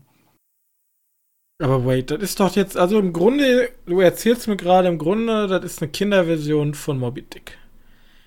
Aber 1.61 1.85
wait, 1.85 2.09
das 2.09 2.23
ist 2.23 2.39
doch 2.39 2.55
jetzt, 2.55 2.75
also 2.75 2.97
im 2.97 3.13
Grunde, 3.13 3.69
du 3.85 3.99
erzählst 3.99 4.47
mir 4.47 4.57
gerade 4.57 4.87
im 4.87 4.97
Grunde, 4.97 5.47
das 5.47 5.63
ist 5.63 5.81
eine 5.81 5.91
Kinderversion 5.91 6.73
von 6.73 6.97
Moby 6.97 7.21
Dick. 7.21 7.59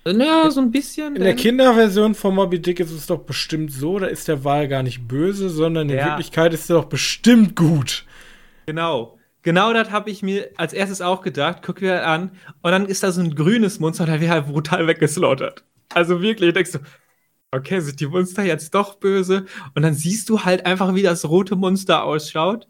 Naja, 0.05 0.49
so 0.49 0.61
ein 0.61 0.71
bisschen. 0.71 1.17
In 1.17 1.23
der 1.23 1.35
Kinderversion 1.35 2.15
von 2.15 2.33
Moby 2.33 2.61
Dick 2.61 2.79
ist 2.79 2.91
es 2.91 3.07
doch 3.07 3.19
bestimmt 3.19 3.73
so, 3.73 3.99
da 3.99 4.05
ist 4.05 4.29
der 4.29 4.45
Wal 4.45 4.69
gar 4.69 4.83
nicht 4.83 5.05
böse, 5.05 5.49
sondern 5.49 5.89
in 5.89 5.97
ja. 5.97 6.05
Wirklichkeit 6.05 6.53
ist 6.53 6.69
er 6.69 6.77
doch 6.77 6.85
bestimmt 6.85 7.57
gut. 7.57 8.05
Genau. 8.67 9.16
Genau 9.47 9.71
das 9.71 9.91
habe 9.91 10.09
ich 10.09 10.23
mir 10.23 10.49
als 10.57 10.73
erstes 10.73 10.99
auch 10.99 11.21
gedacht. 11.21 11.59
Guck 11.61 11.77
dir 11.77 12.05
an. 12.05 12.31
Und 12.63 12.71
dann 12.71 12.85
ist 12.85 13.01
da 13.01 13.13
so 13.13 13.21
ein 13.21 13.33
grünes 13.33 13.79
Monster, 13.79 14.05
der 14.05 14.19
wird 14.19 14.29
halt 14.29 14.47
brutal 14.47 14.87
weggeslaughtert. 14.87 15.63
Also 15.93 16.21
wirklich, 16.21 16.53
denkst 16.53 16.73
du, 16.73 16.79
okay, 17.55 17.79
sind 17.79 17.97
die 18.01 18.07
Monster 18.07 18.43
jetzt 18.43 18.75
doch 18.75 18.95
böse? 18.95 19.45
Und 19.73 19.83
dann 19.83 19.93
siehst 19.93 20.27
du 20.27 20.43
halt 20.43 20.65
einfach, 20.65 20.93
wie 20.95 21.01
das 21.01 21.29
rote 21.29 21.55
Monster 21.55 22.03
ausschaut. 22.03 22.67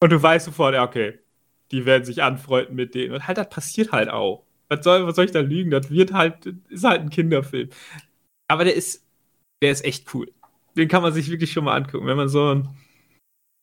Und 0.00 0.12
du 0.12 0.22
weißt 0.22 0.44
sofort, 0.44 0.74
ja, 0.74 0.84
okay, 0.84 1.20
die 1.70 1.86
werden 1.86 2.04
sich 2.04 2.22
anfreunden 2.22 2.76
mit 2.76 2.94
denen. 2.94 3.14
Und 3.14 3.26
halt, 3.26 3.38
das 3.38 3.48
passiert 3.48 3.90
halt 3.90 4.10
auch. 4.10 4.44
Was 4.68 4.84
soll, 4.84 5.06
was 5.06 5.16
soll 5.16 5.24
ich 5.24 5.32
da 5.32 5.40
lügen? 5.40 5.70
Das 5.70 5.90
wird 5.90 6.12
halt, 6.12 6.54
ist 6.68 6.84
halt 6.84 7.00
ein 7.00 7.08
Kinderfilm. 7.08 7.70
Aber 8.46 8.64
der 8.64 8.74
ist, 8.74 9.06
der 9.62 9.70
ist 9.70 9.86
echt 9.86 10.12
cool. 10.12 10.30
Den 10.76 10.88
kann 10.88 11.00
man 11.00 11.14
sich 11.14 11.30
wirklich 11.30 11.50
schon 11.50 11.64
mal 11.64 11.76
angucken. 11.76 12.06
Wenn 12.06 12.18
man 12.18 12.28
so, 12.28 12.62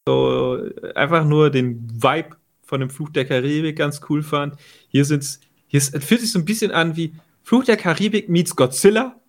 so 0.08 0.60
einfach 0.95 1.24
nur 1.24 1.51
den 1.51 1.88
Vibe 2.01 2.36
von 2.68 2.82
dem 2.82 2.89
Fluch 2.89 3.09
der 3.09 3.26
Karibik 3.26 3.78
ganz 3.78 4.01
cool 4.09 4.22
fand. 4.22 4.55
Hier 4.89 5.05
sind's, 5.05 5.39
hier 5.68 5.78
ist, 5.80 6.03
fühlt 6.03 6.22
sich 6.22 6.32
so 6.32 6.39
ein 6.39 6.45
bisschen 6.45 6.72
an 6.72 6.95
wie 6.97 7.13
Fluch 7.41 7.63
der 7.63 7.78
Karibik 7.78 8.30
meets 8.30 8.55
Godzilla. 8.55 9.20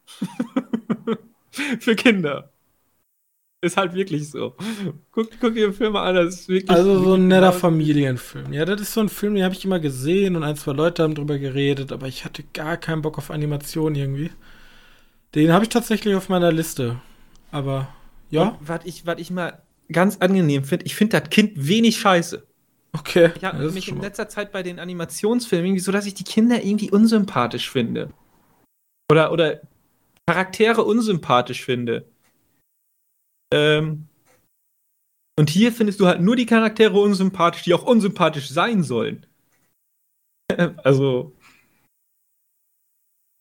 Für 1.80 1.94
Kinder. 1.94 2.50
Ist 3.60 3.76
halt 3.76 3.94
wirklich 3.94 4.30
so. 4.30 4.54
Guck, 5.10 5.30
guck 5.40 5.54
dir 5.54 5.68
den 5.68 5.72
Film 5.72 5.96
an, 5.96 6.14
das 6.14 6.34
ist 6.34 6.48
wirklich. 6.48 6.70
Also 6.70 7.02
so 7.02 7.14
ein 7.14 7.28
netter 7.28 7.52
Familienfilm. 7.52 8.52
Ja, 8.52 8.64
das 8.64 8.80
ist 8.80 8.94
so 8.94 9.00
ein 9.00 9.08
Film, 9.08 9.34
den 9.34 9.44
habe 9.44 9.54
ich 9.54 9.64
immer 9.64 9.80
gesehen 9.80 10.36
und 10.36 10.44
ein, 10.44 10.56
zwei 10.56 10.72
Leute 10.72 11.02
haben 11.02 11.14
drüber 11.14 11.38
geredet, 11.38 11.90
aber 11.92 12.06
ich 12.06 12.24
hatte 12.24 12.44
gar 12.52 12.76
keinen 12.76 13.02
Bock 13.02 13.18
auf 13.18 13.30
Animation 13.30 13.94
irgendwie. 13.94 14.30
Den 15.34 15.52
habe 15.52 15.64
ich 15.64 15.70
tatsächlich 15.70 16.14
auf 16.14 16.28
meiner 16.28 16.52
Liste. 16.52 17.00
Aber 17.50 17.88
ja. 18.30 18.58
Was 18.60 18.80
ich, 18.84 19.06
was 19.06 19.18
ich 19.18 19.30
mal 19.30 19.62
ganz 19.90 20.18
angenehm 20.18 20.64
finde, 20.64 20.86
ich 20.86 20.94
finde 20.94 21.20
das 21.20 21.30
Kind 21.30 21.52
wenig 21.54 21.98
scheiße. 21.98 22.47
Okay. 22.92 23.32
Ich 23.36 23.44
habe 23.44 23.70
mich 23.70 23.88
in 23.88 24.00
letzter 24.00 24.28
Zeit 24.28 24.52
bei 24.52 24.62
den 24.62 24.78
Animationsfilmen 24.78 25.66
irgendwie 25.66 25.82
so, 25.82 25.92
dass 25.92 26.06
ich 26.06 26.14
die 26.14 26.24
Kinder 26.24 26.62
irgendwie 26.62 26.90
unsympathisch 26.90 27.70
finde. 27.70 28.12
Oder, 29.10 29.32
oder 29.32 29.60
Charaktere 30.26 30.84
unsympathisch 30.84 31.64
finde. 31.64 32.06
Ähm, 33.52 34.08
und 35.38 35.50
hier 35.50 35.72
findest 35.72 36.00
du 36.00 36.06
halt 36.06 36.20
nur 36.20 36.36
die 36.36 36.46
Charaktere 36.46 36.98
unsympathisch, 36.98 37.62
die 37.62 37.72
auch 37.72 37.84
unsympathisch 37.84 38.48
sein 38.48 38.82
sollen. 38.82 39.26
also. 40.84 41.32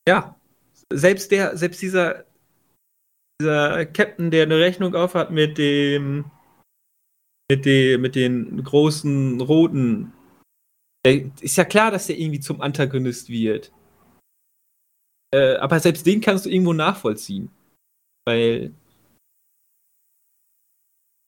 Ja. 0.08 0.39
Selbst 0.93 1.32
der, 1.32 1.58
selbst 1.58 1.82
dieser, 1.82 2.26
dieser 3.41 3.86
Captain, 3.86 4.32
der 4.32 4.43
eine 4.43 4.58
Rechnung 4.58 4.95
aufhat 4.95 5.32
mit 5.32 5.58
dem, 5.58 6.32
mit 7.50 7.66
dem, 7.66 8.02
mit 8.02 8.16
den 8.16 8.64
großen 8.64 9.41
roten, 9.41 10.14
der, 11.06 11.32
ist 11.41 11.58
ja 11.58 11.66
klar, 11.66 11.91
dass 11.91 12.08
der 12.08 12.20
irgendwie 12.20 12.39
zum 12.39 12.62
Antagonist 12.62 13.30
wird. 13.30 13.72
Äh, 15.34 15.56
aber 15.56 15.80
selbst 15.80 16.06
den 16.06 16.22
kannst 16.22 16.45
du 16.45 16.50
irgendwo 16.50 16.74
nachvollziehen. 16.74 17.50
Weil 18.26 18.74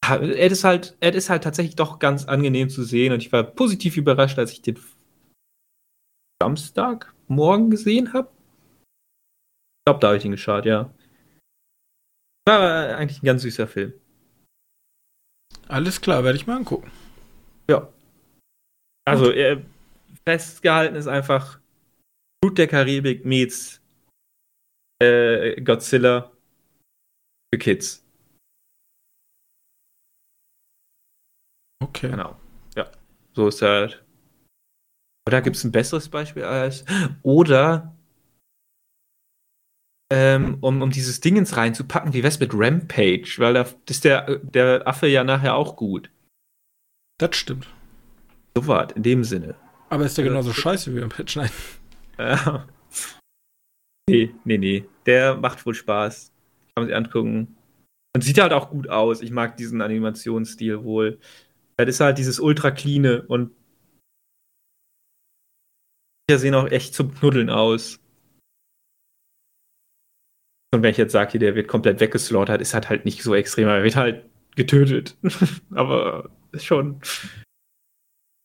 er 0.01 0.51
ist 0.51 0.63
halt, 0.63 0.97
er 0.99 1.13
ist 1.13 1.29
halt 1.29 1.43
tatsächlich 1.43 1.75
doch 1.75 1.99
ganz 1.99 2.25
angenehm 2.25 2.69
zu 2.69 2.83
sehen 2.83 3.13
und 3.13 3.19
ich 3.19 3.31
war 3.31 3.43
positiv 3.43 3.95
überrascht, 3.95 4.39
als 4.39 4.51
ich 4.51 4.61
den 4.61 4.79
Samstag 6.41 7.13
morgen 7.27 7.69
gesehen 7.69 8.13
habe. 8.13 8.29
Ich 8.81 9.85
glaube, 9.85 9.99
da 9.99 10.07
habe 10.07 10.17
ich 10.17 10.25
ihn 10.25 10.31
geschaut, 10.31 10.65
ja. 10.65 10.91
War 12.47 12.97
eigentlich 12.97 13.21
ein 13.21 13.25
ganz 13.25 13.43
süßer 13.43 13.67
Film. 13.67 13.93
Alles 15.67 16.01
klar, 16.01 16.23
werde 16.23 16.37
ich 16.37 16.47
mal 16.47 16.57
angucken. 16.57 16.91
Ja. 17.69 17.87
Also, 19.05 19.31
er, 19.31 19.63
festgehalten 20.27 20.95
ist 20.95 21.07
einfach 21.07 21.59
Blut 22.41 22.57
der 22.57 22.67
Karibik 22.67 23.25
meets 23.25 23.81
äh, 25.01 25.61
Godzilla 25.61 26.31
für 27.53 27.59
Kids. 27.59 28.05
Okay. 31.81 32.09
Genau. 32.09 32.37
Ja. 32.75 32.91
So 33.33 33.47
ist 33.47 33.61
halt. 33.61 34.03
Oder 35.27 35.41
gibt 35.41 35.55
es 35.55 35.63
ein 35.63 35.71
besseres 35.71 36.09
Beispiel 36.09 36.43
als. 36.43 36.85
Oder 37.23 37.95
ähm, 40.11 40.57
um, 40.61 40.81
um 40.81 40.91
dieses 40.91 41.21
Dingens 41.21 41.55
reinzupacken, 41.55 42.13
wie 42.13 42.23
wär's 42.23 42.39
mit 42.39 42.53
Rampage? 42.53 43.35
Weil 43.37 43.53
da 43.53 43.65
ist 43.87 44.03
der, 44.03 44.37
der 44.39 44.87
Affe 44.87 45.07
ja 45.07 45.23
nachher 45.23 45.55
auch 45.55 45.75
gut. 45.75 46.09
Das 47.19 47.35
stimmt. 47.35 47.67
So 48.55 48.67
was, 48.67 48.91
in 48.93 49.03
dem 49.03 49.23
Sinne. 49.23 49.55
Aber 49.89 50.05
ist 50.05 50.17
der 50.17 50.25
genauso 50.25 50.53
scheiße 50.53 50.93
wie 50.95 50.99
Rampage? 50.99 51.33
Nein. 51.35 51.51
Ja. 52.19 52.67
Nee, 54.09 54.35
nee, 54.43 54.57
nee. 54.57 54.83
Der 55.05 55.35
macht 55.35 55.65
wohl 55.65 55.73
Spaß. 55.73 56.33
Kann 56.75 56.83
man 56.83 56.87
sich 56.87 56.95
angucken. 56.97 57.55
Und 58.13 58.23
sieht 58.23 58.41
halt 58.41 58.51
auch 58.51 58.69
gut 58.69 58.89
aus. 58.89 59.21
Ich 59.21 59.31
mag 59.31 59.55
diesen 59.55 59.81
Animationsstil 59.81 60.83
wohl. 60.83 61.17
Das 61.77 61.87
ist 61.87 62.01
halt 62.01 62.17
dieses 62.17 62.41
ultra 62.41 62.71
cleane 62.71 63.21
und 63.21 63.51
die 66.29 66.37
sehen 66.37 66.55
auch 66.55 66.69
echt 66.69 66.93
zum 66.93 67.13
Knuddeln 67.13 67.49
aus. 67.49 68.01
Und 70.71 70.83
wenn 70.83 70.91
ich 70.91 70.97
jetzt 70.97 71.13
sage, 71.13 71.39
der 71.39 71.55
wird 71.55 71.67
komplett 71.67 71.99
weggeslaughtert, 71.99 72.61
ist 72.61 72.73
halt 72.73 72.89
halt 72.89 73.05
nicht 73.05 73.23
so 73.23 73.33
extrem, 73.33 73.67
er 73.67 73.83
wird 73.83 73.95
halt 73.95 74.25
getötet. 74.55 75.17
Aber 75.71 76.29
schon. 76.55 77.01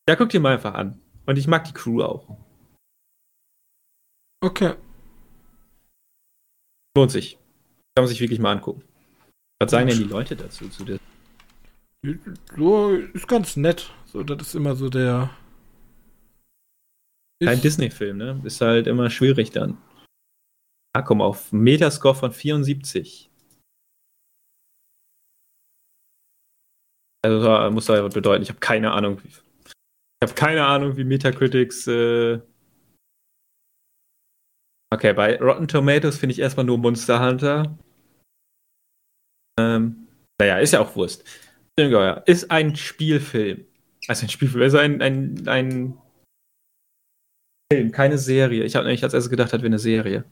Ja, 0.09 0.17
guck 0.17 0.31
dir 0.31 0.41
mal 0.41 0.55
einfach 0.55 0.75
an. 0.75 1.01
Und 1.27 1.39
ich 1.39 1.47
mag 1.47 1.65
die 1.65 1.73
Crew 1.73 2.03
auch. 2.03 2.37
Okay. 4.43 4.75
Lohnt 6.97 7.11
sich. 7.11 7.39
Kann 7.95 8.05
man 8.05 8.09
sich 8.09 8.21
wirklich 8.21 8.39
mal 8.39 8.53
angucken. 8.53 8.83
Was 9.61 9.71
sagen 9.71 9.89
denn 9.89 9.99
die 9.99 10.05
Leute 10.05 10.37
dazu 10.37 10.69
zu 10.69 10.85
der 10.85 10.99
so 12.57 12.91
ist 12.91 13.29
ganz 13.29 13.57
nett. 13.57 13.91
So, 14.07 14.23
das 14.23 14.49
ist 14.49 14.55
immer 14.55 14.75
so 14.75 14.89
der. 14.89 15.31
Ein 17.45 17.61
Disney-Film, 17.61 18.17
ne? 18.17 18.41
Ist 18.45 18.61
halt 18.61 18.87
immer 18.87 19.11
schwierig 19.11 19.51
dann. 19.51 19.79
Ah, 20.97 21.03
komm, 21.03 21.21
auf 21.21 21.53
Metascore 21.53 22.15
von 22.15 22.33
74. 22.33 23.29
Also 27.25 27.71
muss 27.73 27.87
da 27.87 28.07
bedeuten, 28.07 28.43
ich 28.43 28.51
habe 28.51 28.61
keine 28.61 28.93
Ahnung. 28.93 29.21
Ich 29.25 29.43
habe 30.23 30.35
keine 30.35 30.67
Ahnung, 30.67 30.97
wie 30.97 31.05
Metacritics. 31.05 31.87
Äh 31.89 32.41
okay, 34.93 35.13
bei 35.15 35.41
Rotten 35.41 35.67
Tomatoes 35.67 36.19
finde 36.19 36.35
ich 36.35 36.39
erstmal 36.39 36.67
nur 36.67 36.79
Monster 36.79 37.21
Hunter. 37.27 37.77
Ähm, 39.59 40.07
naja, 40.39 40.59
ist 40.59 40.75
ja 40.75 40.81
auch 40.81 40.95
Wurst. 40.95 41.25
Ist 42.27 42.51
ein 42.51 42.77
Spielfilm. 42.77 43.65
Also 44.07 44.27
ein 44.27 44.29
Spielfilm, 44.29 44.63
also 44.63 44.79
ein, 44.79 45.03
ein, 45.03 45.49
ein 45.49 45.99
Film, 47.73 47.91
keine 47.91 48.19
Serie. 48.19 48.65
Ich 48.65 48.77
habe 48.77 48.87
nämlich 48.87 49.03
als 49.03 49.15
erstes 49.15 49.31
gedacht, 49.31 49.53
das 49.53 49.61
wäre 49.61 49.67
eine 49.67 49.79
Serie. 49.81 50.25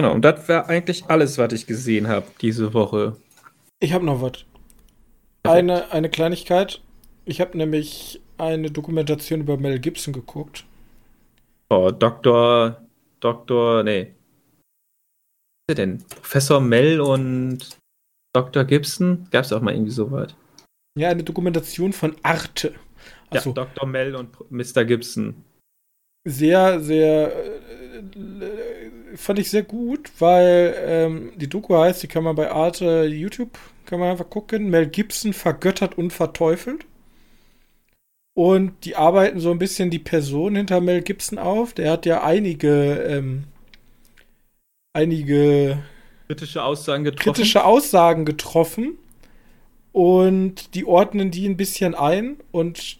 Genau, 0.00 0.14
und 0.14 0.24
das 0.24 0.48
war 0.48 0.66
eigentlich 0.66 1.04
alles, 1.08 1.36
was 1.36 1.52
ich 1.52 1.66
gesehen 1.66 2.08
habe 2.08 2.24
diese 2.40 2.72
Woche. 2.72 3.16
Ich 3.80 3.92
habe 3.92 4.06
noch 4.06 4.22
was. 4.22 4.46
Eine, 5.42 5.92
eine 5.92 6.08
Kleinigkeit. 6.08 6.80
Ich 7.26 7.38
habe 7.38 7.58
nämlich 7.58 8.18
eine 8.38 8.70
Dokumentation 8.70 9.42
über 9.42 9.58
Mel 9.58 9.78
Gibson 9.78 10.14
geguckt. 10.14 10.64
Oh, 11.68 11.90
Dr. 11.90 12.80
Dr. 13.20 13.82
Nee. 13.82 14.14
Was 15.68 15.72
ist 15.72 15.78
denn? 15.78 15.98
Professor 15.98 16.62
Mel 16.62 17.02
und 17.02 17.76
Dr. 18.32 18.64
Gibson? 18.64 19.28
Gab 19.30 19.44
es 19.44 19.52
auch 19.52 19.60
mal 19.60 19.74
irgendwie 19.74 19.92
so 19.92 20.10
weit? 20.10 20.34
Ja, 20.98 21.10
eine 21.10 21.24
Dokumentation 21.24 21.92
von 21.92 22.16
Arte. 22.22 22.72
Also, 23.28 23.50
ja, 23.50 23.66
Dr. 23.66 23.86
Mel 23.86 24.16
und 24.16 24.50
Mr. 24.50 24.86
Gibson. 24.86 25.44
Sehr, 26.26 26.80
sehr. 26.80 27.34
Fand 29.16 29.38
ich 29.38 29.50
sehr 29.50 29.62
gut, 29.62 30.10
weil 30.18 30.74
ähm, 30.78 31.32
die 31.36 31.48
Doku 31.48 31.76
heißt, 31.76 32.02
die 32.02 32.08
kann 32.08 32.24
man 32.24 32.36
bei 32.36 32.50
Arte 32.50 33.04
YouTube, 33.04 33.58
kann 33.86 34.00
man 34.00 34.10
einfach 34.10 34.30
gucken. 34.30 34.70
Mel 34.70 34.86
Gibson 34.86 35.32
vergöttert 35.32 35.98
und 35.98 36.12
verteufelt. 36.12 36.84
Und 38.34 38.84
die 38.84 38.96
arbeiten 38.96 39.40
so 39.40 39.50
ein 39.50 39.58
bisschen 39.58 39.90
die 39.90 39.98
Person 39.98 40.56
hinter 40.56 40.80
Mel 40.80 41.02
Gibson 41.02 41.38
auf. 41.38 41.72
Der 41.74 41.90
hat 41.90 42.06
ja 42.06 42.22
einige 42.22 42.94
ähm, 43.02 43.44
einige 44.92 45.78
kritische 46.26 46.62
Aussagen 46.62 47.04
getroffen. 47.04 47.32
Kritische 47.32 47.64
Aussagen 47.64 48.24
getroffen 48.24 48.98
und 49.92 50.74
die 50.74 50.84
ordnen 50.84 51.30
die 51.30 51.48
ein 51.48 51.56
bisschen 51.56 51.94
ein 51.94 52.36
und 52.52 52.98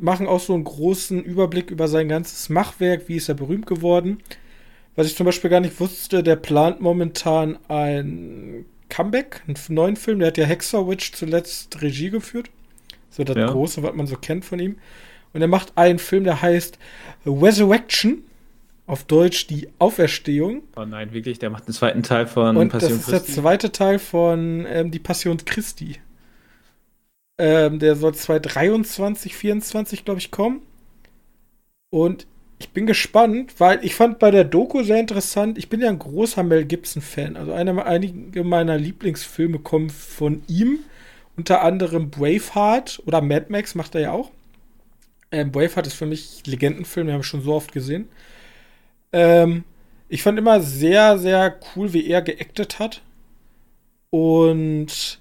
machen 0.00 0.26
auch 0.26 0.40
so 0.40 0.54
einen 0.54 0.64
großen 0.64 1.22
Überblick 1.22 1.70
über 1.70 1.88
sein 1.88 2.08
ganzes 2.08 2.48
Machwerk, 2.48 3.08
wie 3.08 3.16
ist 3.16 3.28
er 3.28 3.34
berühmt 3.34 3.66
geworden. 3.66 4.18
Was 4.94 5.06
ich 5.06 5.16
zum 5.16 5.26
Beispiel 5.26 5.50
gar 5.50 5.60
nicht 5.60 5.78
wusste, 5.78 6.22
der 6.22 6.36
plant 6.36 6.80
momentan 6.80 7.58
ein 7.68 8.64
Comeback, 8.88 9.42
einen 9.46 9.56
neuen 9.68 9.96
Film. 9.96 10.20
Der 10.20 10.28
hat 10.28 10.38
ja 10.38 10.44
Hexer 10.46 10.88
Witch 10.88 11.12
zuletzt 11.12 11.82
Regie 11.82 12.10
geführt. 12.10 12.50
So 13.10 13.24
das 13.24 13.36
ja. 13.36 13.46
große, 13.46 13.82
was 13.82 13.94
man 13.94 14.06
so 14.06 14.16
kennt 14.16 14.44
von 14.44 14.58
ihm. 14.58 14.76
Und 15.32 15.42
er 15.42 15.48
macht 15.48 15.76
einen 15.76 15.98
Film, 15.98 16.24
der 16.24 16.40
heißt 16.40 16.78
Resurrection. 17.26 18.22
Auf 18.88 19.02
Deutsch 19.02 19.48
die 19.48 19.68
Auferstehung. 19.80 20.62
Oh 20.76 20.84
nein, 20.84 21.12
wirklich, 21.12 21.40
der 21.40 21.50
macht 21.50 21.66
den 21.66 21.74
zweiten 21.74 22.04
Teil 22.04 22.28
von 22.28 22.56
Und 22.56 22.68
Passion 22.68 22.92
Christi. 22.92 23.10
Das 23.10 23.22
ist 23.22 23.28
der 23.36 23.42
zweite 23.42 23.72
Teil 23.72 23.98
von 23.98 24.64
ähm, 24.68 24.92
Die 24.92 25.00
Passion 25.00 25.38
Christi. 25.44 25.96
Ähm, 27.38 27.78
der 27.78 27.96
soll 27.96 28.14
2023, 28.14 29.32
2024, 29.32 30.04
glaube 30.04 30.20
ich, 30.20 30.30
kommen. 30.30 30.62
Und 31.90 32.26
ich 32.58 32.70
bin 32.70 32.86
gespannt, 32.86 33.54
weil 33.58 33.84
ich 33.84 33.94
fand 33.94 34.18
bei 34.18 34.30
der 34.30 34.44
Doku 34.44 34.82
sehr 34.82 34.98
interessant. 34.98 35.58
Ich 35.58 35.68
bin 35.68 35.80
ja 35.80 35.88
ein 35.88 35.98
großer 35.98 36.42
Mel 36.42 36.64
Gibson-Fan. 36.64 37.36
Also 37.36 37.52
eine, 37.52 37.84
einige 37.84 38.44
meiner 38.44 38.78
Lieblingsfilme 38.78 39.58
kommen 39.58 39.90
von 39.90 40.42
ihm. 40.48 40.78
Unter 41.36 41.62
anderem 41.62 42.10
Braveheart 42.10 43.02
oder 43.04 43.20
Mad 43.20 43.46
Max 43.50 43.74
macht 43.74 43.94
er 43.94 44.00
ja 44.00 44.12
auch. 44.12 44.30
Ähm, 45.30 45.52
Braveheart 45.52 45.86
ist 45.86 45.94
für 45.94 46.06
mich 46.06 46.46
Legendenfilm, 46.46 47.08
den 47.08 47.14
habe 47.14 47.22
ich 47.22 47.28
schon 47.28 47.42
so 47.42 47.52
oft 47.52 47.72
gesehen. 47.72 48.08
Ähm, 49.12 49.64
ich 50.08 50.22
fand 50.22 50.38
immer 50.38 50.60
sehr, 50.60 51.18
sehr 51.18 51.58
cool, 51.74 51.92
wie 51.92 52.06
er 52.06 52.22
geactet 52.22 52.78
hat. 52.78 53.02
Und 54.10 55.18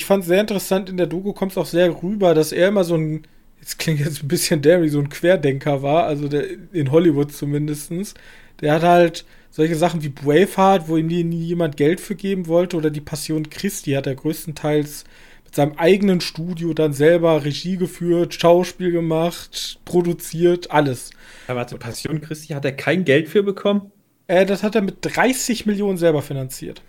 ich 0.00 0.06
fand 0.06 0.22
es 0.22 0.28
sehr 0.28 0.40
interessant, 0.40 0.88
in 0.88 0.96
der 0.96 1.06
Doku 1.06 1.34
kommt 1.34 1.52
es 1.52 1.58
auch 1.58 1.66
sehr 1.66 2.02
rüber, 2.02 2.32
dass 2.34 2.52
er 2.52 2.68
immer 2.68 2.84
so 2.84 2.94
ein, 2.94 3.26
jetzt 3.60 3.78
klingt 3.78 4.00
jetzt 4.00 4.22
ein 4.22 4.28
bisschen 4.28 4.62
Derry, 4.62 4.88
so 4.88 4.98
ein 4.98 5.10
Querdenker 5.10 5.82
war, 5.82 6.04
also 6.04 6.26
der, 6.26 6.46
in 6.72 6.90
Hollywood 6.90 7.32
zumindest. 7.32 8.14
Der 8.62 8.72
hat 8.72 8.82
halt 8.82 9.26
solche 9.50 9.76
Sachen 9.76 10.02
wie 10.02 10.08
Braveheart, 10.08 10.88
wo 10.88 10.96
ihm 10.96 11.08
nie, 11.08 11.22
nie 11.22 11.44
jemand 11.44 11.76
Geld 11.76 12.00
für 12.00 12.14
geben 12.14 12.46
wollte, 12.46 12.78
oder 12.78 12.88
die 12.88 13.02
Passion 13.02 13.50
Christi 13.50 13.92
hat 13.92 14.06
er 14.06 14.14
größtenteils 14.14 15.04
mit 15.44 15.54
seinem 15.54 15.74
eigenen 15.76 16.22
Studio 16.22 16.72
dann 16.72 16.94
selber 16.94 17.44
Regie 17.44 17.76
geführt, 17.76 18.32
Schauspiel 18.32 18.92
gemacht, 18.92 19.80
produziert, 19.84 20.70
alles. 20.70 21.10
Ja, 21.46 21.56
warte, 21.56 21.76
Passion 21.76 22.22
Christi 22.22 22.54
hat 22.54 22.64
er 22.64 22.72
kein 22.72 23.04
Geld 23.04 23.28
für 23.28 23.42
bekommen? 23.42 23.92
Äh, 24.28 24.46
das 24.46 24.62
hat 24.62 24.76
er 24.76 24.80
mit 24.80 24.96
30 25.02 25.66
Millionen 25.66 25.98
selber 25.98 26.22
finanziert. 26.22 26.80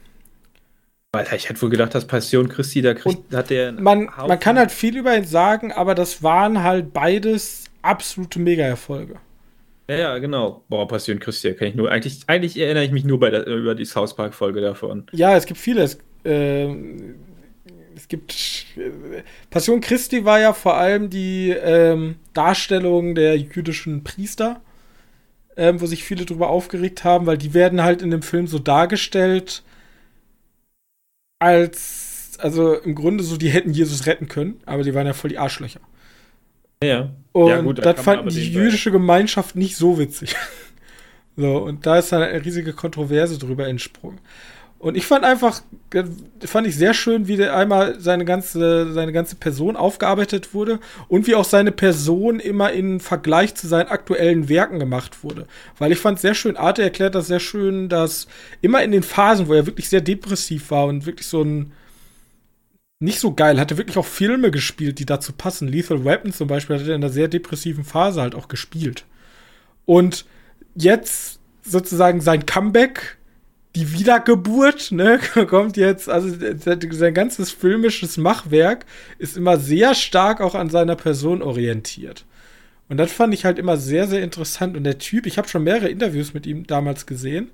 Alter, 1.13 1.35
ich 1.35 1.49
hätte 1.49 1.61
wohl 1.61 1.69
gedacht, 1.69 1.93
dass 1.93 2.07
Passion 2.07 2.47
Christi, 2.47 2.81
da 2.81 2.93
kriegt, 2.93 3.35
hat 3.35 3.49
der. 3.49 3.73
Man, 3.73 4.09
man 4.15 4.39
kann 4.39 4.57
halt 4.57 4.71
viel 4.71 4.95
über 4.95 5.13
ihn 5.13 5.25
sagen, 5.25 5.73
aber 5.73 5.93
das 5.93 6.23
waren 6.23 6.63
halt 6.63 6.93
beides 6.93 7.65
absolute 7.81 8.39
Mega-Erfolge. 8.39 9.15
Ja, 9.89 9.97
ja, 9.97 10.17
genau. 10.19 10.63
Boah, 10.69 10.87
Passion 10.87 11.19
Christi, 11.19 11.53
kann 11.53 11.67
ich 11.67 11.75
nur. 11.75 11.91
Eigentlich, 11.91 12.21
eigentlich 12.27 12.57
erinnere 12.57 12.85
ich 12.85 12.91
mich 12.91 13.03
nur 13.03 13.19
bei 13.19 13.29
der, 13.29 13.45
über 13.45 13.75
die 13.75 13.83
South 13.83 14.15
Park-Folge 14.15 14.61
davon. 14.61 15.05
Ja, 15.11 15.35
es 15.35 15.45
gibt 15.45 15.59
viele. 15.59 15.81
Es, 15.81 15.97
äh, 16.23 16.73
es 17.93 18.07
gibt. 18.07 18.33
Äh, 18.77 19.23
Passion 19.49 19.81
Christi 19.81 20.23
war 20.23 20.39
ja 20.39 20.53
vor 20.53 20.77
allem 20.77 21.09
die 21.09 21.49
ähm, 21.49 22.15
Darstellung 22.33 23.15
der 23.15 23.37
jüdischen 23.37 24.05
Priester, 24.05 24.61
ähm, 25.57 25.81
wo 25.81 25.87
sich 25.87 26.05
viele 26.05 26.23
drüber 26.23 26.49
aufgeregt 26.49 27.03
haben, 27.03 27.25
weil 27.25 27.37
die 27.37 27.53
werden 27.53 27.83
halt 27.83 28.01
in 28.01 28.11
dem 28.11 28.21
Film 28.21 28.47
so 28.47 28.59
dargestellt 28.59 29.61
als, 31.41 32.33
also 32.37 32.75
im 32.75 32.93
Grunde 32.93 33.23
so, 33.23 33.35
die 33.35 33.49
hätten 33.49 33.71
Jesus 33.71 34.05
retten 34.05 34.27
können, 34.27 34.61
aber 34.65 34.83
die 34.83 34.93
waren 34.93 35.07
ja 35.07 35.13
voll 35.13 35.31
die 35.31 35.39
Arschlöcher. 35.39 35.79
Ja. 36.83 37.09
Und 37.31 37.47
ja, 37.47 37.61
gut, 37.61 37.79
da 37.79 37.93
das 37.93 38.03
fand 38.03 38.31
die 38.31 38.53
jüdische 38.53 38.91
Gemeinschaft 38.91 39.55
nicht 39.55 39.75
so 39.75 39.97
witzig. 39.97 40.35
so, 41.35 41.57
und 41.57 41.85
da 41.85 41.97
ist 41.97 42.11
dann 42.11 42.21
eine 42.21 42.45
riesige 42.45 42.73
Kontroverse 42.73 43.39
drüber 43.39 43.67
entsprungen. 43.67 44.19
Und 44.81 44.97
ich 44.97 45.05
fand 45.05 45.23
einfach, 45.23 45.61
fand 46.43 46.65
ich 46.65 46.75
sehr 46.75 46.95
schön, 46.95 47.27
wie 47.27 47.37
der 47.37 47.55
einmal 47.55 47.99
seine 47.99 48.25
ganze, 48.25 48.91
seine 48.93 49.11
ganze 49.11 49.35
Person 49.35 49.75
aufgearbeitet 49.75 50.55
wurde 50.55 50.79
und 51.07 51.27
wie 51.27 51.35
auch 51.35 51.45
seine 51.45 51.71
Person 51.71 52.39
immer 52.39 52.71
in 52.71 52.99
Vergleich 52.99 53.53
zu 53.53 53.67
seinen 53.67 53.89
aktuellen 53.89 54.49
Werken 54.49 54.79
gemacht 54.79 55.23
wurde. 55.23 55.45
Weil 55.77 55.91
ich 55.91 55.99
fand 55.99 56.19
sehr 56.19 56.33
schön, 56.33 56.57
Arte 56.57 56.81
erklärt 56.81 57.13
das 57.13 57.27
sehr 57.27 57.39
schön, 57.39 57.89
dass 57.89 58.27
immer 58.61 58.81
in 58.81 58.91
den 58.91 59.03
Phasen, 59.03 59.47
wo 59.47 59.53
er 59.53 59.67
wirklich 59.67 59.87
sehr 59.87 60.01
depressiv 60.01 60.71
war 60.71 60.87
und 60.87 61.05
wirklich 61.05 61.27
so 61.27 61.43
ein, 61.43 61.73
nicht 62.99 63.19
so 63.19 63.35
geil, 63.35 63.59
hat 63.59 63.69
er 63.69 63.77
wirklich 63.77 63.97
auch 63.97 64.05
Filme 64.07 64.49
gespielt, 64.49 64.97
die 64.97 65.05
dazu 65.05 65.31
passen. 65.31 65.67
Lethal 65.67 66.05
Weapon 66.05 66.33
zum 66.33 66.47
Beispiel 66.47 66.79
hat 66.79 66.87
er 66.87 66.95
in 66.95 67.03
einer 67.03 67.13
sehr 67.13 67.27
depressiven 67.27 67.83
Phase 67.83 68.19
halt 68.19 68.33
auch 68.33 68.47
gespielt. 68.47 69.05
Und 69.85 70.25
jetzt 70.73 71.39
sozusagen 71.61 72.19
sein 72.19 72.47
Comeback 72.47 73.19
die 73.75 73.93
Wiedergeburt, 73.93 74.91
ne, 74.91 75.19
kommt 75.47 75.77
jetzt, 75.77 76.09
also 76.09 76.29
sein 76.59 77.13
ganzes 77.13 77.51
filmisches 77.51 78.17
Machwerk 78.17 78.85
ist 79.17 79.37
immer 79.37 79.57
sehr 79.57 79.95
stark 79.95 80.41
auch 80.41 80.55
an 80.55 80.69
seiner 80.69 80.95
Person 80.95 81.41
orientiert. 81.41 82.25
Und 82.89 82.97
das 82.97 83.11
fand 83.11 83.33
ich 83.33 83.45
halt 83.45 83.57
immer 83.57 83.77
sehr, 83.77 84.07
sehr 84.07 84.21
interessant. 84.21 84.75
Und 84.75 84.83
der 84.83 84.97
Typ, 84.97 85.25
ich 85.25 85.37
habe 85.37 85.47
schon 85.47 85.63
mehrere 85.63 85.87
Interviews 85.87 86.33
mit 86.33 86.45
ihm 86.45 86.67
damals 86.67 87.05
gesehen, 87.05 87.49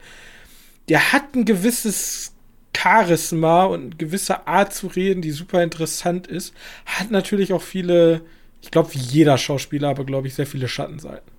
der 0.89 1.11
hat 1.13 1.35
ein 1.35 1.45
gewisses 1.45 2.33
Charisma 2.75 3.65
und 3.65 3.81
eine 3.81 3.95
gewisse 3.95 4.47
Art 4.47 4.73
zu 4.73 4.87
reden, 4.87 5.21
die 5.21 5.31
super 5.31 5.61
interessant 5.61 6.25
ist. 6.25 6.53
Hat 6.85 7.11
natürlich 7.11 7.53
auch 7.53 7.61
viele, 7.61 8.21
ich 8.61 8.71
glaube, 8.71 8.93
wie 8.93 8.99
jeder 8.99 9.37
Schauspieler, 9.37 9.89
aber 9.89 10.05
glaube 10.05 10.27
ich, 10.27 10.33
sehr 10.33 10.47
viele 10.47 10.67
Schattenseiten. 10.67 11.31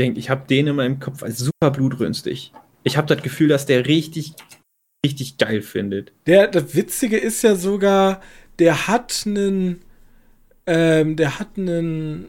Ich 0.00 0.30
habe 0.30 0.46
den 0.48 0.66
in 0.66 0.76
meinem 0.76 0.98
Kopf 0.98 1.22
als 1.22 1.38
super 1.38 1.70
blutrünstig 1.70 2.52
ich 2.82 2.96
habe 2.96 3.14
das 3.14 3.22
Gefühl, 3.22 3.48
dass 3.48 3.66
der 3.66 3.86
richtig, 3.86 4.34
richtig 5.04 5.38
geil 5.38 5.62
findet. 5.62 6.12
Der, 6.26 6.46
das 6.46 6.74
Witzige 6.74 7.18
ist 7.18 7.42
ja 7.42 7.54
sogar, 7.54 8.20
der 8.58 8.88
hat 8.88 9.24
einen, 9.26 9.80
ähm, 10.66 11.16
der 11.16 11.38
hat 11.38 11.56
einen, 11.56 12.28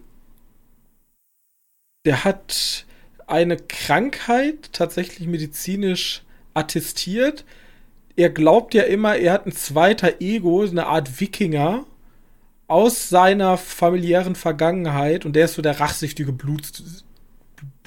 der 2.06 2.24
hat 2.24 2.86
eine 3.28 3.58
Krankheit 3.58 4.74
tatsächlich 4.74 5.28
medizinisch 5.28 6.24
attestiert. 6.54 7.45
Er 8.16 8.30
glaubt 8.30 8.74
ja 8.74 8.84
immer, 8.84 9.16
er 9.16 9.34
hat 9.34 9.45
ein 9.45 9.54
zweiter 9.54 10.20
Ego, 10.20 10.64
eine 10.64 10.88
Art 10.88 11.20
Wikinger 11.22 11.86
aus 12.68 13.10
seiner 13.10 13.58
familiären 13.58 14.36
Vergangenheit 14.36 15.26
und 15.26 15.36
der 15.36 15.45
ist 15.45 15.56
so 15.56 15.62
der 15.62 15.80
rachsüchtige 15.80 16.32
Blut, 16.32 16.84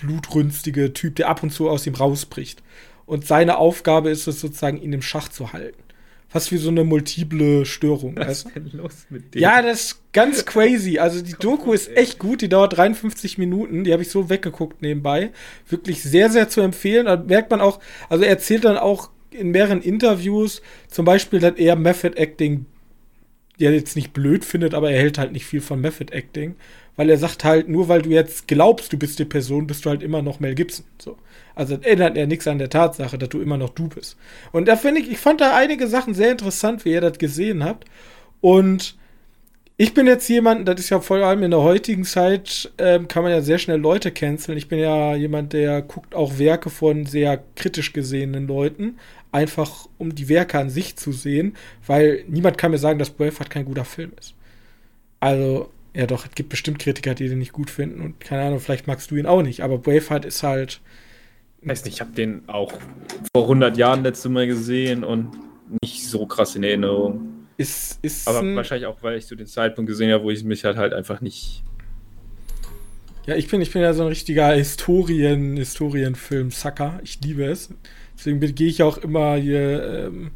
blutrünstige 0.05 0.93
Typ, 0.93 1.17
der 1.17 1.29
ab 1.29 1.43
und 1.43 1.51
zu 1.51 1.69
aus 1.69 1.87
ihm 1.87 1.95
rausbricht. 1.95 2.63
Und 3.07 3.27
seine 3.27 3.59
Aufgabe 3.59 4.11
ist 4.11 4.27
es 4.27 4.41
sozusagen, 4.41 4.81
ihn 4.81 4.93
im 4.93 5.03
Schach 5.03 5.29
zu 5.29 5.53
halten. 5.53 5.83
Fast 6.29 6.51
wie 6.51 6.57
so 6.57 6.69
eine 6.69 6.83
multiple 6.83 7.65
Störung. 7.65 8.17
Was 8.17 8.45
ist 8.45 8.57
denn 8.57 8.71
los 8.73 9.07
mit 9.09 9.35
dem? 9.35 9.43
Ja, 9.43 9.63
das 9.63 9.85
ist 9.85 10.13
ganz 10.13 10.45
crazy. 10.45 10.99
Also 10.99 11.23
die 11.23 11.35
Doku 11.35 11.73
ist 11.73 11.97
echt 11.97 12.19
gut. 12.19 12.43
Die 12.43 12.49
dauert 12.49 12.77
53 12.77 13.39
Minuten. 13.39 13.85
Die 13.85 13.93
habe 13.93 14.03
ich 14.03 14.11
so 14.11 14.31
weggeguckt 14.31 14.83
nebenbei. 14.83 15.31
Wirklich 15.69 16.03
sehr, 16.03 16.31
sehr 16.31 16.49
zu 16.49 16.61
empfehlen. 16.61 17.07
Da 17.07 17.17
merkt 17.17 17.53
man 17.53 17.61
auch, 17.61 17.79
also 18.09 18.25
er 18.25 18.31
erzählt 18.31 18.65
dann 18.65 18.77
auch 18.77 19.11
in 19.31 19.51
mehreren 19.51 19.81
Interviews, 19.83 20.63
zum 20.89 21.05
Beispiel, 21.05 21.41
dass 21.41 21.55
er 21.57 21.77
Method 21.77 22.17
Acting 22.17 22.67
ja 23.59 23.71
jetzt 23.71 23.97
nicht 23.97 24.13
blöd 24.13 24.45
findet, 24.45 24.75
aber 24.75 24.91
er 24.91 24.99
hält 24.99 25.19
halt 25.19 25.33
nicht 25.33 25.47
viel 25.47 25.61
von 25.61 25.81
Method 25.81 26.13
Acting 26.13 26.57
weil 26.97 27.11
er 27.11 27.19
sagt 27.19 27.45
halt, 27.45 27.69
nur 27.69 27.89
weil 27.89 28.03
du 28.03 28.11
jetzt 28.11 28.47
glaubst, 28.47 28.93
du 28.93 28.99
bist 28.99 29.19
die 29.19 29.25
Person, 29.25 29.67
bist 29.67 29.85
du 29.85 29.91
halt 29.91 30.03
immer 30.03 30.23
noch 30.23 30.41
Mel 30.41 30.55
Gibson. 30.55 30.85
So. 30.99 31.17
Also 31.55 31.77
das 31.77 31.87
ändert 31.87 32.17
ja 32.17 32.27
nichts 32.27 32.47
an 32.47 32.59
der 32.59 32.71
Tatsache, 32.71 33.19
dass 33.19 33.29
du 33.29 33.41
immer 33.41 33.57
noch 33.57 33.71
du 33.71 33.89
bist. 33.89 34.17
Und 34.53 34.69
da 34.69 34.77
finde 34.77 35.01
ich, 35.01 35.11
ich 35.11 35.19
fand 35.19 35.41
da 35.41 35.57
einige 35.57 35.89
Sachen 35.89 36.15
sehr 36.15 36.31
interessant, 36.31 36.85
wie 36.85 36.93
ihr 36.93 37.01
das 37.01 37.19
gesehen 37.19 37.65
habt. 37.65 37.89
Und 38.41 38.97
ich 39.77 39.93
bin 39.93 40.07
jetzt 40.07 40.29
jemand, 40.29 40.69
das 40.69 40.81
ist 40.81 40.91
ja 40.91 41.01
vor 41.01 41.17
allem 41.17 41.43
in 41.43 41.51
der 41.51 41.63
heutigen 41.63 42.05
Zeit, 42.05 42.73
ähm, 42.79 43.09
kann 43.09 43.25
man 43.25 43.33
ja 43.33 43.41
sehr 43.41 43.59
schnell 43.59 43.81
Leute 43.81 44.13
canceln. 44.13 44.57
Ich 44.57 44.69
bin 44.69 44.79
ja 44.79 45.17
jemand, 45.17 45.53
der 45.53 45.83
guckt 45.83 46.15
auch 46.15 46.39
Werke 46.39 46.71
von 46.71 47.07
sehr 47.07 47.43
kritisch 47.57 47.93
gesehenen 47.93 48.47
Leuten, 48.47 48.99
einfach 49.33 49.89
um 49.99 50.15
die 50.15 50.29
Werke 50.29 50.61
an 50.61 50.71
sich 50.71 50.95
zu 50.97 51.11
sehen, 51.11 51.57
weil 51.87 52.25
niemand 52.29 52.57
kann 52.57 52.71
mir 52.71 52.79
sagen, 52.79 53.01
dass 53.01 53.11
Braveheart 53.11 53.51
kein 53.51 53.65
guter 53.65 53.85
Film 53.85 54.13
ist. 54.19 54.35
Also, 55.19 55.71
ja, 55.93 56.07
doch, 56.07 56.25
es 56.25 56.35
gibt 56.35 56.51
bestimmt 56.51 56.79
Kritiker, 56.79 57.15
die 57.15 57.29
den 57.29 57.39
nicht 57.39 57.53
gut 57.53 57.71
finden 57.71 58.01
und 58.01 58.21
keine 58.21 58.43
Ahnung, 58.43 58.61
vielleicht 58.61 58.87
magst 58.87 59.11
du 59.11 59.17
ihn 59.17 59.27
auch 59.27 59.43
nicht, 59.43 59.63
aber 59.63 59.79
Braveheart 59.79 60.25
ist 60.25 60.45
halt. 60.45 60.81
Ich 61.63 61.69
weiß 61.69 61.85
nicht, 61.85 61.95
ich 61.95 62.01
habe 62.01 62.13
den 62.13 62.49
auch 62.49 62.73
vor 63.35 63.43
100 63.45 63.77
Jahren 63.77 64.05
letzte 64.05 64.29
Mal 64.29 64.47
gesehen 64.47 65.03
und 65.03 65.31
nicht 65.83 66.07
so 66.07 66.27
krass 66.27 66.55
in 66.55 66.63
Erinnerung. 66.63 67.34
Ist, 67.57 67.99
ist 68.03 68.27
aber 68.27 68.43
wahrscheinlich 68.57 68.87
auch, 68.87 69.03
weil 69.03 69.17
ich 69.17 69.27
zu 69.27 69.37
dem 69.37 69.47
Zeitpunkt 69.47 69.89
gesehen 69.89 70.13
habe, 70.13 70.25
wo 70.25 70.31
ich 70.31 70.43
mich 70.43 70.65
halt, 70.65 70.77
halt 70.77 70.93
einfach 70.93 71.21
nicht 71.21 71.63
Ja, 73.27 73.37
ich 73.37 73.49
bin, 73.49 73.61
ich 73.61 73.73
bin 73.73 73.83
ja 73.83 73.93
so 73.93 74.03
ein 74.03 74.09
richtiger 74.09 74.53
Historien, 74.53 75.57
Historienfilm-Sucker. 75.57 77.01
Ich 77.05 77.21
liebe 77.23 77.45
es. 77.45 77.71
Deswegen 78.17 78.41
gehe 78.55 78.69
ich 78.69 78.83
auch 78.83 78.99
immer 78.99 79.37
hier 79.37 80.07
ähm, 80.07 80.31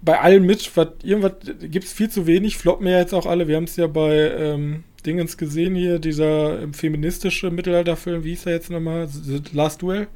bei 0.00 0.18
allem 0.20 0.46
mit. 0.46 0.76
Was, 0.76 0.88
irgendwas 1.02 1.32
gibt 1.60 1.84
es 1.84 1.92
viel 1.92 2.10
zu 2.10 2.26
wenig. 2.26 2.56
Floppen 2.56 2.86
ja 2.86 2.98
jetzt 2.98 3.14
auch 3.14 3.26
alle. 3.26 3.46
Wir 3.46 3.56
haben 3.56 3.64
es 3.64 3.76
ja 3.76 3.86
bei 3.86 4.14
ähm, 4.14 4.84
Dingens 5.04 5.36
gesehen 5.36 5.74
hier, 5.74 5.98
dieser 5.98 6.60
ähm, 6.62 6.74
feministische 6.74 7.50
Mittelalterfilm. 7.50 8.24
Wie 8.24 8.30
hieß 8.30 8.46
er 8.46 8.52
jetzt 8.52 8.70
nochmal? 8.70 9.06
The 9.08 9.42
Last 9.52 9.82
Duel. 9.82 10.08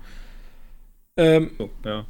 Ähm, 1.17 1.51
oh, 1.59 1.69
ja. 1.85 2.07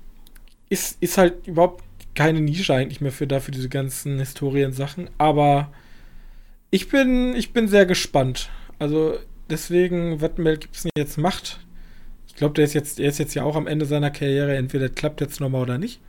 ist, 0.69 1.01
ist 1.01 1.17
halt 1.19 1.47
überhaupt 1.47 1.85
keine 2.17 2.41
Nische 2.41 2.75
eigentlich 2.75 3.01
mehr 3.01 3.13
für 3.13 3.29
dafür 3.29 3.53
diese 3.53 3.69
ganzen 3.69 4.19
Historiensachen. 4.19 5.09
Aber 5.19 5.71
ich 6.71 6.89
bin, 6.89 7.37
ich 7.37 7.53
bin 7.53 7.69
sehr 7.69 7.87
gespannt. 7.87 8.51
Also 8.81 9.19
deswegen, 9.49 10.21
was 10.21 10.33
Mel 10.37 10.59
Gibson 10.59 10.91
jetzt 10.97 11.19
macht, 11.19 11.61
ich 12.27 12.35
glaube, 12.35 12.55
der 12.55 12.65
ist 12.65 12.75
jetzt, 12.75 12.99
er 12.99 13.09
ist 13.09 13.19
jetzt 13.19 13.35
ja 13.35 13.45
auch 13.45 13.57
am 13.57 13.67
Ende 13.67 13.87
seiner 13.87 14.11
Karriere. 14.11 14.57
Entweder 14.57 14.89
klappt 14.89 15.21
jetzt 15.21 15.41
nochmal 15.41 15.63
oder 15.63 15.79
nicht. 15.79 16.01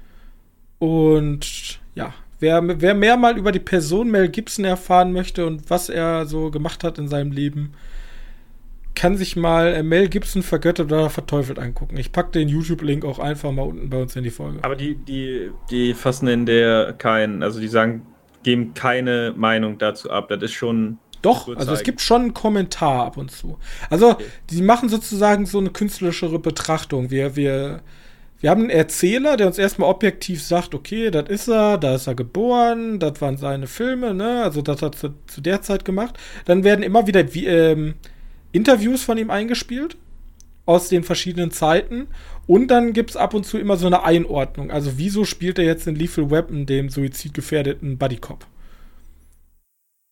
Und 0.80 1.80
ja, 1.95 2.14
wer, 2.39 2.82
wer 2.82 2.93
mehr 2.93 3.18
mal 3.18 3.38
über 3.38 3.51
die 3.51 3.60
Person 3.60 4.12
Mel 4.12 4.30
Gibson 4.30 4.66
erfahren 4.66 5.14
möchte 5.14 5.45
und 5.45 5.70
was 5.70 5.89
er 5.89 6.26
so 6.26 6.51
gemacht 6.51 6.84
hat 6.84 6.97
in 6.97 7.08
seinem 7.08 7.32
Leben, 7.32 7.74
kann 8.98 9.16
sich 9.16 9.36
mal 9.36 9.76
äh, 9.76 9.84
Mel 9.84 10.10
Gibson 10.10 10.41
vergöttert 10.41 10.91
oder 10.91 11.10
verteufelt 11.12 11.60
angucken. 11.60 11.98
Ich 11.98 12.12
packe 12.12 12.32
den 12.32 12.50
YouTube-Link 12.50 13.06
auch 13.06 13.20
einfach 13.20 13.52
mal 13.52 13.62
unten 13.62 13.89
bei 13.91 14.02
uns 14.02 14.16
in 14.16 14.24
die 14.24 14.32
Folge. 14.32 14.58
Aber 14.64 14.76
die, 14.76 14.95
die, 14.95 15.52
die 15.70 15.93
fassen 15.93 16.28
in 16.28 16.48
der 16.48 16.93
keinen, 16.93 17.43
also 17.43 17.60
die 17.60 17.68
sagen, 17.68 18.02
geben 18.41 18.74
keine 18.74 19.36
Meinung 19.38 19.78
dazu 19.78 20.10
ab. 20.10 20.30
Das 20.30 20.41
ist 20.41 20.54
schon. 20.54 20.98
Doch, 21.22 21.48
also 21.56 21.74
es 21.74 21.84
gibt 21.84 22.02
schon 22.02 22.22
einen 22.22 22.34
Kommentar 22.34 23.06
ab 23.06 23.18
und 23.18 23.30
zu. 23.30 23.60
Also, 23.89 24.12
okay. 24.12 24.26
die 24.50 24.62
machen 24.62 24.89
sozusagen 24.89 25.45
so 25.45 25.60
eine 25.60 25.70
künstlerischere 25.70 26.39
Betrachtung. 26.39 27.12
Wir, 27.12 27.36
wir, 27.36 27.82
wir 28.39 28.50
haben 28.50 28.62
einen 28.62 28.70
Erzähler, 28.72 29.38
der 29.38 29.48
uns 29.48 29.60
erstmal 29.60 29.89
objektiv 29.89 30.43
sagt, 30.43 30.74
okay, 30.74 31.12
das 31.12 31.30
ist 31.30 31.48
er, 31.50 31.78
da 31.78 31.95
ist 31.95 32.08
er 32.08 32.16
geboren, 32.16 33.00
das 33.00 33.22
waren 33.22 33.38
seine 33.38 33.68
Filme, 33.68 34.14
ne? 34.14 34.43
Also 34.43 34.62
das 34.62 34.82
hat 34.82 34.95
er 34.95 35.00
zu, 35.00 35.14
zu 35.28 35.41
der 35.41 35.62
Zeit 35.62 35.86
gemacht. 35.86 36.18
Dann 36.45 36.64
werden 36.64 36.84
immer 36.84 37.06
wieder 37.06 37.34
wie, 37.34 37.45
ähm, 37.45 37.95
Interviews 38.58 39.03
von 39.03 39.18
ihm 39.18 39.30
eingespielt 39.30 39.95
aus 40.66 40.89
den 40.89 41.03
verschiedenen 41.03 41.51
Zeiten. 41.51 42.08
Und 42.45 42.68
dann 42.68 42.93
gibt 42.93 43.12
es 43.12 43.18
ab 43.18 43.34
und 43.34 43.45
zu 43.45 43.58
immer 43.58 43.78
so 43.78 43.88
eine 43.88 44.03
Einordnung. 44.03 44.72
Also, 44.72 44.97
wieso 44.97 45.24
spielt 45.24 45.60
er 45.60 45.66
jetzt 45.66 45.88
in 45.88 45.95
Lethal 45.95 46.30
Weapon, 46.30 46.66
dem 46.66 46.89
suizidgefährdeten 46.89 47.97
Buddy-Cop? 47.97 48.45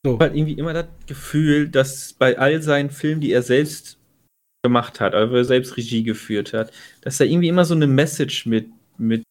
So. 0.06 0.12
Ich 0.12 0.14
habe 0.14 0.26
halt 0.26 0.36
irgendwie 0.36 0.54
immer 0.54 0.74
das 0.74 0.86
Gefühl, 1.08 1.68
dass 1.68 2.14
bei 2.14 2.38
all 2.38 2.62
seinen 2.62 2.92
Filmen, 2.92 3.22
die 3.22 3.32
er 3.32 3.42
selbst 3.42 3.98
gemacht 4.64 5.00
hat, 5.00 5.14
also 5.14 5.44
selbst 5.44 5.78
Regie 5.78 6.04
geführt 6.04 6.54
hat, 6.54 6.72
dass 7.02 7.18
da 7.18 7.26
irgendwie 7.26 7.48
immer 7.50 7.66
so 7.66 7.76
eine 7.76 7.88
Message 7.88 8.46
mit, 8.46 8.68
mit 8.98 9.24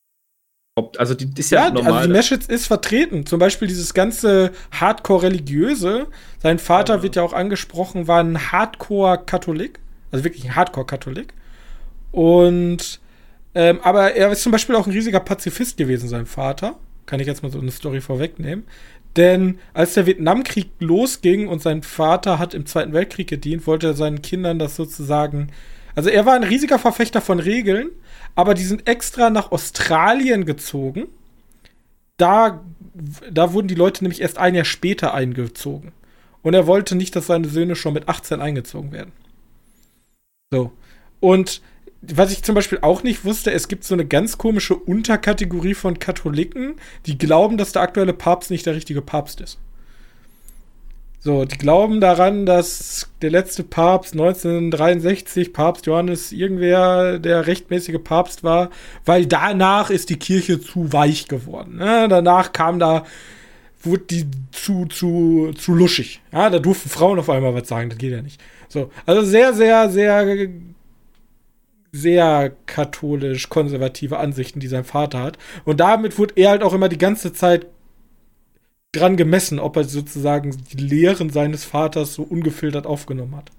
also 0.99 1.15
die 1.15 1.29
ist 1.39 1.51
ja, 1.51 1.67
ja 1.67 1.71
normal. 1.71 1.93
Also 1.93 2.09
die 2.09 2.13
Message 2.13 2.49
ist 2.49 2.67
vertreten. 2.67 3.27
Zum 3.27 3.39
Beispiel 3.39 3.69
dieses 3.69 3.95
ganze 3.95 4.51
Hardcore-Religiöse. 4.73 6.09
Sein 6.43 6.59
Vater 6.59 6.97
ja. 6.97 7.03
wird 7.03 7.17
ja 7.17 7.23
auch 7.23 7.33
angesprochen, 7.33 8.09
war 8.09 8.21
ein 8.21 8.53
Hardcore-Katholik. 8.53 9.79
Also 10.11 10.25
wirklich 10.25 10.45
ein 10.45 10.57
Hardcore-Katholik. 10.57 11.33
Und 12.11 13.01
ähm, 13.55 13.79
aber 13.83 14.15
er 14.15 14.33
ist 14.33 14.43
zum 14.43 14.51
Beispiel 14.51 14.75
auch 14.75 14.87
ein 14.87 14.93
riesiger 14.93 15.21
Pazifist 15.21 15.77
gewesen, 15.77 16.09
sein 16.09 16.27
Vater. 16.27 16.77
Kann 17.07 17.21
ich 17.21 17.27
jetzt 17.27 17.43
mal 17.45 17.53
so 17.53 17.61
eine 17.61 17.71
Story 17.71 18.01
vorwegnehmen. 18.01 18.65
Denn 19.17 19.61
als 19.75 19.95
der 19.95 20.07
Vietnamkrieg 20.07 20.71
losging 20.81 21.47
und 21.47 21.63
sein 21.63 21.85
Vater 21.85 22.41
hat 22.41 22.53
im 22.53 22.67
Zweiten 22.67 22.93
Weltkrieg 22.93 23.29
gedient, 23.29 23.69
wollte 23.69 23.89
er 23.89 23.95
seinen 23.95 24.23
Kindern 24.23 24.59
das 24.59 24.75
sozusagen. 24.75 25.53
Also 25.95 26.11
er 26.11 26.27
war 26.27 26.35
ein 26.35 26.45
riesiger 26.45 26.79
Verfechter 26.79 27.21
von 27.21 27.39
Regeln 27.39 27.91
aber 28.35 28.55
die 28.55 28.65
sind 28.65 28.89
extra 28.89 29.31
nach 29.31 29.53
Australien 29.53 30.45
gezogen. 30.45 31.09
Da, 32.17 32.65
da 33.31 33.53
wurden 33.53 33.69
die 33.69 33.75
Leute 33.75 34.05
nämlich 34.05 34.21
erst 34.21 34.39
ein 34.39 34.55
Jahr 34.55 34.65
später 34.65 35.15
eingezogen. 35.15 35.93
Und 36.43 36.55
er 36.55 36.67
wollte 36.67 36.95
nicht, 36.95 37.17
dass 37.17 37.27
seine 37.27 37.49
Söhne 37.49 37.77
schon 37.77 37.95
mit 37.95 38.09
18 38.09 38.41
eingezogen 38.41 38.93
werden. 38.93 39.13
So. 40.53 40.73
Und 41.21 41.63
was 42.03 42.33
ich 42.33 42.43
zum 42.43 42.55
Beispiel 42.55 42.79
auch 42.83 43.03
nicht 43.03 43.25
wusste, 43.25 43.51
es 43.51 43.69
gibt 43.69 43.85
so 43.85 43.95
eine 43.95 44.05
ganz 44.05 44.37
komische 44.37 44.77
Unterkategorie 44.77 45.75
von 45.75 45.99
Katholiken, 45.99 46.75
die 47.07 47.17
glauben, 47.17 47.57
dass 47.57 47.73
der 47.73 47.83
aktuelle 47.83 48.13
Papst 48.13 48.51
nicht 48.51 48.67
der 48.67 48.75
richtige 48.75 49.01
Papst 49.01 49.41
ist. 49.41 49.59
So, 51.25 51.47
die 51.47 51.57
glauben 51.57 52.03
daran, 52.03 52.45
dass 52.45 53.09
der 53.23 53.31
letzte 53.31 53.63
Papst 53.63 54.13
1963, 54.13 55.55
Papst 55.55 55.87
Johannes 55.87 56.33
irgendwer 56.33 57.19
der 57.19 57.47
rechtmäßige 57.47 57.97
Papst 58.05 58.45
war, 58.45 58.69
weil 59.07 59.25
danach 59.25 59.89
ist 59.89 60.11
die 60.11 60.19
Kirche 60.19 60.61
zu 60.61 60.93
weich 60.93 61.27
geworden. 61.27 61.77
Ne? 61.79 62.09
Danach 62.11 62.53
kam 62.53 62.79
da, 62.79 63.05
wurde 63.81 64.03
die 64.03 64.27
zu, 64.53 64.85
zu, 64.85 65.53
zu 65.57 65.73
luschig. 65.73 66.21
Ja, 66.31 66.51
da 66.51 66.59
durften 66.59 66.91
Frauen 66.91 67.19
auf 67.19 67.31
einmal 67.31 67.55
was 67.55 67.69
sagen, 67.69 67.89
das 67.89 67.97
geht 67.97 68.13
ja 68.13 68.21
nicht. 68.21 68.39
So, 68.69 68.91
also 69.07 69.23
sehr, 69.23 69.55
sehr, 69.55 69.89
sehr, 69.89 70.49
sehr 71.91 72.53
katholisch 72.67 73.49
konservative 73.49 74.19
Ansichten, 74.19 74.61
die 74.61 74.69
sein 74.69 74.85
Vater 74.85 75.21
hat. 75.21 75.39
Und 75.65 75.81
damit 75.81 76.19
wurde 76.19 76.35
er 76.37 76.51
halt 76.51 76.63
auch 76.63 76.75
immer 76.75 76.91
die 76.91 76.99
ganze 76.99 77.33
Zeit 77.33 77.67
dran 78.97 79.17
gemessen, 79.17 79.59
ob 79.59 79.77
er 79.77 79.85
sozusagen 79.85 80.57
die 80.73 80.83
Lehren 80.83 81.31
seines 81.31 81.65
Vaters 81.65 82.15
so 82.15 82.23
ungefiltert 82.23 82.87
aufgenommen 82.87 83.37
hat. 83.37 83.51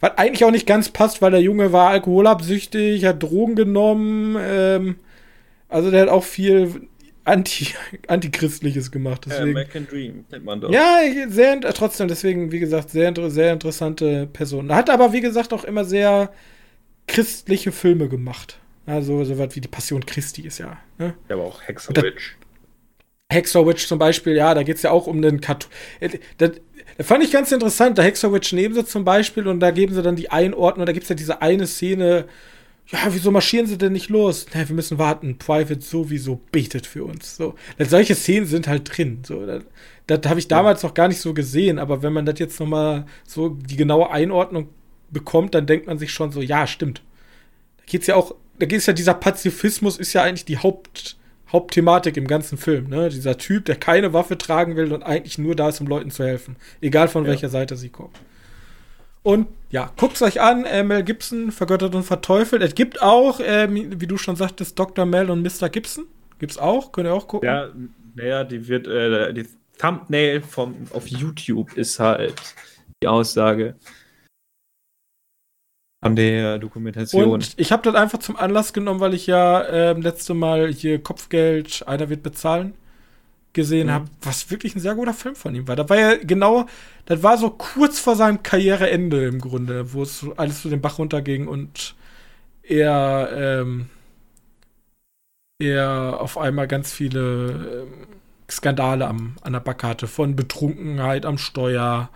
Was 0.00 0.18
eigentlich 0.18 0.44
auch 0.44 0.50
nicht 0.50 0.66
ganz 0.66 0.90
passt, 0.90 1.22
weil 1.22 1.30
der 1.30 1.40
Junge 1.40 1.72
war 1.72 1.90
alkoholabsüchtig, 1.90 3.04
hat 3.04 3.22
Drogen 3.22 3.54
genommen, 3.54 4.36
ähm, 4.38 4.96
also 5.68 5.90
der 5.90 6.02
hat 6.02 6.08
auch 6.08 6.24
viel 6.24 6.88
Anti, 7.24 7.68
Antichristliches 8.06 8.90
gemacht. 8.90 9.24
Deswegen. 9.26 9.56
Ja, 9.56 9.80
Dream 9.80 10.24
nennt 10.30 10.44
man 10.44 10.60
doch. 10.60 10.70
Ja, 10.70 11.00
sehr, 11.28 11.60
trotzdem, 11.60 12.08
deswegen, 12.08 12.52
wie 12.52 12.60
gesagt, 12.60 12.90
sehr, 12.90 13.12
sehr 13.30 13.52
interessante 13.52 14.28
Person. 14.32 14.72
Hat 14.74 14.90
aber, 14.90 15.12
wie 15.12 15.20
gesagt, 15.20 15.52
auch 15.52 15.64
immer 15.64 15.84
sehr 15.84 16.30
christliche 17.06 17.72
Filme 17.72 18.08
gemacht. 18.08 18.58
Also, 18.86 19.24
so 19.24 19.38
was 19.38 19.56
wie 19.56 19.60
die 19.60 19.68
Passion 19.68 20.04
Christi 20.04 20.42
ist 20.42 20.58
ja. 20.58 20.76
Ne? 20.98 21.14
Ja, 21.28 21.36
aber 21.36 21.44
auch 21.44 21.62
Hexerwitch. 21.62 22.36
Hexorwitch 23.32 23.86
zum 23.86 23.98
Beispiel, 23.98 24.36
ja, 24.36 24.54
da 24.54 24.62
geht 24.62 24.76
es 24.76 24.82
ja 24.82 24.90
auch 24.90 25.06
um 25.06 25.20
den 25.22 25.40
Kat 25.40 25.68
äh, 26.00 26.18
das, 26.38 26.52
das 26.96 27.06
fand 27.06 27.24
ich 27.24 27.32
ganz 27.32 27.50
interessant. 27.50 27.98
Der 27.98 28.04
Hexorwitch 28.04 28.52
nehmen 28.52 28.74
sie 28.74 28.84
zum 28.84 29.04
Beispiel 29.04 29.48
und 29.48 29.60
da 29.60 29.70
geben 29.70 29.94
sie 29.94 30.02
dann 30.02 30.16
die 30.16 30.30
Einordnung. 30.30 30.86
Da 30.86 30.92
gibt 30.92 31.04
es 31.04 31.08
ja 31.08 31.16
diese 31.16 31.42
eine 31.42 31.66
Szene. 31.66 32.26
Ja, 32.88 32.98
wieso 33.08 33.30
marschieren 33.30 33.66
sie 33.66 33.78
denn 33.78 33.92
nicht 33.92 34.10
los? 34.10 34.46
Na, 34.54 34.68
wir 34.68 34.76
müssen 34.76 34.98
warten. 34.98 35.38
Private 35.38 35.80
sowieso 35.80 36.40
betet 36.52 36.86
für 36.86 37.04
uns. 37.04 37.36
So, 37.36 37.54
solche 37.78 38.14
Szenen 38.14 38.46
sind 38.46 38.68
halt 38.68 38.96
drin. 38.96 39.20
So, 39.26 39.44
das, 39.44 39.64
das 40.06 40.20
habe 40.26 40.38
ich 40.38 40.48
damals 40.48 40.82
ja. 40.82 40.88
noch 40.88 40.94
gar 40.94 41.08
nicht 41.08 41.20
so 41.20 41.34
gesehen. 41.34 41.78
Aber 41.78 42.02
wenn 42.02 42.12
man 42.12 42.26
das 42.26 42.38
jetzt 42.38 42.60
noch 42.60 42.66
mal 42.66 43.06
so 43.26 43.48
die 43.48 43.76
genaue 43.76 44.10
Einordnung 44.10 44.68
bekommt, 45.10 45.54
dann 45.54 45.66
denkt 45.66 45.86
man 45.86 45.98
sich 45.98 46.12
schon 46.12 46.30
so, 46.30 46.42
ja, 46.42 46.66
stimmt. 46.66 47.02
Da 47.78 47.84
geht's 47.86 48.06
ja 48.06 48.14
auch, 48.14 48.34
da 48.58 48.66
geht 48.66 48.78
es 48.78 48.86
ja 48.86 48.92
dieser 48.92 49.14
Pazifismus 49.14 49.96
ist 49.96 50.12
ja 50.12 50.22
eigentlich 50.22 50.44
die 50.44 50.58
Haupt 50.58 51.16
Hauptthematik 51.54 52.16
im 52.16 52.26
ganzen 52.26 52.58
Film. 52.58 52.88
Ne? 52.88 53.08
Dieser 53.08 53.38
Typ, 53.38 53.64
der 53.66 53.76
keine 53.76 54.12
Waffe 54.12 54.36
tragen 54.36 54.74
will 54.76 54.92
und 54.92 55.04
eigentlich 55.04 55.38
nur 55.38 55.54
da 55.54 55.68
ist, 55.68 55.80
um 55.80 55.86
Leuten 55.86 56.10
zu 56.10 56.24
helfen. 56.24 56.56
Egal 56.80 57.06
von 57.06 57.22
ja. 57.24 57.30
welcher 57.30 57.48
Seite 57.48 57.76
sie 57.76 57.90
kommen. 57.90 58.12
Und 59.22 59.46
ja, 59.70 59.92
guckt's 59.96 60.20
euch 60.20 60.40
an, 60.40 60.64
äh, 60.64 60.82
Mel 60.82 61.04
Gibson, 61.04 61.52
vergöttert 61.52 61.94
und 61.94 62.02
verteufelt. 62.02 62.60
Es 62.60 62.74
gibt 62.74 63.00
auch, 63.00 63.38
äh, 63.38 63.68
wie 63.70 64.06
du 64.06 64.18
schon 64.18 64.34
sagtest, 64.34 64.78
Dr. 64.78 65.06
Mel 65.06 65.30
und 65.30 65.42
Mr. 65.42 65.68
Gibson. 65.68 66.06
Gibt's 66.40 66.58
auch, 66.58 66.90
könnt 66.90 67.06
ihr 67.06 67.14
auch 67.14 67.28
gucken. 67.28 67.48
Ja, 67.48 67.68
naja, 68.16 68.44
die 68.44 68.66
wird, 68.66 68.88
äh, 68.88 69.32
die 69.32 69.46
Thumbnail 69.78 70.40
vom, 70.40 70.74
auf 70.92 71.06
YouTube 71.06 71.76
ist 71.76 72.00
halt 72.00 72.34
die 73.00 73.06
Aussage 73.06 73.76
von 76.04 76.16
der 76.16 76.58
Dokumentation. 76.58 77.30
Und 77.30 77.54
ich 77.56 77.72
habe 77.72 77.82
das 77.82 77.94
einfach 77.94 78.18
zum 78.18 78.36
Anlass 78.36 78.74
genommen, 78.74 79.00
weil 79.00 79.14
ich 79.14 79.26
ja 79.26 79.62
äh, 79.62 79.92
letzte 79.94 80.34
Mal 80.34 80.70
hier 80.70 81.02
Kopfgeld, 81.02 81.82
einer 81.88 82.10
wird 82.10 82.22
bezahlen, 82.22 82.74
gesehen 83.54 83.86
mhm. 83.86 83.92
habe, 83.92 84.04
was 84.20 84.50
wirklich 84.50 84.76
ein 84.76 84.80
sehr 84.80 84.94
guter 84.94 85.14
Film 85.14 85.34
von 85.34 85.54
ihm 85.54 85.66
war. 85.66 85.76
Da 85.76 85.88
war 85.88 85.98
ja 85.98 86.16
genau, 86.16 86.66
das 87.06 87.22
war 87.22 87.38
so 87.38 87.48
kurz 87.48 88.00
vor 88.00 88.16
seinem 88.16 88.42
Karriereende 88.42 89.24
im 89.24 89.40
Grunde, 89.40 89.94
wo 89.94 90.02
es 90.02 90.26
alles 90.36 90.60
zu 90.60 90.68
den 90.68 90.82
Bach 90.82 90.98
runterging 90.98 91.48
und 91.48 91.94
er, 92.62 93.30
ähm, 93.32 93.86
er 95.58 96.18
auf 96.20 96.36
einmal 96.36 96.68
ganz 96.68 96.92
viele 96.92 97.86
ähm, 97.86 98.06
Skandale 98.50 99.06
am, 99.06 99.36
an 99.40 99.54
der 99.54 99.60
Backe 99.60 99.86
hatte, 99.86 100.06
von 100.06 100.36
Betrunkenheit 100.36 101.24
am 101.24 101.38
Steuer, 101.38 102.10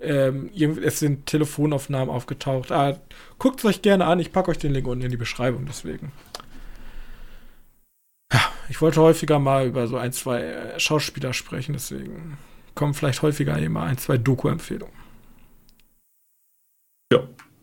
ähm, 0.00 0.50
es 0.82 0.98
sind 0.98 1.26
Telefonaufnahmen 1.26 2.10
aufgetaucht. 2.14 2.72
Ah, 2.72 2.98
Guckt 3.38 3.60
es 3.60 3.64
euch 3.64 3.82
gerne 3.82 4.06
an. 4.06 4.18
Ich 4.18 4.32
packe 4.32 4.50
euch 4.50 4.58
den 4.58 4.72
Link 4.72 4.86
unten 4.86 5.04
in 5.04 5.10
die 5.10 5.16
Beschreibung. 5.16 5.66
Deswegen. 5.66 6.12
Ja, 8.32 8.40
ich 8.68 8.80
wollte 8.80 9.00
häufiger 9.00 9.38
mal 9.38 9.66
über 9.66 9.86
so 9.86 9.96
ein, 9.96 10.12
zwei 10.12 10.42
äh, 10.42 10.80
Schauspieler 10.80 11.32
sprechen. 11.32 11.72
Deswegen 11.72 12.38
kommen 12.74 12.94
vielleicht 12.94 13.22
häufiger 13.22 13.58
immer 13.58 13.82
ein, 13.82 13.98
zwei 13.98 14.18
Doku-Empfehlungen. 14.18 15.06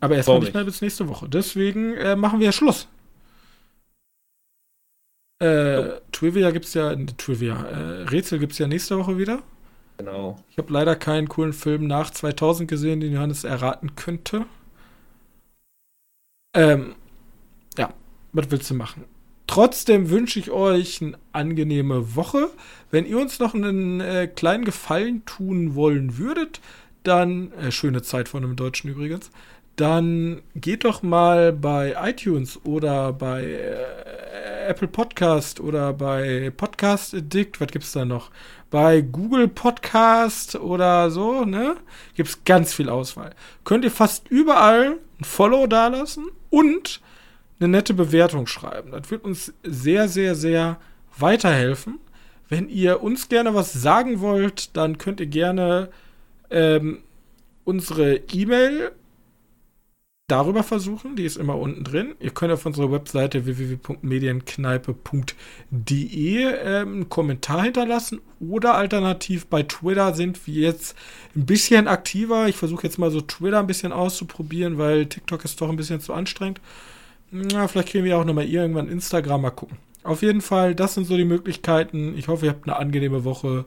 Aber 0.04 0.16
erstmal 0.16 0.40
nicht 0.40 0.52
mehr 0.52 0.64
bis 0.64 0.82
nächste 0.82 1.08
Woche. 1.08 1.30
Deswegen 1.30 1.94
äh, 1.96 2.14
machen 2.14 2.38
wir 2.38 2.52
Schluss. 2.52 2.88
Äh, 5.40 5.78
oh. 5.78 6.00
Trivia 6.12 6.50
gibt's 6.50 6.74
ja, 6.74 6.94
Trivia, 7.16 7.54
äh, 7.64 8.02
Rätsel 8.02 8.38
gibt's 8.38 8.58
ja 8.58 8.66
nächste 8.66 8.98
Woche 8.98 9.16
wieder. 9.16 9.42
Genau. 9.98 10.36
Ich 10.50 10.58
habe 10.58 10.72
leider 10.72 10.96
keinen 10.96 11.28
coolen 11.28 11.52
Film 11.52 11.86
nach 11.86 12.10
2000 12.10 12.68
gesehen, 12.68 13.00
den 13.00 13.12
Johannes 13.12 13.44
erraten 13.44 13.94
könnte. 13.94 14.46
Ähm, 16.54 16.94
ja, 17.78 17.92
was 18.32 18.50
willst 18.50 18.70
du 18.70 18.74
machen? 18.74 19.04
Trotzdem 19.46 20.10
wünsche 20.10 20.38
ich 20.38 20.50
euch 20.50 21.02
eine 21.02 21.18
angenehme 21.32 22.16
Woche. 22.16 22.50
Wenn 22.90 23.06
ihr 23.06 23.18
uns 23.18 23.38
noch 23.38 23.54
einen 23.54 24.00
äh, 24.00 24.26
kleinen 24.26 24.64
Gefallen 24.64 25.24
tun 25.26 25.74
wollen 25.74 26.16
würdet, 26.18 26.60
dann, 27.02 27.52
äh, 27.52 27.70
schöne 27.70 28.02
Zeit 28.02 28.28
von 28.28 28.42
einem 28.44 28.56
Deutschen 28.56 28.90
übrigens, 28.90 29.30
dann 29.76 30.42
geht 30.54 30.84
doch 30.84 31.02
mal 31.02 31.52
bei 31.52 31.94
iTunes 32.00 32.64
oder 32.64 33.12
bei 33.12 33.44
äh, 33.44 34.53
Apple 34.66 34.88
Podcast 34.88 35.60
oder 35.60 35.92
bei 35.92 36.50
Podcast 36.56 37.14
Addict, 37.14 37.60
was 37.60 37.68
gibt's 37.68 37.92
da 37.92 38.04
noch? 38.04 38.30
Bei 38.70 39.00
Google 39.00 39.48
Podcast 39.48 40.56
oder 40.56 41.10
so, 41.10 41.44
ne? 41.44 41.76
Gibt's 42.14 42.44
ganz 42.44 42.74
viel 42.74 42.88
Auswahl. 42.88 43.30
Könnt 43.64 43.84
ihr 43.84 43.90
fast 43.90 44.28
überall 44.28 44.98
ein 45.20 45.24
Follow 45.24 45.66
dalassen 45.66 46.26
und 46.50 47.00
eine 47.60 47.68
nette 47.68 47.94
Bewertung 47.94 48.46
schreiben. 48.46 48.90
Das 48.90 49.10
wird 49.10 49.24
uns 49.24 49.52
sehr, 49.62 50.08
sehr, 50.08 50.34
sehr 50.34 50.78
weiterhelfen. 51.16 51.98
Wenn 52.48 52.68
ihr 52.68 53.02
uns 53.02 53.28
gerne 53.28 53.54
was 53.54 53.72
sagen 53.72 54.20
wollt, 54.20 54.76
dann 54.76 54.98
könnt 54.98 55.20
ihr 55.20 55.26
gerne 55.26 55.90
ähm, 56.50 57.02
unsere 57.64 58.16
E-Mail 58.32 58.92
darüber 60.26 60.62
versuchen. 60.62 61.16
Die 61.16 61.24
ist 61.24 61.36
immer 61.36 61.58
unten 61.58 61.84
drin. 61.84 62.14
Ihr 62.18 62.30
könnt 62.30 62.52
auf 62.52 62.64
unserer 62.64 62.90
Webseite 62.90 63.44
www.medienkneipe.de 63.44 66.44
ähm, 66.64 66.94
einen 66.94 67.08
Kommentar 67.08 67.64
hinterlassen 67.64 68.20
oder 68.40 68.74
alternativ 68.74 69.46
bei 69.46 69.62
Twitter 69.62 70.14
sind 70.14 70.46
wir 70.46 70.54
jetzt 70.54 70.96
ein 71.36 71.46
bisschen 71.46 71.88
aktiver. 71.88 72.48
Ich 72.48 72.56
versuche 72.56 72.84
jetzt 72.84 72.98
mal 72.98 73.10
so 73.10 73.20
Twitter 73.20 73.58
ein 73.58 73.66
bisschen 73.66 73.92
auszuprobieren, 73.92 74.78
weil 74.78 75.06
TikTok 75.06 75.44
ist 75.44 75.60
doch 75.60 75.68
ein 75.68 75.76
bisschen 75.76 76.00
zu 76.00 76.14
anstrengend. 76.14 76.60
Na, 77.30 77.68
vielleicht 77.68 77.88
kriegen 77.88 78.04
wir 78.04 78.18
auch 78.18 78.24
nochmal 78.24 78.46
irgendwann 78.46 78.88
Instagram 78.88 79.42
mal 79.42 79.50
gucken. 79.50 79.76
Auf 80.04 80.22
jeden 80.22 80.40
Fall, 80.40 80.74
das 80.74 80.94
sind 80.94 81.06
so 81.06 81.16
die 81.16 81.24
Möglichkeiten. 81.24 82.16
Ich 82.16 82.28
hoffe, 82.28 82.46
ihr 82.46 82.52
habt 82.52 82.66
eine 82.66 82.76
angenehme 82.76 83.24
Woche 83.24 83.64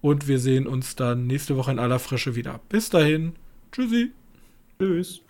und 0.00 0.28
wir 0.28 0.38
sehen 0.38 0.66
uns 0.66 0.96
dann 0.96 1.26
nächste 1.26 1.56
Woche 1.56 1.72
in 1.72 1.78
aller 1.78 1.98
Frische 1.98 2.36
wieder. 2.36 2.60
Bis 2.68 2.90
dahin. 2.90 3.32
Tschüssi. 3.72 4.12
Tschüss. 4.78 5.22